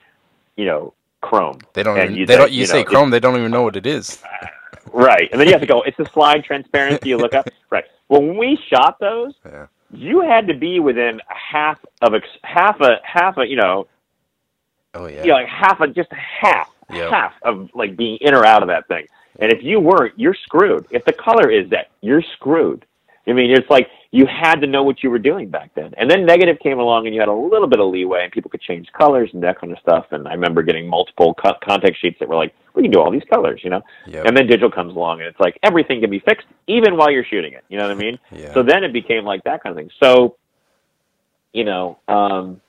[0.57, 1.97] you know, chrome, They don't.
[1.97, 2.51] Even, you they don't.
[2.51, 4.21] You, you say know, Chrome, they don't even know what it is.
[4.93, 5.29] right?
[5.31, 5.83] And then you have to go.
[5.83, 7.11] It's a slide transparency.
[7.11, 7.85] You look up, right?
[8.09, 9.67] Well, when we shot those, Yeah.
[9.93, 13.87] you had to be within half of a half a half a you know
[14.95, 15.23] Oh yeah.
[15.23, 17.11] you know, like half a just half Yep.
[17.11, 19.07] half of like being in or out of that thing.
[19.39, 20.87] And if you weren't, you're screwed.
[20.91, 22.85] If the color is that, you're screwed.
[23.27, 25.93] I mean, it's like you had to know what you were doing back then.
[25.99, 28.51] And then negative came along, and you had a little bit of leeway, and people
[28.51, 30.07] could change colors and that kind of stuff.
[30.13, 33.11] And I remember getting multiple co- contact sheets that were like, "We can do all
[33.11, 33.83] these colors," you know.
[34.07, 34.25] Yep.
[34.25, 37.25] And then digital comes along, and it's like everything can be fixed, even while you're
[37.25, 37.65] shooting it.
[37.69, 38.19] You know what I mean?
[38.33, 38.55] Yeah.
[38.55, 39.91] So then it became like that kind of thing.
[40.03, 40.37] So,
[41.53, 42.61] you know, um,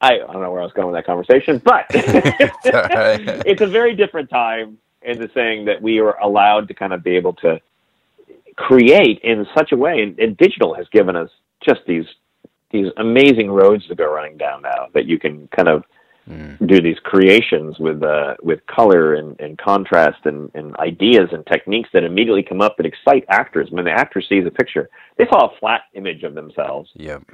[0.00, 3.94] I, I don't know where I was going with that conversation, but it's a very
[3.94, 7.60] different time in the saying that we are allowed to kind of be able to
[8.56, 11.30] create in such a way, and, and digital has given us
[11.66, 12.06] just these
[12.70, 15.84] these amazing roads to go running down now that you can kind of
[16.28, 16.66] Mm.
[16.66, 21.90] do these creations with uh, with color and, and contrast and, and ideas and techniques
[21.92, 23.68] that immediately come up that excite actors.
[23.70, 26.88] When the actor sees a picture, they saw a flat image of themselves.
[26.94, 27.24] Yep.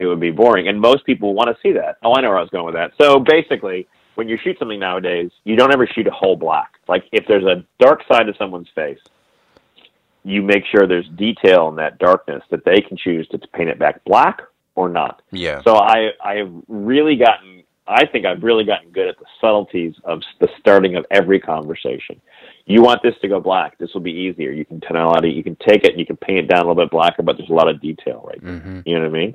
[0.00, 1.98] It would be boring, and most people want to see that.
[2.02, 2.90] Oh, I know where I was going with that.
[3.00, 6.74] So basically, when you shoot something nowadays, you don't ever shoot a whole black.
[6.88, 8.98] Like if there's a dark side to someone's face,
[10.24, 13.78] you make sure there's detail in that darkness that they can choose to paint it
[13.78, 14.42] back black
[14.74, 15.22] or not.
[15.30, 15.62] Yeah.
[15.62, 19.94] So I I have really gotten I think I've really gotten good at the subtleties
[20.04, 22.20] of the starting of every conversation.
[22.66, 23.78] You want this to go black.
[23.78, 24.52] This will be easier.
[24.52, 25.24] You can tell it.
[25.28, 27.36] You can take it and you can paint it down a little bit blacker, but
[27.36, 28.60] there's a lot of detail right there.
[28.60, 29.34] hmm You know what I mean?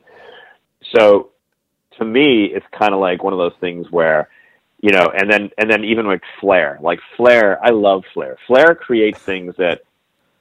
[0.96, 1.32] So
[1.98, 4.30] to me, it's kind of like one of those things where,
[4.86, 8.38] you know, and then and then even with flair, like flair, I love flair.
[8.46, 9.82] Flair creates things that,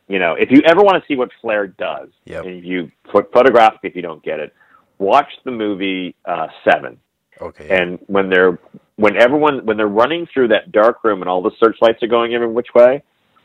[0.07, 2.45] you know, if you ever want to see what flair does, Yep.
[2.45, 4.53] and you put photographic if you don't get it,
[4.99, 6.99] watch the movie uh, Seven.
[7.41, 7.69] Okay.
[7.71, 8.59] And when they're
[8.97, 12.35] when everyone when they're running through that dark room and all the searchlights are going
[12.35, 13.03] every which way,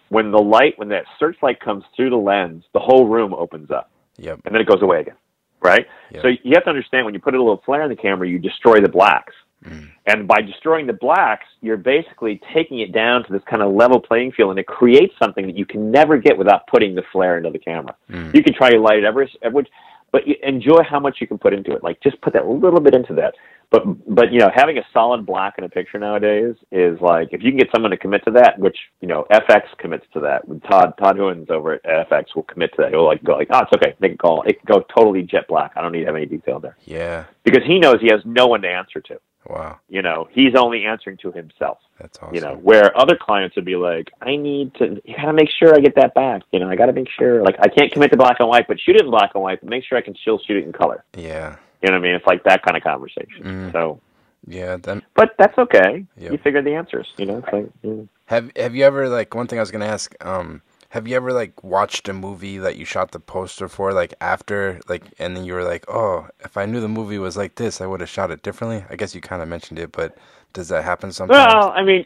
[0.10, 3.90] when the light when that searchlight comes through the lens, the whole room opens up
[4.18, 4.42] Yep.
[4.44, 5.16] and then it goes away again.
[5.62, 5.86] Right?
[6.12, 6.22] Yep.
[6.24, 8.38] So you have to understand when you put a little flare in the camera, you
[8.38, 9.34] destroy the blacks.
[9.66, 9.90] Mm.
[10.06, 14.00] And by destroying the blacks, you're basically taking it down to this kind of level
[14.00, 17.38] playing field, and it creates something that you can never get without putting the flare
[17.38, 17.96] into the camera.
[18.10, 18.34] Mm.
[18.34, 19.66] You can try to light it every, every
[20.12, 21.84] but enjoy how much you can put into it.
[21.84, 23.36] Like just put that little bit into that.
[23.72, 23.84] But
[24.14, 27.52] but you know, having a solid black in a picture nowadays is like if you
[27.52, 30.48] can get someone to commit to that, which you know FX commits to that.
[30.48, 32.90] With Todd Todd Heughens over at FX will commit to that.
[32.90, 34.42] He'll like go like, oh, it's okay, make a call.
[34.44, 35.74] It can go totally jet black.
[35.76, 37.26] I don't need to have any detail there Yeah.
[37.44, 39.20] because he knows he has no one to answer to.
[39.48, 39.80] Wow.
[39.90, 41.80] You know, he's only answering to himself.
[42.00, 42.36] That's awesome.
[42.36, 45.76] You know, where other clients would be like, I need to, you gotta make sure
[45.76, 46.44] I get that back.
[46.52, 48.80] You know, I gotta make sure, like, I can't commit to black and white, but
[48.80, 50.74] shoot it in black and white, but make sure I can still shoot it in
[50.74, 51.04] color.
[51.18, 51.56] Yeah.
[51.82, 52.16] You know what I mean?
[52.16, 53.44] It's like that kind of conversation.
[53.44, 53.72] Mm.
[53.72, 54.02] So,
[54.48, 54.78] Yeah.
[54.78, 56.06] Then but that's okay.
[56.18, 56.32] Yep.
[56.32, 57.38] You figure the answers, you know?
[57.38, 58.08] It's like, mm.
[58.26, 60.14] have have you ever like one thing I was gonna ask?
[60.24, 64.14] Um, have you ever like watched a movie that you shot the poster for like
[64.22, 67.56] after like and then you were like, oh, if I knew the movie was like
[67.56, 68.84] this, I would have shot it differently.
[68.90, 70.18] I guess you kind of mentioned it, but
[70.54, 71.54] does that happen sometimes?
[71.54, 72.06] Well, I mean,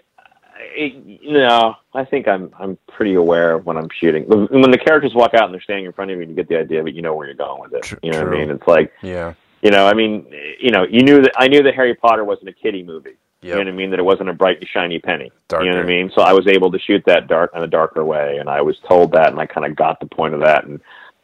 [0.75, 4.25] it, you know, I think I'm I'm pretty aware of when I'm shooting.
[4.27, 6.57] When the characters walk out and they're standing in front of you, you get the
[6.57, 7.99] idea, but you know where you're going with it.
[8.03, 8.49] You know what I mean?
[8.49, 9.33] It's like, yeah.
[9.61, 10.25] you know, I mean,
[10.59, 13.15] you know, you knew that I knew that Harry Potter wasn't a kiddie movie.
[13.43, 13.89] You know what I mean?
[13.91, 15.31] That it wasn't a bright and shiny penny.
[15.51, 16.11] You know what I mean?
[16.15, 18.77] So I was able to shoot that dark in a darker way, and I was
[18.87, 20.79] told that, and I kind of got the point of that, and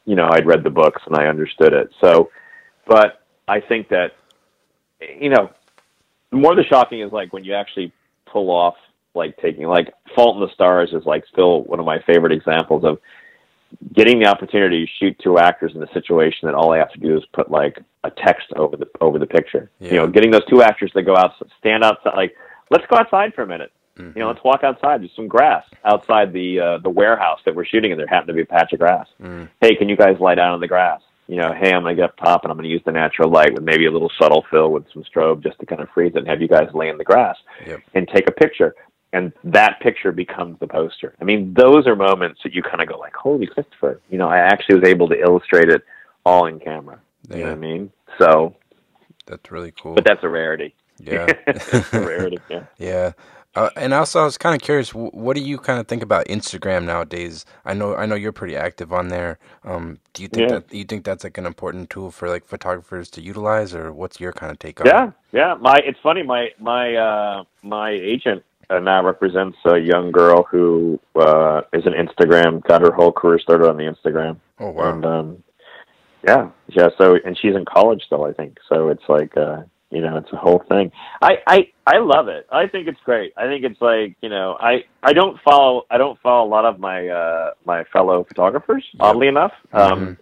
[0.09, 1.91] you know, I'd read the books and I understood it.
[2.01, 2.31] So,
[2.87, 4.13] but I think that,
[4.99, 5.51] you know,
[6.31, 7.93] more the shocking is like when you actually
[8.25, 8.75] pull off
[9.13, 12.83] like taking like Fault in the Stars is like still one of my favorite examples
[12.83, 12.99] of
[13.93, 16.99] getting the opportunity to shoot two actors in a situation that all I have to
[16.99, 19.69] do is put like a text over the over the picture.
[19.79, 22.35] You know, getting those two actors to go out, stand outside, like
[22.71, 23.71] let's go outside for a minute.
[23.97, 24.15] Mhm.
[24.15, 25.01] You know, let's walk outside.
[25.01, 28.33] There's some grass outside the uh, the warehouse that we're shooting, and there happened to
[28.33, 29.07] be a patch of grass.
[29.21, 29.49] Mm.
[29.61, 31.01] Hey, can you guys lie down on the grass?
[31.27, 33.53] You know, hey, I'm gonna get up top and I'm gonna use the natural light
[33.53, 36.19] with maybe a little subtle fill with some strobe just to kind of freeze it
[36.19, 37.35] and have you guys lay in the grass
[37.67, 37.81] Yep.
[37.93, 38.73] and take a picture.
[39.11, 41.15] And that picture becomes the poster.
[41.19, 44.29] I mean, those are moments that you kind of go like, "Holy Christopher!" You know,
[44.29, 45.83] I actually was able to illustrate it
[46.25, 46.99] all in camera.
[47.29, 47.91] You know what I mean?
[48.19, 48.55] So,
[49.25, 49.95] That's really cool.
[49.95, 50.75] but that's a rarity.
[50.99, 51.25] yeah.
[51.47, 52.39] it's a rarity.
[52.49, 52.63] Yeah.
[52.77, 53.11] Yeah.
[53.55, 54.93] Uh, and also, I was kind of curious.
[54.93, 57.45] What do you kind of think about Instagram nowadays?
[57.65, 59.39] I know, I know you're pretty active on there.
[59.63, 60.59] Um, do you think Yeah.
[60.59, 64.19] that you think that's like an important tool for like photographers to utilize, or what's
[64.19, 64.85] your kind of take on?
[64.87, 64.91] It?
[64.93, 65.13] Yeah, it?
[65.31, 65.55] yeah.
[65.59, 66.21] My it's funny.
[66.21, 71.93] My my uh, my agent uh, now represents a young girl who uh, is an
[71.93, 72.63] Instagram.
[72.67, 74.93] Got her whole career started on the Instagram, Oh wow.
[74.93, 75.43] and um,
[76.25, 76.89] yeah, yeah.
[76.97, 78.57] So and she's in college still, I think.
[78.67, 80.91] So it's like uh, you know, it's a whole thing.
[81.21, 82.45] I I I love it.
[82.51, 83.33] I think it's great.
[83.37, 86.65] I think it's like you know, I I don't follow I don't follow a lot
[86.65, 88.85] of my uh, my fellow photographers.
[88.99, 89.53] Oddly enough.
[89.73, 90.17] Um, Mhm.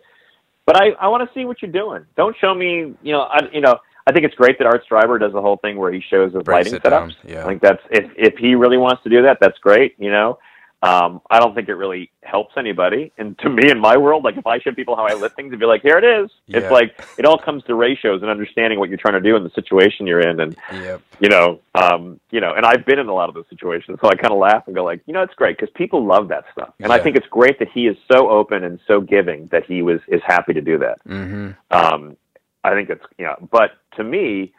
[0.65, 2.05] but I, I want to see what you're doing.
[2.17, 3.77] Don't show me, you know, I, you know,
[4.07, 6.41] I think it's great that Art Streiber does the whole thing where he shows his
[6.43, 7.15] Breaks lighting setups.
[7.25, 7.43] yeah.
[7.43, 9.95] I think that's if if he really wants to do that, that's great.
[9.99, 10.39] You know,
[10.81, 13.11] um, I don't think it really helps anybody.
[13.17, 15.51] And to me, in my world, like if I show people how I lit things,
[15.51, 16.29] and be like, here it is.
[16.45, 16.59] Yeah.
[16.59, 19.45] It's like it all comes to ratios and understanding what you're trying to do and
[19.45, 21.01] the situation you're in, and Yep.
[21.19, 24.07] you know, um, you know, and I've been in a lot of those situations, so
[24.07, 26.45] I kind of laugh and go like, you know, it's great because people love that
[26.53, 29.65] stuff, and I think it's great that he is so open and so giving that
[29.65, 31.03] he was is happy to do that.
[31.05, 31.51] Mm-hmm.
[31.71, 32.15] Um,
[32.63, 34.53] I think it's you know, but to me,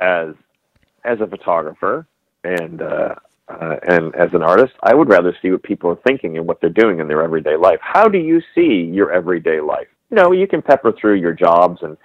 [0.00, 0.34] as
[1.04, 2.06] as a photographer
[2.44, 3.14] and uh,
[3.48, 6.60] uh, and as an artist, I would rather see what people are thinking and what
[6.60, 7.78] they're doing in their everyday life.
[7.80, 9.88] How do you see your everyday life?
[10.10, 11.96] You know, you can pepper through your jobs and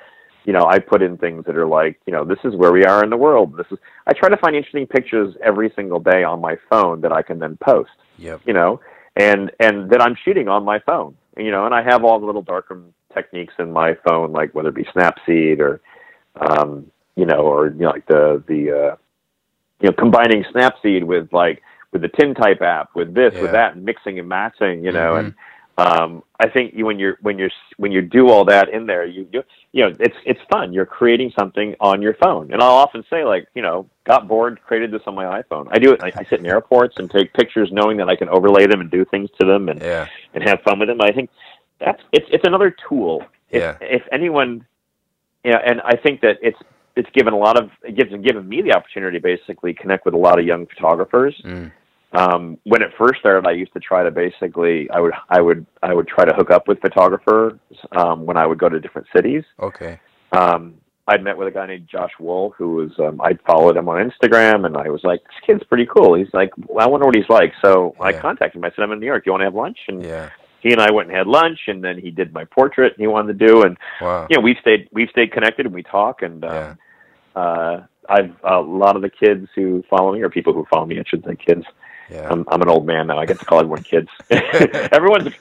[0.46, 2.86] you know, I put in things that are like, you know, this is where we
[2.86, 3.58] are in the world.
[3.58, 3.78] This is
[4.08, 7.38] I try to find interesting pictures every single day on my phone that I can
[7.40, 8.42] then post Yep.
[8.46, 8.80] you know,
[9.16, 12.26] and and that I'm shooting on my phone, you know, and I have all the
[12.26, 15.82] little darkroom techniques in my phone, like whether it be Snapseed or,
[16.42, 18.96] um, you know, or you know, like the the uh,
[19.82, 21.62] you know combining Snapseed with like
[21.92, 23.42] with the Tintype app, with this, Yeah.
[23.42, 25.20] with that, and mixing and matching, you know, Mhm.
[25.20, 25.34] and
[25.80, 29.06] um, I think you, when you're when you're when you do all that in there,
[29.06, 29.44] you you
[29.74, 30.74] you know it's it's fun.
[30.74, 34.60] You're creating something on your phone, and I'll often say like you know got bored,
[34.66, 35.68] created this on my iPhone.
[35.70, 36.02] I do it.
[36.04, 38.90] I, I sit in airports and take pictures, knowing that I can overlay them and
[38.90, 40.08] do things to them and Yeah.
[40.34, 41.00] and have fun with them.
[41.02, 41.30] I think
[41.80, 43.24] that's it's it's another tool.
[43.52, 43.78] If, Yeah.
[43.82, 44.66] if anyone,
[45.48, 46.58] you know, and I think that it's
[46.98, 50.14] it's given a lot of it gives given me the opportunity to basically connect with
[50.14, 51.72] a lot of young photographers Mm.
[52.14, 55.66] um, when it first started, I used to try to basically I would I would
[55.82, 57.54] I would try to hook up with photographers
[57.96, 59.44] um, when I would go to different cities.
[59.60, 60.00] Okay.
[60.34, 60.76] Um,
[61.10, 63.98] I'd met with a guy named Josh Wool who was um, I followed him on
[64.10, 66.16] Instagram and I was like, this kid's pretty cool.
[66.16, 67.54] He's like, well, I wonder what he's like.
[67.64, 68.66] So I contacted him.
[68.66, 69.26] I said, I'm in New York.
[69.26, 69.78] You want to have lunch?
[69.88, 70.30] And Yeah.
[70.62, 73.38] He and I went and had lunch, and then he did my portrait he wanted
[73.40, 74.28] to do, and Wow.
[74.30, 76.44] you know we've stayed we've stayed connected and we talk and.
[76.44, 76.76] Yeah.
[77.36, 80.98] uh, I've a lot of the kids who follow me, or people who follow me,
[80.98, 81.66] I should say, kids.
[82.10, 82.30] Yeah.
[82.32, 83.18] I'm, I'm an old man now.
[83.20, 84.08] I get to call everyone kids.
[84.30, 85.34] Everyone's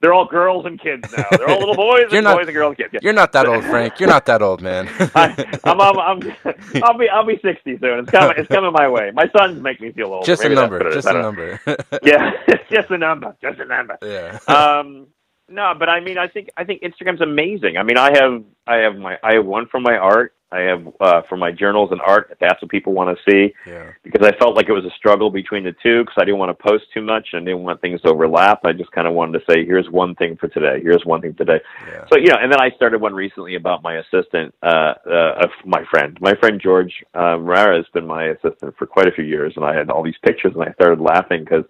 [0.00, 1.24] they're all girls and kids now.
[1.30, 2.74] They're all little boys and not- boys and girls.
[2.78, 3.02] and kids.
[3.04, 4.00] You're not that old, Frank.
[4.00, 4.88] You're not that old, man.
[5.14, 6.36] I, I'm, I'm, I'm,
[6.84, 7.98] I'll be I'll be 60 soon.
[8.00, 9.10] It's coming it's coming my way.
[9.12, 10.24] My sons make me feel old.
[10.24, 10.78] just a Maybe that's number.
[10.78, 11.04] what it is.
[11.04, 11.60] Just a number.
[12.02, 12.30] Yeah,
[12.70, 13.36] just a number.
[13.42, 13.98] Just a number.
[14.02, 14.38] yeah.
[14.52, 15.08] Um,
[15.50, 17.76] no, but I mean, I think I think Instagram's amazing.
[17.76, 20.34] I mean, I have I have my I have one for my art.
[20.52, 22.28] I have uh, for my journals and art.
[22.32, 23.54] If that's what people want to see.
[23.66, 23.92] yeah.
[24.02, 26.56] because I felt like it was a struggle between the two because I didn't want
[26.56, 28.64] to post too much and I didn't want things to overlap.
[28.64, 30.80] I just kind of wanted to say, here's one thing for today.
[30.82, 31.60] Here's one thing today.
[31.86, 32.04] Yeah.
[32.12, 35.84] So, you know, and then I started one recently about my assistant, uh, uh, my
[35.88, 36.18] friend.
[36.20, 39.64] My friend George uh, Morera has been my assistant for quite a few years, and
[39.64, 41.64] I had all these pictures, and I started laughing because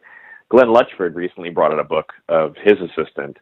[0.49, 3.37] Glen Luchford recently brought out a book of his assistant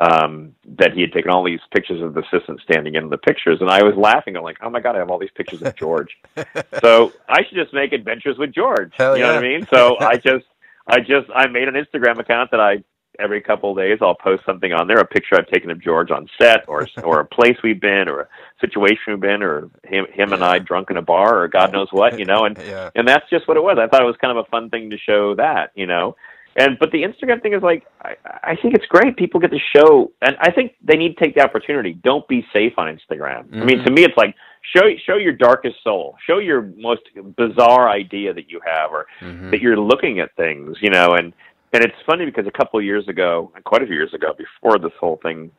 [0.00, 3.58] um, that he had taken all these pictures of the assistant standing in the pictures,
[3.60, 4.36] and I was laughing.
[4.36, 6.16] I'm like, oh my god, I have all these pictures of George.
[6.80, 8.92] so I should just make adventures with George.
[8.96, 9.66] Hell you know what I mean?
[9.72, 10.46] So I just,
[10.86, 12.82] I just, I made an Instagram account that I
[13.18, 16.10] every couple of days I'll post something on there, a picture I've taken of George
[16.10, 18.28] on set, or or a place we've been, or a
[18.60, 21.88] situation we've been, or him him and I drunk in a bar, or God knows
[21.90, 22.90] what, you know, and Yeah.
[22.94, 23.76] and that's just what it was.
[23.78, 26.16] I thought it was kind of a fun thing to show that, you know.
[26.60, 28.14] And but the Instagram thing is like I,
[28.52, 29.16] I think it's great.
[29.16, 31.94] People get to show, and I think they need to take the opportunity.
[31.94, 33.46] Don't be safe on Instagram.
[33.54, 33.84] I mean, Mhm.
[33.86, 34.34] to me, it's like
[34.74, 37.02] show show your darkest soul, show your most
[37.36, 39.50] bizarre idea that you have, or Mhm.
[39.52, 41.14] that you're looking at things, you know.
[41.14, 41.32] And
[41.72, 44.78] and it's funny because a couple of years ago, quite a few years ago, before
[44.78, 45.50] this whole thing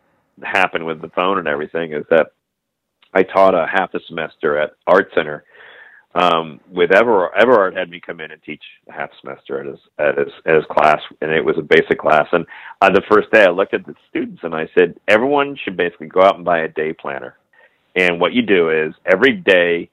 [0.43, 2.27] happened with the phone and everything, is that
[3.13, 5.43] I taught a half a semester at Art Center
[6.13, 9.79] um, with Ever Everard had me come in and teach a half semester at his
[9.97, 12.27] at his at his class, and it was a basic class.
[12.31, 12.45] And
[12.81, 16.07] uh, the first day, I looked at the students and I said, everyone should basically
[16.07, 17.37] go out and buy a day planner.
[17.95, 19.89] And what you do is every day,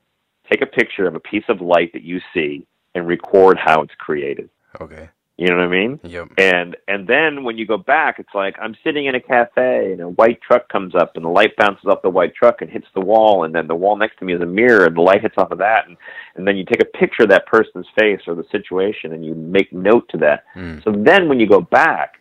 [0.51, 3.95] take a picture of a piece of light that you see and record how it's
[3.99, 4.51] created.
[4.81, 5.09] Okay.
[5.39, 6.01] You know what I mean?
[6.03, 6.33] Yep.
[6.37, 10.01] And and then when you go back, it's like I'm sitting in a cafe and
[10.01, 12.89] a white truck comes up and the light bounces off the white truck and hits
[12.93, 15.23] the wall and then the wall next to me is a mirror and the light
[15.23, 15.97] hits off of that and
[16.35, 19.33] and then you take a picture of that person's face or the situation and you
[19.37, 20.43] make note to that.
[20.57, 20.83] Mm.
[20.83, 22.15] So then when you go back,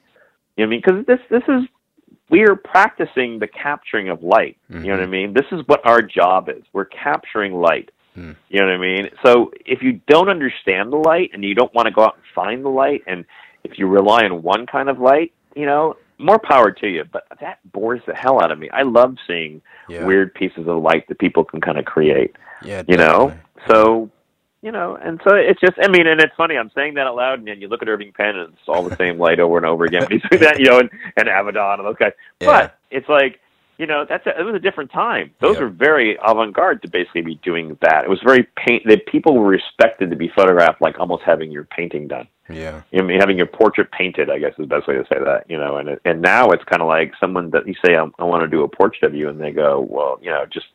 [0.56, 0.82] you know what I mean?
[0.86, 1.68] Because this this is
[2.30, 4.58] we are practicing the capturing of light.
[4.70, 5.10] You know what I Mhm.
[5.10, 5.34] mean?
[5.34, 6.62] This is what our job is.
[6.72, 7.90] We're capturing light.
[8.18, 8.32] Hmm.
[8.50, 9.10] You know what I mean?
[9.24, 12.24] So if you don't understand the light and you don't want to go out and
[12.34, 13.26] find the light, and
[13.64, 17.04] if you rely on one kind of light, you know, more power to you.
[17.12, 18.72] But that bores the hell out of me.
[18.72, 20.04] I love seeing Yeah.
[20.04, 22.36] weird pieces of light that people can kind of create.
[22.64, 22.82] Yeah.
[22.88, 23.34] You know,
[23.68, 24.10] so
[24.64, 25.74] you know, and so it's just.
[25.80, 26.58] I mean, and it's funny.
[26.58, 28.82] I'm saying that out loud, and then you look at Irving Penn, and it's all
[28.82, 30.02] the same light over and over again.
[30.02, 32.14] But he's doing that, you know, and, and Avedon and those guys.
[32.40, 32.48] Yeah.
[32.48, 33.40] But it's like,
[33.78, 35.32] you know, that's a, it was a different time.
[35.40, 35.62] Those Yep.
[35.62, 38.04] were very avant-garde to basically be doing that.
[38.06, 38.84] It was very paint.
[38.88, 42.28] That people were respected to be photographed like almost having your painting done.
[42.50, 42.82] Yeah.
[42.98, 45.44] I mean, having your portrait painted, I guess is the best way to say that.
[45.50, 48.06] You know, and it, and now it's kind of like someone that you say, I,
[48.20, 50.68] I want to do a portrait of you, and they go, well, you know, just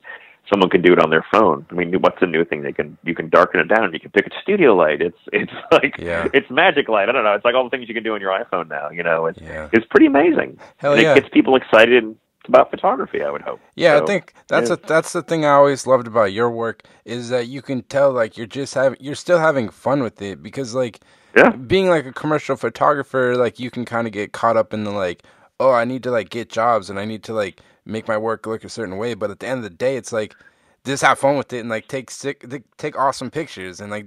[0.52, 1.64] someone can do it on their phone.
[1.70, 2.60] I mean, what's the new thing?
[2.62, 3.92] They can you can darken it down.
[3.94, 5.00] You can pick a studio light.
[5.00, 6.28] It's it's like Yeah.
[6.34, 7.08] it's magic light.
[7.08, 7.32] I don't know.
[7.32, 8.90] It's like all the things you can do on your iPhone now.
[8.90, 9.68] You know, it's Yeah.
[9.72, 10.58] it's pretty amazing.
[10.76, 11.12] Hell and yeah.
[11.12, 12.14] it gets people excited
[12.48, 13.22] about photography.
[13.22, 13.60] I would hope.
[13.74, 14.76] Yeah, I think that's yeah.
[14.76, 18.12] a that's the thing I always loved about your work is that you can tell
[18.12, 21.00] like you're just having you're still having fun with it because like
[21.36, 21.56] Yeah.
[21.66, 24.90] being like a commercial photographer like you can kind of get caught up in the
[24.92, 25.24] like
[25.60, 28.46] oh I need to like get jobs and I need to like make my work
[28.46, 30.36] look a certain way but at the end of the day it's like
[30.84, 32.44] just have fun with it and like take sick
[32.78, 34.06] take awesome pictures and like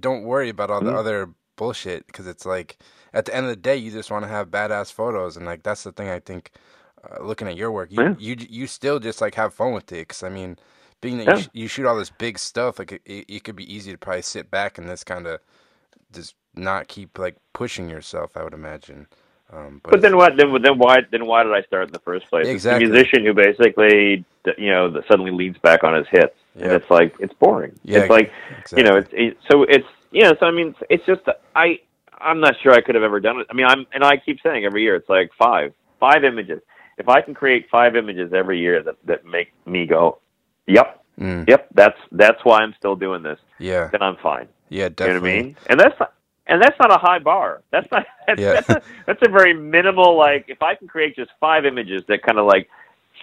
[0.00, 0.94] don't worry about all the Mhm.
[0.94, 2.78] other bullshit because it's like
[3.14, 5.62] at the end of the day you just want to have badass photos and like
[5.62, 6.52] that's the thing I think
[7.10, 8.14] uh, looking at your work you Yeah.
[8.18, 10.56] you you still just like have fun with it because I mean
[11.00, 11.36] being that Yeah.
[11.36, 13.92] you, sh- you shoot all this big stuff like it, it, it could be easy
[13.92, 15.40] to probably sit back and just kind of
[16.12, 19.06] just not keep like pushing yourself I would imagine
[19.52, 20.36] um, but, But then what?
[20.36, 20.98] Then then why?
[21.10, 22.46] Then why did I start in the first place?
[22.46, 22.84] Exactly.
[22.84, 24.24] It's a musician who basically,
[24.58, 27.78] you know, suddenly leans back on his hits, and it's like it's boring.
[27.82, 28.82] Yeah, it's like exactly.
[28.82, 31.22] you know, it's it, so it's you know, so I mean, it's just
[31.56, 31.80] I
[32.18, 33.46] I'm not sure I could have ever done it.
[33.50, 36.60] I mean, I'm and I keep saying every year it's like five five images.
[36.98, 40.18] If I can create five images every year that that make me go,
[40.66, 43.40] yep, Mm, yep, that's that's why I'm still doing this.
[43.58, 44.46] yeah Then I'm fine.
[44.68, 45.56] yeah You definitely know what I mean?
[45.68, 46.12] And that's not,
[46.46, 47.62] and that's not a high bar.
[47.72, 48.06] That's not.
[48.28, 48.52] That's, Yeah.
[48.60, 50.16] that's, a, that's a very minimal.
[50.16, 52.68] Like if I can create just five images that kind of like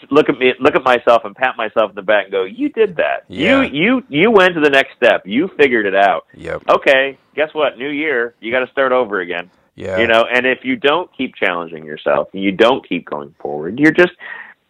[0.09, 2.69] look at me, look at myself, and pat myself in the back and go, "You
[2.69, 3.23] did that.
[3.29, 3.61] Yeah.
[3.61, 5.21] You you you went to the next step.
[5.25, 6.25] You figured it out.
[6.33, 7.77] yep Okay, guess what?
[7.77, 9.49] New year, you got to start over again.
[9.75, 10.25] Yeah You know.
[10.33, 14.13] And if you don't keep challenging yourself, and you don't keep going forward, you're just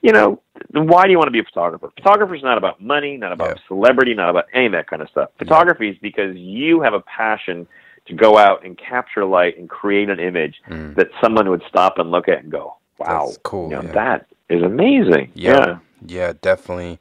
[0.02, 0.40] you know,
[0.72, 1.90] why do you want to be a photographer?
[1.96, 3.64] Photography is not about money, not about Yeah.
[3.68, 5.30] celebrity, not about any of that kind of stuff.
[5.40, 7.66] Photography is because you have a passion
[8.06, 10.94] to go out and capture light and create an image Mm.
[10.96, 13.92] that someone would stop and look at and go, "Wow, That's cool, You know, yeah.
[13.94, 15.52] that is amazing." Yeah.
[15.58, 15.78] Yeah.
[16.08, 17.00] Yeah, definitely.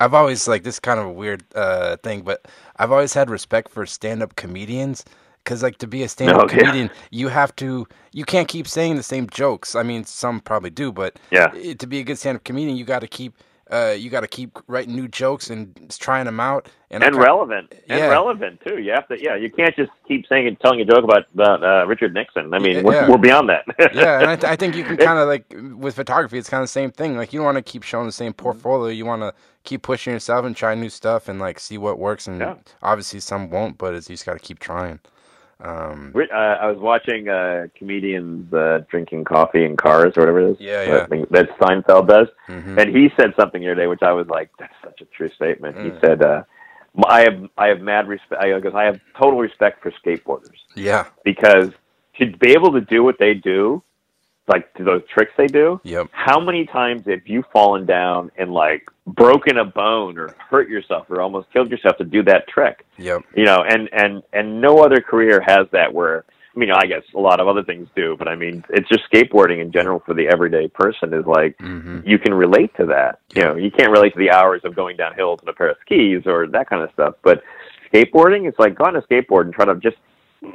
[0.00, 3.30] I've always like this is kind of a weird uh thing, but I've always had
[3.30, 5.04] respect for stand-up comedians
[5.44, 9.02] cuz like to be a stand-up comedian, you have to you can't keep saying the
[9.02, 9.74] same jokes.
[9.74, 11.50] I mean, some probably do, but Yeah.
[11.54, 13.34] i- to be a good stand-up comedian, you got to keep
[13.70, 17.72] uh you got to keep writing new jokes and trying them out and, and relevant,
[17.88, 18.06] and Yeah.
[18.08, 18.78] relevant too.
[18.78, 19.36] You have to, yeah.
[19.36, 22.52] You can't just keep saying and telling a joke about about uh, Richard Nixon.
[22.52, 23.08] I mean, Yeah, we're, yeah.
[23.08, 23.64] we're beyond that.
[23.94, 25.44] yeah, and I, th- I think you can kind of like
[25.84, 27.16] with photography, it's kind of the same thing.
[27.16, 28.42] Like you don't want to keep showing the same Mm-hmm.
[28.42, 28.88] portfolio.
[28.92, 32.26] You want to keep pushing yourself and try new stuff and like see what works.
[32.26, 32.54] And Yeah.
[32.82, 34.98] obviously some won't, but it's, you just got to keep trying.
[35.62, 40.50] Um, uh, I was watching uh, comedians uh, drinking coffee in cars or whatever it
[40.52, 40.56] is.
[40.60, 41.06] Yeah, that yeah.
[41.06, 42.28] thing that Seinfeld does.
[42.48, 42.78] mhm.
[42.80, 45.28] And he said something the other day, which I was like, "That's such a true
[45.28, 46.00] statement." He Mm.
[46.00, 46.42] said, uh,
[47.06, 48.42] "I have I have mad respect.
[48.42, 51.04] I, I have total respect for skateboarders Yeah.
[51.24, 51.70] because
[52.18, 53.82] to be able to do what they do,
[54.48, 56.08] like those tricks they do, Yep.
[56.12, 61.06] how many times have you fallen down and like broken a bone or hurt yourself
[61.10, 62.84] or almost killed yourself to do that trick?
[62.98, 63.22] Yep.
[63.36, 67.02] you know and and and no other career has that where i mean i guess
[67.14, 70.12] a lot of other things do but i mean it's just skateboarding in general for
[70.14, 73.90] the everyday person is like hmm you can relate to that you know you can't
[73.90, 76.68] relate to the hours of going down hills in a pair of skis or that
[76.68, 77.42] kind of stuff but
[77.92, 79.96] skateboarding it's like go on a skateboard and try to just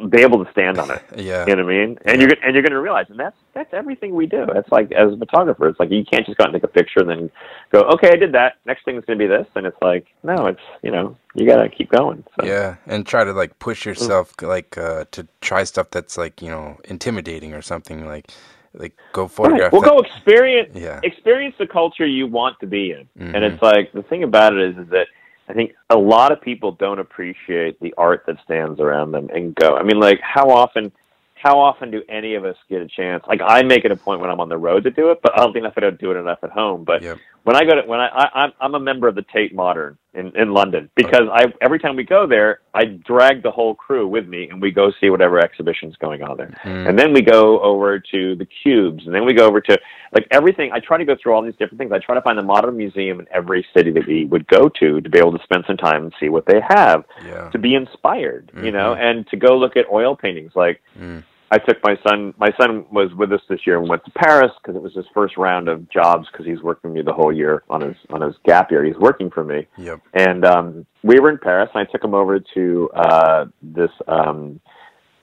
[0.10, 1.46] be able to stand on it Yeah.
[1.48, 1.98] you know what I mean?
[2.06, 4.46] And you're gonna- and you're going to realize, and that's that's everything we do.
[4.52, 6.68] That's like as a photographer, it's like you can't just go out and take a
[6.68, 7.32] picture and then
[7.72, 8.54] go, okay, I did that.
[8.66, 11.46] Next thing is going to be this, and it's like, no, it's you know, you
[11.48, 12.24] got to keep going.
[12.40, 12.46] So.
[12.48, 16.50] Yeah, and try to like push yourself like uh to try stuff that's like, you
[16.50, 18.32] know, intimidating or something like
[18.74, 19.32] like go Right.
[19.32, 21.00] photograph Well, that- go experience Yeah.
[21.04, 23.08] experience the culture you want to be in.
[23.18, 23.36] Mhm.
[23.36, 25.08] And it's like the thing about it is, is that
[25.48, 29.54] I think a lot of people don't appreciate the art that stands around them and
[29.56, 29.76] go.
[29.76, 30.92] I mean, like how often,
[31.36, 33.24] how often do any of us get a chance?
[33.28, 35.34] Like I make it a point when I'm on the road to do it, but
[35.34, 36.84] I don't think if I don't do it enough at home.
[36.84, 37.18] But Yep.
[37.46, 39.98] When I go to when I, I I'm I'm a member of the Tate Modern
[40.16, 44.08] in in London because I every time we go there, I drag the whole crew
[44.08, 46.60] with me and we go see whatever exhibition's going on there.
[46.64, 46.90] Mm.
[46.90, 49.78] And then we go over to the cubes, and then we go over to
[50.12, 50.72] like everything.
[50.74, 51.92] I try to go through all these different things.
[51.92, 55.00] I try to find the modern museum in every city that we would go to
[55.00, 57.50] to be able to spend some time and see what they have, Yeah.
[57.52, 60.54] to be inspired, you know, and to go look at oil paintings.
[60.56, 61.24] Like Mm.
[61.52, 62.34] I took my son.
[62.38, 65.06] My son was with us this year and went to Paris because it was his
[65.14, 68.22] first round of jobs because he's working for me the whole year on his on
[68.22, 68.84] his gap year.
[68.84, 70.02] He's working for me, Yep.
[70.14, 74.60] and um, we were in Paris, and I took him over to uh, this um,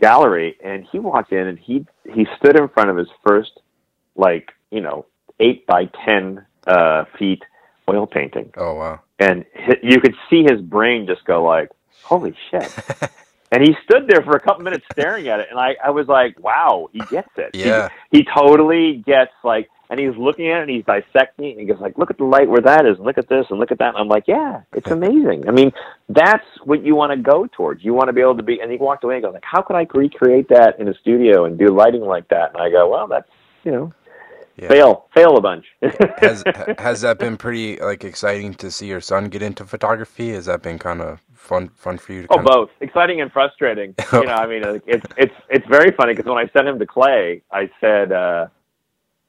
[0.01, 3.61] gallery, and he walked in, and he he stood in front of his first,
[4.17, 5.07] like you know,
[5.41, 7.43] eight by ten uh, feet
[7.91, 9.01] oil painting, Oh wow.
[9.19, 9.45] and
[9.83, 11.69] you could see his brain just go like,
[12.05, 12.73] "Holy shit!"
[13.53, 16.09] and he stood there for a couple minutes staring at it, and I I was
[16.09, 17.55] like, "Wow, he gets it.
[17.55, 17.89] He- Yeah.
[18.11, 21.67] he totally gets like." And he's looking at it and he's dissecting it and he
[21.67, 23.71] goes like, look at the light where that is and look at this and look
[23.71, 23.89] at that.
[23.89, 25.47] And I'm like, yeah, it's amazing.
[25.47, 25.71] I mean,
[26.09, 27.85] that's what you want to go towards.
[27.85, 29.61] You want to be able to be, and he walked away and goes like, how
[29.61, 32.55] could I recreate that in a studio and do lighting like that?
[32.55, 33.29] And I go, well, that's,
[33.65, 33.93] you know,
[34.57, 34.69] Yeah.
[34.69, 35.65] fail, fail a bunch.
[36.19, 36.45] has
[36.79, 40.31] has that been pretty like exciting to see your son get into photography?
[40.33, 42.23] Has that been kind of fun fun for you?
[42.23, 43.95] To Oh, both exciting and frustrating.
[44.13, 46.87] You know, I mean, it's it's it's very funny because when I sent him to
[46.87, 48.47] Clay, I said, uh,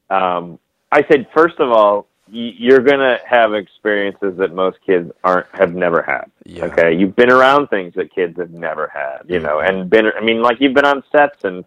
[0.09, 0.59] um,
[0.91, 6.01] I said first of all, you're gonna have experiences that most kids aren't have never
[6.01, 6.25] had.
[6.45, 6.65] Yeah.
[6.65, 9.21] Okay, you've been around things that kids have never had.
[9.27, 9.69] You know, Mhm.
[9.69, 10.07] and been.
[10.07, 11.63] I mean, like you've been on sets and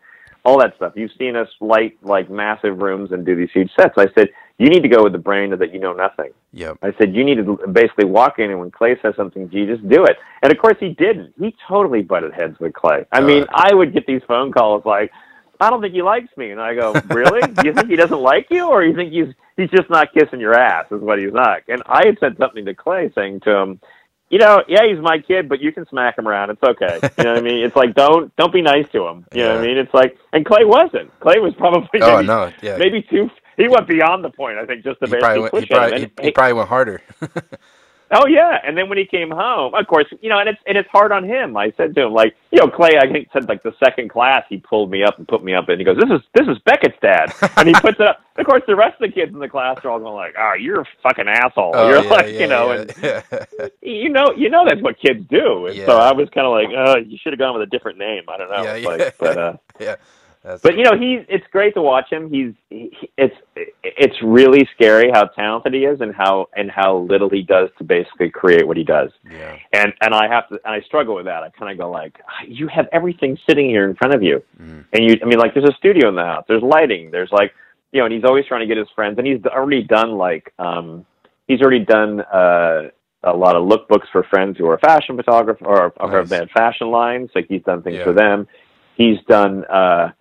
[0.46, 0.92] all that stuff.
[0.94, 3.94] You've seen us light like massive rooms and do these huge sets.
[3.98, 4.28] I said
[4.58, 6.30] you need to go with the brain that you know nothing.
[6.52, 6.78] Yep.
[6.82, 9.86] I said, you need to basically walk in, and when Clay says something, you just
[9.86, 10.16] do it.
[10.42, 11.34] And of course, he didn't.
[11.38, 13.04] He totally butted heads with Clay.
[13.12, 13.44] I mean.
[13.50, 15.10] I would get these phone calls like,
[15.60, 16.52] I don't think he likes me.
[16.52, 17.40] And I go, really?
[17.64, 18.66] you think he doesn't like you?
[18.66, 21.62] Or you think he's, he's just not kissing your ass, is what he's not.
[21.68, 23.80] And I had said something to Clay saying to him,
[24.28, 26.50] you know, yeah, he's my kid, but you can smack him around.
[26.50, 26.98] It's okay.
[27.18, 27.64] You know what I mean?
[27.64, 29.24] It's like don't don't be nice to him.
[29.32, 29.78] You know what I mean?
[29.78, 31.18] It's like, and Clay wasn't.
[31.20, 32.52] Clay was probably Oh maybe, no.
[32.62, 32.76] Yeah.
[32.76, 33.30] maybe too.
[33.56, 34.58] He went beyond the point.
[34.58, 36.10] I think just to he basically went, push he probably, him.
[36.18, 37.02] he, he probably went harder.
[38.12, 40.78] Oh yeah, and then when he came home, of course, you know, and it's and
[40.78, 41.56] it's hard on him.
[41.56, 44.44] I said to him, like, you know, Clay, I think said like the second class,
[44.48, 46.56] he pulled me up and put me up, and he goes, "This is this is
[46.64, 48.20] Beckett's dad," and he puts it up.
[48.38, 50.52] Of course, the rest of the kids in the class are all going like, "Oh,
[50.54, 52.72] you're a fucking asshole," Oh, you're yeah, like, yeah, you know,
[53.02, 53.22] yeah,
[53.58, 55.66] and you know, you know that's what kids do.
[55.66, 55.86] And Yeah.
[55.86, 58.22] so I was kind of like, "Oh, you should have gone with a different name."
[58.28, 58.88] I don't know, Yeah, yeah.
[58.88, 59.96] like, but uh, yeah.
[60.46, 62.30] That's, but you know, he's it's great to watch him.
[62.30, 63.34] He's he, it's
[63.82, 67.84] it's really scary how talented he is and how and how little he does to
[67.84, 69.56] basically create what he does yeah.
[69.72, 71.42] and and I have to and I struggle with that.
[71.42, 72.14] I kind of go like,
[72.46, 74.84] you have everything sitting here in front of you, Mm.
[74.92, 75.16] and you.
[75.20, 77.52] I mean, like there's a studio in the house, there's lighting, there's like,
[77.90, 80.52] you know, and he's always trying to get his friends, and he's already done like,
[80.60, 81.04] um,
[81.48, 82.82] he's already done uh,
[83.24, 86.30] a lot of lookbooks for friends who are fashion photographers or, or Nice.
[86.30, 87.30] have had fashion lines.
[87.34, 88.04] Like he's done things Yeah.
[88.04, 88.46] for them.
[88.96, 89.64] He's done.
[89.64, 90.12] uh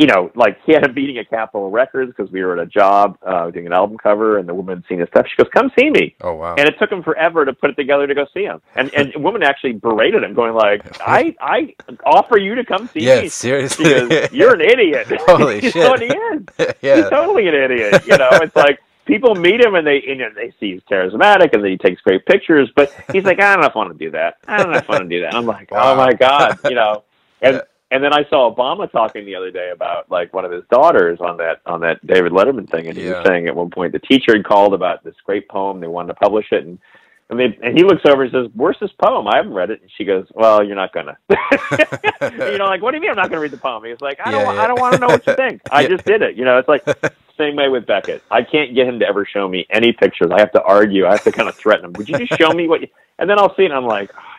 [0.00, 2.64] you know, like he had a meeting at Capitol Records because we were at a
[2.64, 5.26] job uh, doing an album cover, and the woman had seen his stuff.
[5.28, 6.54] She goes, "Come see me." Oh wow.
[6.56, 8.62] and it took him forever to put it together to go see him.
[8.76, 11.74] And and woman actually berated him, going like, "I I
[12.06, 13.20] offer you to come see yeah.
[13.20, 13.84] me." Seriously.
[13.84, 15.86] Goes, "You're an idiot." Holy you shit.
[15.90, 16.46] what he is?
[16.80, 18.02] He's totally an idiot.
[18.06, 21.52] You know, it's like people meet him and they you know they see he's charismatic
[21.52, 23.98] and then he takes great pictures, but he's like, I don't know if I want
[23.98, 24.38] to do that.
[24.48, 25.34] I don't know if I want to do that.
[25.34, 25.92] And I'm like, Wow.
[25.92, 27.04] oh my god, you know,
[27.42, 27.60] and.
[27.92, 31.18] And then I saw Obama talking the other day about like one of his daughters
[31.20, 33.18] on that on that David Letterman thing, and he Yeah.
[33.18, 36.08] was saying at one point the teacher had called about this great poem they wanted
[36.08, 36.78] to publish it, and
[37.30, 39.28] and, they, and he looks over and says, "Where's this poem?
[39.28, 42.90] I haven't read it." And she goes, "Well, you're not gonna." you know, like, what
[42.90, 43.84] do you mean I'm not gonna read the poem?
[43.84, 44.62] He's like, "I don't, Yeah, yeah.
[44.62, 45.60] I don't want to know what you think.
[45.70, 46.84] I just did it." You know, it's like
[47.38, 48.22] same way with Beckett.
[48.30, 50.30] I can't get him to ever show me any pictures.
[50.32, 51.06] I have to argue.
[51.06, 51.92] I have to kind of threaten him.
[51.94, 52.82] Would you just show me what?
[52.82, 52.88] You...
[53.18, 53.66] And then I'll see it.
[53.66, 54.36] and I'm like, ah,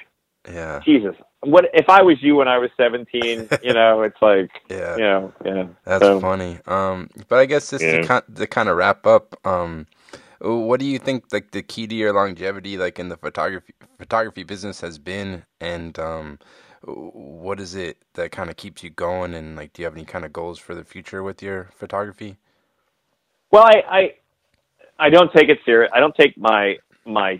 [0.51, 0.79] yeah.
[0.83, 3.49] Jesus, what if I was you when I was 17?
[3.63, 4.95] You know, it's like, Yeah.
[4.95, 5.67] you know, yeah.
[5.85, 6.59] That's So- funny.
[6.67, 8.01] Um, but I guess just Yeah.
[8.01, 9.87] to, kind, to kind of wrap up, um,
[10.39, 14.43] what do you think like the key to your longevity, like in the photography photography
[14.43, 16.39] business, has been, and um,
[16.83, 20.05] what is it that kind of keeps you going, and like, do you have any
[20.05, 22.37] kind of goals for the future with your photography?
[23.51, 24.13] Well, I, I,
[24.97, 25.91] I don't take it serious.
[25.93, 27.39] I don't take my my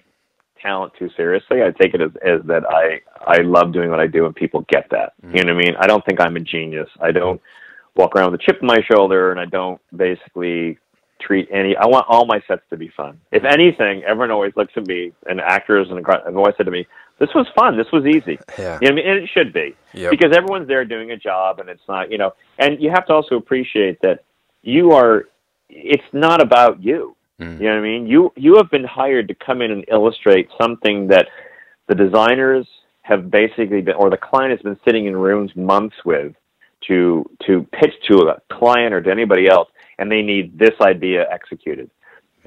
[0.62, 1.62] talent too seriously.
[1.64, 4.66] I take it as, as that I I love doing what I do, and people
[4.70, 5.14] get that.
[5.24, 5.38] Mm-hmm.
[5.38, 5.76] You know what I mean?
[5.80, 6.90] I don't think I'm a genius.
[7.00, 7.42] I don't
[7.96, 10.78] walk around with a chip on my shoulder, and I don't basically
[11.20, 11.76] treat any.
[11.76, 13.20] I want all my sets to be fun.
[13.32, 13.54] If mm-hmm.
[13.54, 16.88] anything, everyone always looks at me, and actors and have always said to me,
[17.20, 17.78] "This was fun.
[17.78, 18.80] This was easy." Yeah.
[18.82, 20.12] You know, what I mean, and it should be Yep.
[20.12, 22.34] because everyone's there doing a job, and it's not, you know.
[22.58, 24.24] And you have to also appreciate that
[24.62, 25.26] you are.
[25.70, 27.16] It's not about you.
[27.42, 27.60] Mm.
[27.60, 28.08] You know what I mean?
[28.08, 31.28] You you have been hired to come in and illustrate something that
[31.88, 32.68] the designers
[33.02, 36.34] have basically been, or the client has been sitting in rooms months with
[36.88, 41.26] to to pitch to a client or to anybody else, and they need this idea
[41.32, 41.90] executed.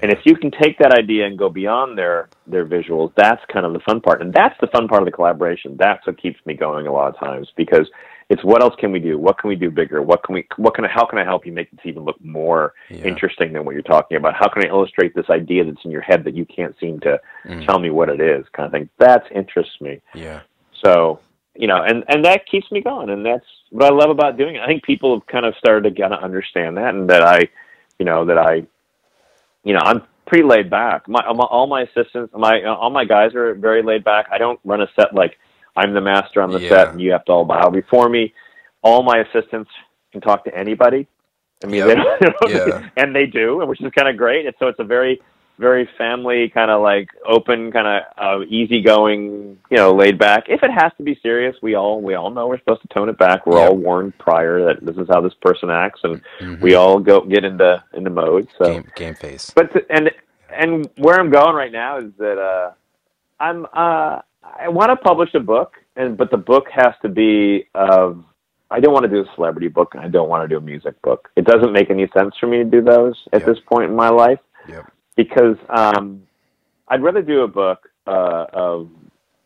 [0.03, 3.67] And if you can take that idea and go beyond their their visuals, that's kind
[3.67, 5.77] of the fun part, and that's the fun part of the collaboration.
[5.77, 7.91] That's what keeps me going a lot of times because
[8.31, 9.19] it's what else can we do?
[9.19, 10.01] What can we do bigger?
[10.03, 10.47] What can we?
[10.57, 10.89] What can I?
[10.89, 13.05] How can I help you make this even look more Yeah.
[13.05, 14.35] interesting than what you're talking about?
[14.35, 17.21] How can I illustrate this idea that's in your head that you can't seem to
[17.45, 17.67] Mm.
[17.67, 18.47] tell me what it is?
[18.51, 18.89] Kind of thing.
[18.99, 20.01] That interests me.
[20.15, 20.41] Yeah.
[20.85, 21.21] So
[21.55, 24.57] you know, and and that keeps me going, and that's what I love about doing
[24.57, 24.63] it.
[24.63, 27.49] I think people have kind of started to kind of understand that, and that I,
[27.99, 28.67] you know, that I,
[29.63, 31.07] you know, I'm pretty laid back.
[31.09, 34.27] My, my all my assistants, my all my guys are very laid back.
[34.33, 35.39] I don't run a set like
[35.77, 36.69] I'm the master on the Yeah.
[36.69, 38.33] set, and you have to all bow before me.
[38.83, 39.71] All my assistants
[40.13, 41.07] can talk to anybody.
[41.63, 41.89] I mean, Yep.
[42.21, 42.89] they don't, Yeah.
[42.97, 44.47] and they do, which is kind of great.
[44.47, 45.21] And so it's a very
[45.57, 50.65] very family kind of like open kind of uh, easygoing you know laid back if
[50.65, 53.17] it has to be serious we all we all know we're supposed to tone it
[53.19, 53.69] back we're Yeah.
[53.69, 56.61] all warned prior that this is how this person acts and Mhm.
[56.61, 59.53] we all go get into into mode so game game face.
[59.55, 60.11] but to, and
[60.51, 62.73] and where i'm going right now is that uh
[63.39, 64.23] i'm uh
[64.59, 68.25] i want to publish a book and but the book has to be of
[68.71, 70.61] I don't want to do a celebrity book and I don't want to do a
[70.61, 71.29] music book.
[71.37, 73.47] It doesn't make any sense for me to do those at Yep.
[73.47, 74.91] this point in my life Yep.
[75.17, 76.27] because um,
[76.89, 78.91] I'd rather do a book uh, of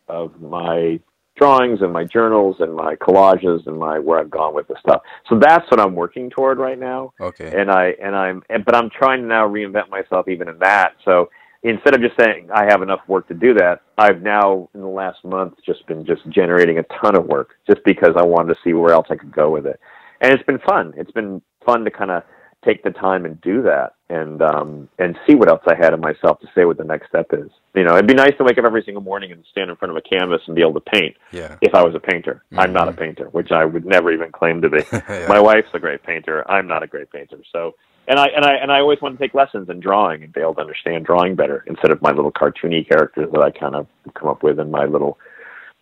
[0.09, 0.99] of my
[1.37, 5.03] drawings and my journals and my collages and my where I've gone with the stuff.
[5.29, 7.53] So that's what I'm working toward right now, Okay.
[7.55, 10.95] and I and I'm and, but I'm trying to now reinvent myself even in that.
[11.05, 11.29] So
[11.63, 14.87] instead of just saying I have enough work to do that, I've now in the
[14.87, 18.61] last month just been just generating a ton of work just because I wanted to
[18.65, 19.81] see where else I could go with it,
[20.21, 20.95] and it's been fun.
[20.97, 22.23] It's been fun to kind of
[22.65, 26.01] take the time and do that and um and see what else I had in
[26.01, 27.51] myself to say what the next step is.
[27.75, 29.93] You know, it'd be nice to wake up every single morning and stand in front
[29.93, 31.57] of a canvas and be able to paint yeah.
[31.61, 32.43] if I was a painter.
[32.57, 32.99] I'm not a Mhm.
[32.99, 34.83] painter, which I would never even claim to be.
[34.93, 35.27] yeah.
[35.29, 36.45] My wife's a great painter.
[36.51, 37.39] I'm not a great painter.
[37.53, 37.75] So
[38.09, 40.41] and I and I and I always want to take lessons in drawing and be
[40.41, 43.87] able to understand drawing better instead of my little cartoony characters that I kind of
[44.15, 45.19] come up with and my little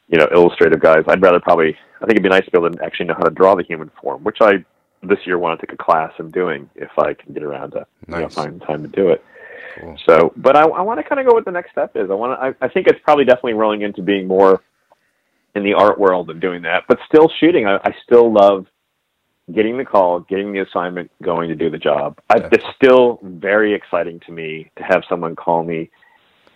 [0.09, 1.03] you know, illustrative guys.
[1.09, 3.25] I'd rather probably I think it'd be nice to be able to actually know how
[3.25, 4.65] to draw the human form, which I
[5.03, 7.87] this year want to take a class in doing if I can get around to
[8.07, 8.35] you know, Nice.
[8.35, 9.25] find time to do it.
[9.79, 9.97] Cool.
[10.07, 12.11] So, but I, I want to kind of go what the next step is.
[12.11, 12.45] I want to.
[12.45, 14.63] I, I think it's probably definitely rolling into being more
[15.55, 17.67] in the art world and doing that, but still shooting.
[17.67, 18.67] I, I still love
[19.53, 22.19] getting the call, getting the assignment, going to do the job.
[22.31, 22.49] I, Yeah.
[22.53, 25.91] it's still very exciting to me to have someone call me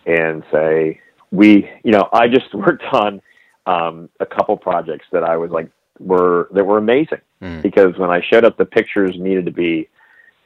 [0.07, 1.01] and say,
[1.31, 3.23] "We, you know, I just worked on
[3.67, 7.63] um, a couple projects that I was like were that were amazing." Mm.
[7.63, 9.89] because when I showed up, the pictures needed to be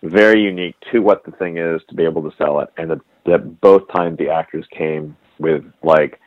[0.04, 3.00] very unique to what the thing is to be able to sell it, and that,
[3.26, 6.20] that both times the actors came with like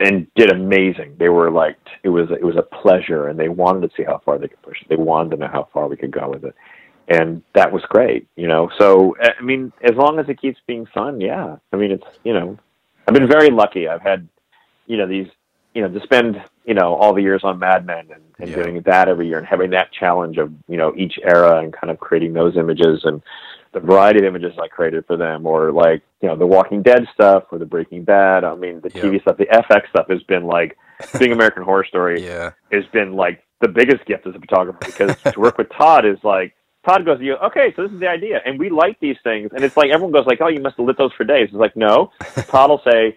[0.00, 1.16] and did amazing.
[1.18, 4.18] They were like it was it was a pleasure, and they wanted to see how
[4.24, 4.88] far they could push it.
[4.88, 6.54] They wanted to know how far we could go with it,
[7.08, 8.26] and that was great.
[8.36, 11.56] You know, so I mean, as long as it keeps being fun, yeah.
[11.72, 12.58] I mean, it's you know,
[13.06, 13.88] I've been very lucky.
[13.88, 14.28] I've had
[14.86, 15.26] you know these
[15.74, 18.62] you know to spend you know all the years on Mad Men and, and Yeah.
[18.62, 21.90] doing that every year and having that challenge of you know each era and kind
[21.90, 23.22] of creating those images and
[23.72, 27.06] the variety of images I created for them, or like you know the Walking Dead
[27.14, 28.44] stuff or the Breaking Bad.
[28.44, 28.90] I mean the.
[28.90, 30.76] TV stuff, the FX stuff has been like
[31.18, 32.50] being American Horror Story Yeah.
[32.72, 36.18] has been like the biggest gift as a photographer because to work with Todd is
[36.24, 36.54] like
[36.86, 37.72] Todd goes, "You okay?
[37.76, 40.26] So this is the idea, and we like these things." And it's like everyone goes
[40.26, 42.10] like, "Oh, you must have lit those for days." It's like no.
[42.48, 43.16] Todd will say,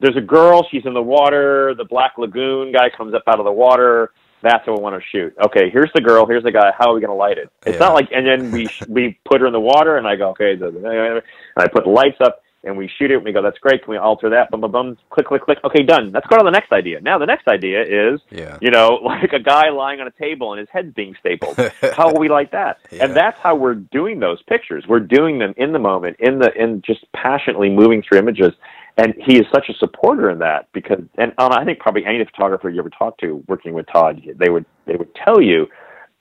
[0.00, 0.66] "There's a girl.
[0.70, 1.74] She's in the water.
[1.76, 4.12] The Black Lagoon guy comes up out of the water.
[4.42, 5.34] That's what we want to shoot.
[5.46, 6.26] Okay, here's the girl.
[6.26, 6.72] Here's the guy.
[6.78, 7.50] How are we going to light it?
[7.66, 7.78] It's Yeah.
[7.86, 10.52] not like and then we we put her in the water, and I go, okay,
[10.52, 11.22] and
[11.56, 13.82] I put the lights up." And we shoot it, and we go, that's great.
[13.84, 14.50] Can we alter that?
[14.50, 14.98] Boom, boom, boom.
[15.08, 15.56] Click, click, click.
[15.64, 16.12] Okay, done.
[16.12, 17.00] Let's go to the next idea.
[17.00, 17.80] Now, the next idea
[18.12, 18.58] is Yeah.
[18.60, 21.56] you know, like a guy lying on a table and his head's being stapled.
[21.96, 22.80] How will we like that?
[22.90, 23.04] Yeah.
[23.06, 24.84] And that's how we're doing those pictures.
[24.86, 28.52] We're doing them in the moment, in the in just passionately moving through images.
[29.00, 32.22] And he is such a supporter in that because, and um, I think probably any
[32.22, 35.66] photographer you ever talk to working with Todd, they would they would tell you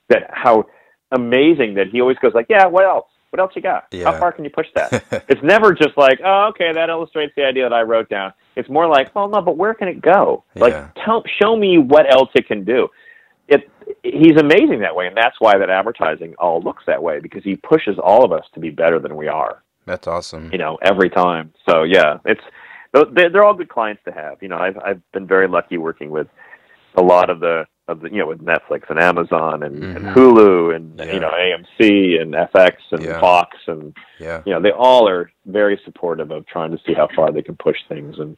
[0.08, 0.66] that how
[1.12, 3.08] amazing that he always goes like, yeah, what else?
[3.32, 3.88] What else you got?
[3.92, 4.06] Yeah.
[4.06, 5.04] How far can you push that?
[5.28, 8.32] it's never just like, oh, okay, that illustrates the idea that I wrote down.
[8.56, 10.46] It's more like, oh no, but where can it go?
[10.56, 10.64] Yeah.
[10.64, 12.88] Like, tell, show me what else it can do.
[13.50, 13.70] It
[14.04, 17.58] he's amazing that way, and that's why that advertising all looks that way because he
[17.58, 19.64] pushes all of us to be better than we are.
[19.86, 20.50] That's awesome.
[20.54, 21.52] You know, every time.
[21.68, 22.44] So yeah, it's
[22.94, 24.42] they're all good clients to have.
[24.42, 26.28] You know, I've I've been very lucky working with
[26.96, 29.98] a lot of the of the you know with Netflix and Amazon and, mm-hmm.
[29.98, 31.14] and Hulu and yeah.
[31.14, 33.20] you know AMC and FX and yeah.
[33.20, 34.42] Fox and yeah.
[34.46, 37.56] you know they all are very supportive of trying to see how far they can
[37.56, 38.38] push things and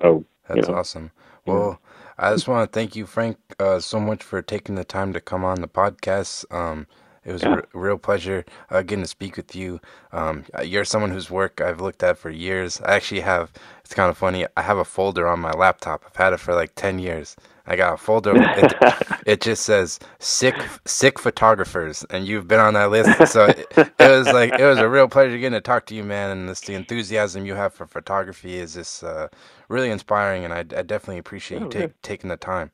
[0.00, 1.10] so that's you know, awesome.
[1.46, 1.80] Well,
[2.18, 5.20] I just want to thank you, Frank, uh, so much for taking the time to
[5.20, 6.44] come on the podcast.
[6.54, 6.86] Um,
[7.24, 7.48] it was yeah.
[7.48, 9.80] a r- real pleasure uh, getting to speak with you.
[10.12, 12.80] Um, you're someone whose work I've looked at for years.
[12.82, 13.52] I actually have.
[13.84, 14.46] It's kind of funny.
[14.56, 16.04] I have a folder on my laptop.
[16.06, 17.36] I've had it for like ten years.
[17.66, 18.34] I got a folder.
[18.36, 18.74] It,
[19.26, 23.32] it just says sick sick photographers, and you've been on that list.
[23.32, 26.04] So it, it, was like it was a real pleasure getting to talk to you,
[26.04, 26.30] man.
[26.30, 29.28] And this, the enthusiasm you have for photography is just uh,
[29.68, 32.70] really inspiring, and I, I definitely appreciate you oh, take, taking the time.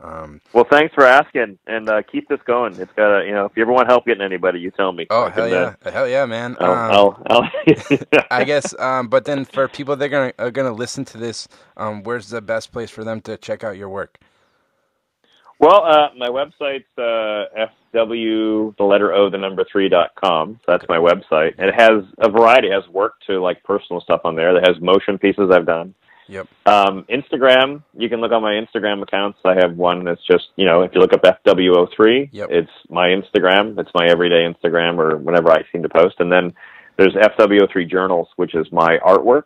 [0.00, 2.74] Um, well, thanks for asking, and uh, keep this going.
[2.74, 5.06] It's got to, you know, if you ever want help getting anybody, you tell me.
[5.10, 6.56] Oh I hell can, yeah, uh, hell yeah, man.
[6.60, 7.50] I'll, um, I'll, I'll
[8.30, 11.48] I guess, um, but then for people that are gonna are gonna listen to this,
[11.76, 14.18] um, where's the best place for them to check out your work?
[15.58, 20.60] Well, uh, my website's uh, fw the letter o the number three dot com.
[20.64, 21.58] So that's my website.
[21.58, 22.68] It has a variety.
[22.68, 24.54] It has work to like personal stuff on there.
[24.54, 25.94] That has motion pieces I've done.
[26.28, 26.46] Yep.
[26.66, 29.38] Um, Instagram, you can look on my Instagram accounts.
[29.44, 32.48] I have one that's just, you know, if you look up FWO3, yep.
[32.50, 33.78] it's my Instagram.
[33.78, 36.16] It's my everyday Instagram or whenever I seem to post.
[36.18, 36.52] And then
[36.98, 39.44] there's FWO3 Journals, which is my artwork.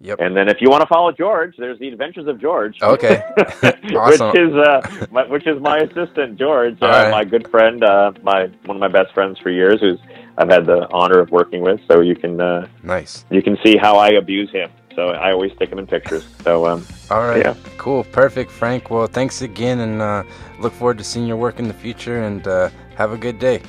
[0.00, 0.20] Yep.
[0.20, 2.76] And then if you want to follow George, there's the Adventures of George.
[2.82, 3.22] Okay.
[3.96, 4.28] awesome.
[4.28, 7.10] Which is uh, my, which is my assistant George, uh, right.
[7.10, 9.98] my good friend, uh, my one of my best friends for years, who's
[10.36, 11.80] I've had the honor of working with.
[11.88, 13.24] So you can uh, nice.
[13.30, 14.70] You can see how I abuse him.
[14.94, 16.24] So I always stick them in pictures.
[16.42, 17.54] So um, all right, yeah.
[17.78, 18.90] cool, perfect, Frank.
[18.90, 20.22] Well, thanks again, and uh,
[20.60, 22.22] look forward to seeing your work in the future.
[22.22, 23.60] And uh, have a good day.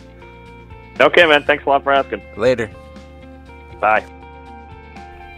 [0.99, 1.43] Okay, man.
[1.43, 2.21] Thanks a lot for asking.
[2.37, 2.69] Later.
[3.81, 4.05] Bye.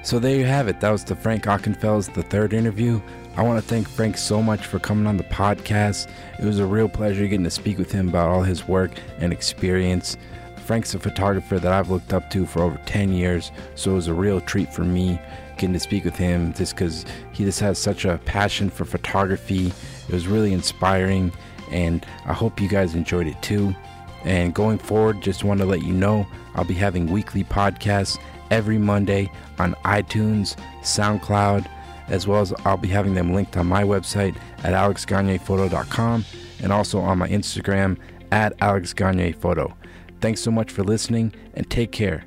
[0.03, 0.79] So there you have it.
[0.79, 3.01] That was the Frank Ockenfels, the third interview.
[3.35, 6.09] I want to thank Frank so much for coming on the podcast.
[6.39, 9.33] It was a real pleasure getting to speak with him about all his work and
[9.33, 10.17] experience.
[10.65, 14.07] Frank's a photographer that I've looked up to for over 10 years, so it was
[14.07, 15.19] a real treat for me
[15.57, 19.67] getting to speak with him just because he just has such a passion for photography.
[20.07, 21.31] It was really inspiring,
[21.71, 23.75] and I hope you guys enjoyed it too.
[24.23, 28.19] And going forward, just want to let you know I'll be having weekly podcasts
[28.51, 31.67] every Monday on iTunes, SoundCloud,
[32.07, 36.25] as well as I'll be having them linked on my website at alexgagnephoto.com
[36.61, 37.97] and also on my Instagram
[38.31, 39.73] at alexgagnephoto.
[40.19, 42.26] Thanks so much for listening and take care.